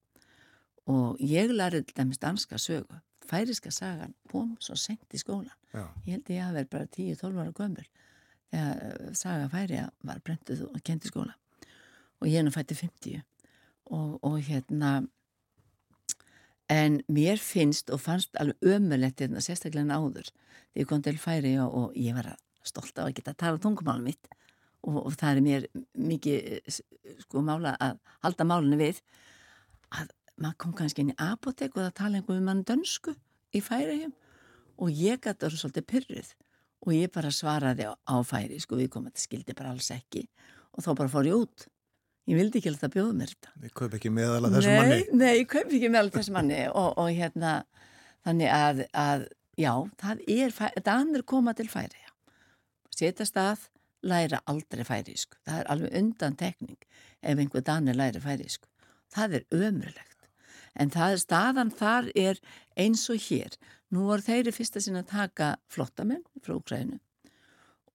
[0.90, 5.88] Og ég lærið dæmis danska sögu færiska sagan kom svo sent í skólan Já.
[6.06, 7.86] ég held að ég hafi verið bara 10-12 ára gömul
[8.52, 11.34] þegar eh, saga færi var brentuð og kent í skóla.
[12.22, 13.22] Og ég er nú fætti 50
[13.90, 14.92] og, og hérna
[16.72, 21.18] en mér finnst og fannst alveg ömulegt hérna, sérstaklega en áður þegar ég kom til
[21.20, 22.34] færi og, og ég var
[22.64, 24.30] stolt af að geta að tala tungumálum mitt
[24.84, 25.66] og, og það er mér
[25.96, 26.78] mikið eh,
[27.24, 29.00] sko mála að halda málunni við
[29.94, 33.14] að maður kom kannski inn í apotek og það tala einhver um mann dönsku
[33.54, 34.14] í færiðum
[34.82, 36.32] og ég gæti að svolítið pyrruð
[36.84, 40.24] og ég bara svaraði á, færi sko við komum að þetta skildi bara alls ekki
[40.74, 41.66] og þá bara fór ég út
[42.28, 45.18] ég vildi ekki alltaf bjóða mér þetta Ég kaup ekki meðal að þessum nei, manni.
[45.20, 47.52] Nei, ég kaup ekki meðal þessum manni og, og hérna
[48.26, 49.26] þannig að, að
[49.60, 52.02] já, það er fæ- Danir koma til færi
[52.94, 53.64] setja stað,
[54.04, 56.78] læra aldrei færisku það er alveg undan tekning
[57.22, 58.68] ef einhver Danir læri færisku
[59.14, 60.28] það er ömurlegt.
[60.74, 62.40] En það er staðan þar er
[62.80, 63.54] eins og hér.
[63.94, 66.98] Nú voru þeir í fyrsta sinna að taka flottamenn frá Ukraínu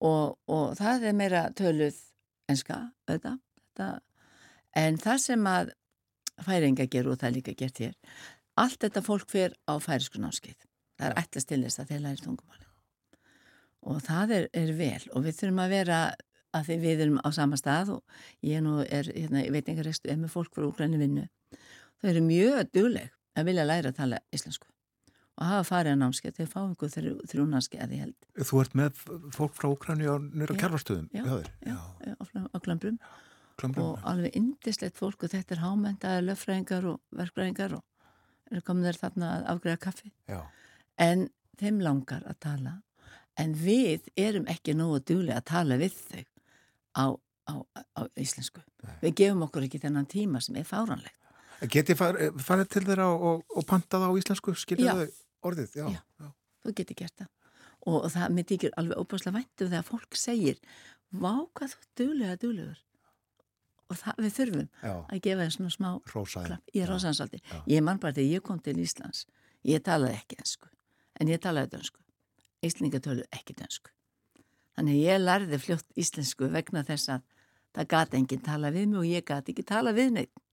[0.00, 1.98] og, og það er meira töluð
[2.48, 4.00] enska, auðvitað
[4.80, 5.74] en það sem að
[6.40, 8.24] færinga gerur og það er líka gert hér
[8.60, 10.56] allt þetta fólk fer á færisku námskeið.
[10.96, 12.69] Það er ætlast til þess að þeir læri tungumáli
[13.82, 16.00] og það er, er vel og við þurfum að vera
[16.56, 18.02] að því við erum á sama stað og
[18.42, 21.28] ég nú er, hérna, ég veit einhver restu, er með fólk frá Úkræni vinnu
[22.00, 24.66] þau eru mjög dugleg að vilja læra að tala íslensku
[25.40, 26.90] og hafa farið að námskeið þau fá einhver
[27.30, 29.02] þrjú, námskeið að ég held Þú ert með
[29.36, 30.60] fólk frá Ukraínu á nýra Já.
[30.64, 31.50] kjærfarstöðum Já, þér?
[31.70, 31.76] já,
[32.10, 32.98] já, á, á Klambrum.
[33.80, 37.84] og alveg indislegt fólk og þetta er hámentaði löffræðingar og verkfræðingar og
[38.50, 40.40] eru komin þeir þarna að afgreða kaffi Já.
[40.98, 41.28] en
[41.60, 42.76] þeim langar að tala
[43.38, 46.24] en við erum ekki nógu duglega að tala við þau
[46.96, 47.04] á,
[47.46, 47.52] á,
[47.96, 48.62] á íslensku
[49.02, 51.16] við gefum okkur ekki þennan tíma sem er fáranlegt
[51.68, 54.54] Get ég far, farið til þeirra og, og, og pantað á íslensku?
[54.56, 54.96] Skilja Já.
[54.96, 55.74] þau orðið?
[55.76, 55.88] Já.
[55.92, 56.28] Já.
[56.64, 57.28] þú getur gert það
[57.80, 60.58] og, og það mér þykir alveg óbúslega væntu þegar fólk segir
[61.10, 62.80] vá hvað þú ert duglega duglegur
[63.90, 64.92] og það við þurfum Já.
[65.10, 66.48] að gefa þeim svona smá Hrósa þeim.
[66.50, 66.86] klapp í Já.
[66.90, 67.56] rosansaldi Já.
[67.74, 69.24] ég man bara þegar ég kom til Íslands
[69.66, 70.70] ég talaði ekki ensku
[71.20, 71.99] en ég talaði dönsku
[72.62, 73.90] Íslinga tölu ekki dönsku.
[74.76, 77.26] Þannig ég lærði fljótt íslensku vegna þess að
[77.76, 80.46] það gati enginn tala við mig og ég gati ekki tala við neitt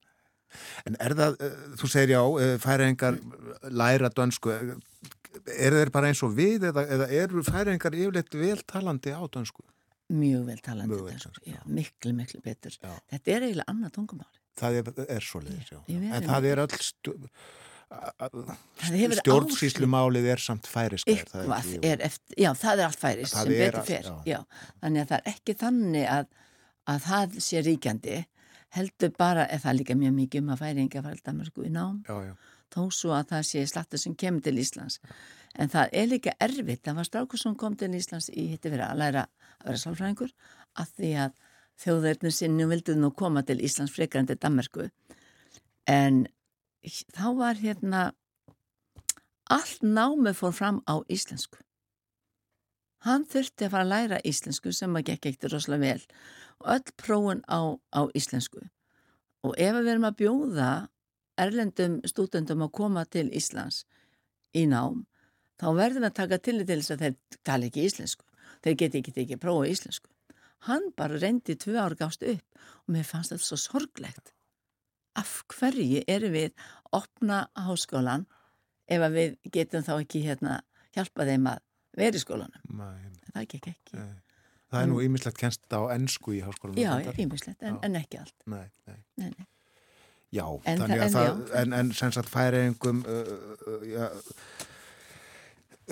[0.88, 2.22] En er það, eh, þú segir já,
[2.64, 3.18] færingar
[3.68, 4.76] læra dönsku, eh,
[5.58, 9.64] er þeir bara eins og við eða, eða eru færingar yfirleitt vel talandi á dönsku?
[10.08, 12.78] mjög vel talandi Mjög dönsku talandi, já, miklu, miklu betur.
[12.80, 12.94] Já.
[13.12, 14.30] þetta er eiginlega annað tungumál.
[14.58, 15.80] Það er, er svo leiðis, já.
[15.92, 17.18] Ég En það er öll stu,
[19.22, 20.68] stjórnsýslumálið er samt
[22.04, 24.16] eftir, já það er allt færis sem betur já.
[24.28, 24.40] já.
[24.82, 26.28] þannig að það er ekki þannig að,
[26.92, 28.20] að það sé ríkjandi
[28.76, 31.72] heldur bara, eða það er líka mjög mikið um að færinga fara alltaf mörgu í
[31.72, 32.34] nám Já, já.
[32.76, 35.00] þó svo að það sé slattur sem kemur til Íslands
[35.56, 38.90] en það er líka erfitt það var strákur sem kom til Íslands í hitti verið
[38.90, 39.28] að læra
[39.62, 40.34] að vera sálfræðingur
[40.78, 41.38] að því að
[41.78, 44.90] þjóðverðnir sinni vildu nú koma til Íslands frekar en til Danmarku
[45.88, 46.26] en
[46.86, 48.02] þá var hérna
[49.52, 51.60] allt námið fór fram á íslensku.
[53.06, 56.06] Hann þurfti að fara að læra íslensku sem að gekk ekkert rosalega vel.
[56.60, 58.64] Og öll prófun á, á íslensku.
[59.46, 60.72] Og ef við erum að bjóða
[61.38, 63.86] erlendum stúdendum að koma til Íslands
[64.58, 65.06] í nám
[65.62, 68.26] þá verðum við að taka til þess að þeir tala ekki íslensku.
[68.66, 70.10] Þeir geti ekki tekið prófa íslensku.
[70.66, 74.34] Hann bara reyndi tvö ár gást upp og mér fannst þetta svo sorglegt
[75.18, 78.26] af hverju erum við að opna háskólan
[78.88, 80.62] ef að við getum þá ekki hérna
[80.96, 81.60] hjálpa þeim að
[81.98, 84.16] vera í skólanum Nei, það gekk ekki nei.
[84.68, 86.80] Það er nú ímislegt kennst á ennsku í háskólanum.
[86.82, 88.98] já, já, ímislegt, en, en ekki allt Nei, nei.
[89.22, 89.48] nei, nei.
[90.36, 93.30] Já, En þannig að það, en, en sem sagt færiðingum, uh,
[93.64, 94.10] uh, já,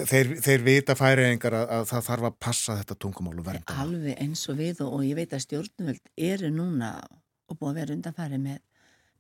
[0.10, 3.62] þeir, þeir vita færiðingar að, að það þarf að passa þetta tungumál og það.
[3.86, 7.80] alveg eins og við og, og ég veit að stjórnvöld eru núna og búið að
[7.80, 8.60] vera undanfæri með,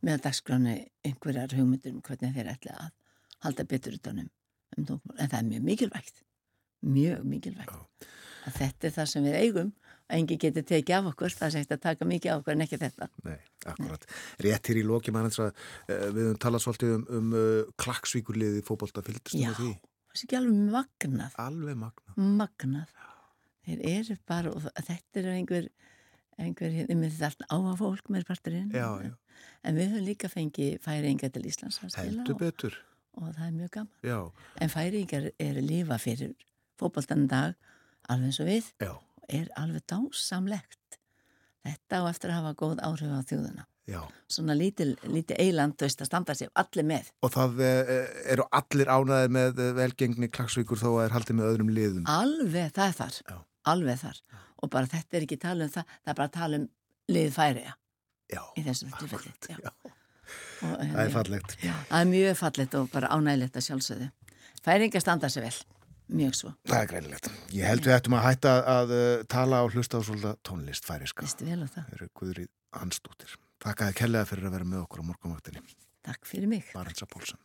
[0.05, 0.75] með dagskráni
[1.07, 2.91] einhverjar hugmyndur um hvernig þeir ætla að
[3.45, 4.29] halda betur utanum
[4.77, 5.17] um tungumál.
[5.23, 6.21] En það er mjög mikilvægt,
[6.85, 8.05] mjög mikilvægt.
[8.45, 9.71] Að þetta er það sem við eigum,
[10.05, 12.63] að engi geti tekið af okkur, það er sætt að taka mikið af okkur en
[12.67, 13.07] ekki þetta.
[13.25, 13.37] Nei,
[13.71, 14.05] akkurat.
[14.45, 17.73] Rétt hér í loki mann eins að uh, við höfum talað svolítið um, um uh,
[17.81, 19.49] klaksvíkurliði fótbolta fylgdist Já.
[19.55, 19.71] Það
[20.21, 22.13] er ekki alveg magnað, Alveg magna.
[22.37, 22.93] magnað.
[23.65, 25.71] Þeir eru bara, og þetta er einhver,
[26.37, 28.69] einhver, ég myndi þarna áha fólk með parturinn.
[28.69, 29.15] Já, já.
[29.65, 32.75] En við höfum líka fengið færinga til Íslands að spila Heldur og, betur.
[33.17, 33.93] og það er mjög gaman.
[34.05, 34.19] Já,
[34.61, 36.33] En færingar eru lífa fyrir
[36.79, 37.55] fótboltan dag
[38.09, 40.99] alveg eins og við já, og er alveg dásamlegt.
[41.65, 43.65] Þetta á eftir að hafa góð áhrif á þjóðuna.
[43.89, 44.01] já.
[44.29, 44.95] Svona lítið,
[45.37, 47.09] eiland, að standa sér allir með.
[47.21, 51.49] Og það uh, eru allir ánæðir með uh, velgengni klaksvíkur þó að er haldið með
[51.51, 52.05] öðrum liðum.
[52.09, 53.41] Alveg það er þar.
[53.65, 54.21] Alveg þar.
[54.61, 56.67] Og bara þetta er ekki tala um það, það er bara tala um
[57.09, 57.73] lið færiða
[58.31, 59.33] Já, í þessum tilfelli.
[60.65, 61.55] Og, það er fallegt.
[61.61, 64.09] Það er mjög fallegt og bara ánægilegt að sjálfsögðu.
[64.65, 65.57] Færingar standa sér vel.
[66.15, 66.51] Mjög svo.
[66.69, 67.29] Það er greinilegt.
[67.53, 71.25] Ég held við ættum að hætta að uh, tala og hlusta á svolítið tónlist færiska.
[71.25, 71.95] Vistu vel á það.
[71.97, 73.33] Eru Guðrið Hansdóttir.
[73.65, 75.63] Þakkaði kellega fyrir að vera með okkur á morgunvaktinni.
[76.05, 76.69] Takk fyrir mig.
[76.73, 77.41] Barensa Pólsson.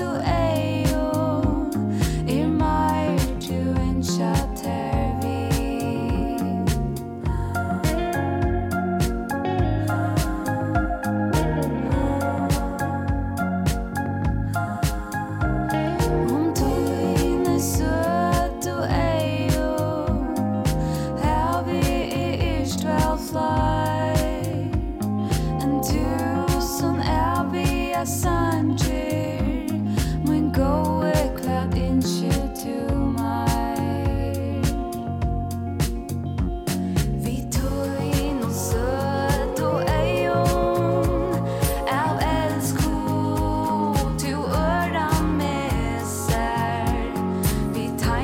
[0.00, 0.29] to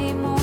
[0.09, 0.36] anymore.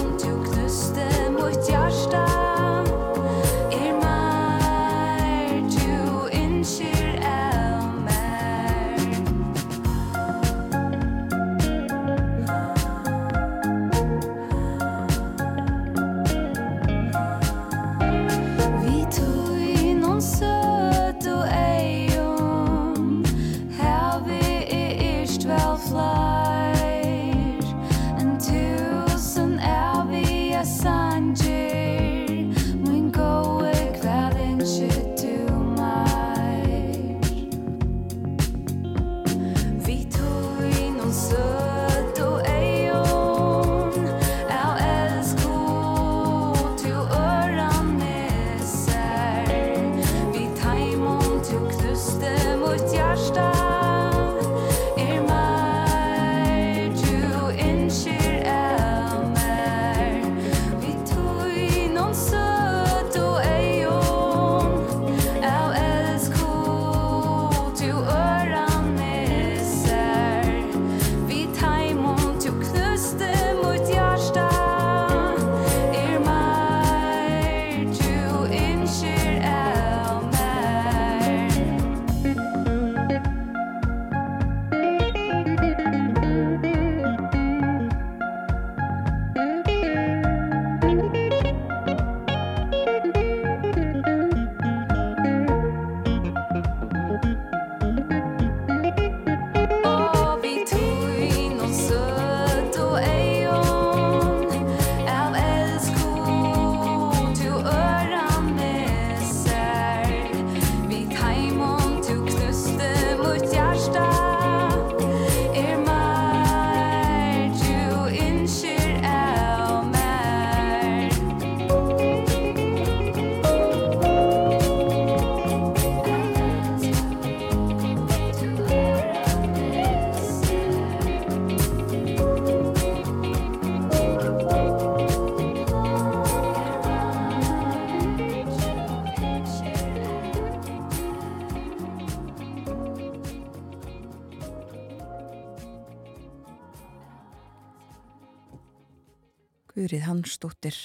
[149.93, 150.77] Guðrið Hansdóttir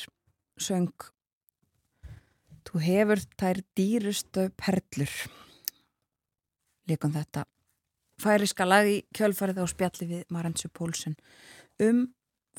[0.60, 1.04] söng
[2.68, 5.14] Þú hefur þær dýrustu perlur
[6.90, 7.46] líkum þetta
[8.20, 11.16] færiska lag í kjölfarið á spjalli við Marantsu Pólsen
[11.80, 12.02] um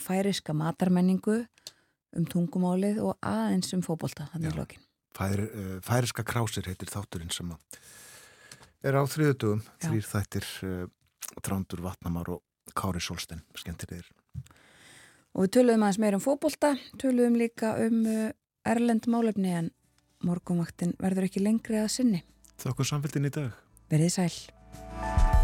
[0.01, 1.43] færiska matarmenningu
[2.17, 4.55] um tungumálið og aðeins um í Já.
[4.57, 4.81] lokin
[5.13, 7.53] Fær, uh, færiska krásir heitir þátturinn sem
[8.81, 9.85] er á þriðutugum, Já.
[9.85, 10.49] þrýr þættir
[11.45, 12.41] Trándur Vatnamár og
[12.73, 14.09] Kári Solstein, skemmtilegir.
[15.35, 18.29] Og við töluðum aðeins meira um fótbolta töluðum líka um uh,
[18.67, 19.73] erlend málefni en
[20.25, 22.23] morgunvaktin verður ekki lengri að sinni
[22.59, 23.53] Þakku samfélgin í dag.
[23.91, 25.38] verið sæl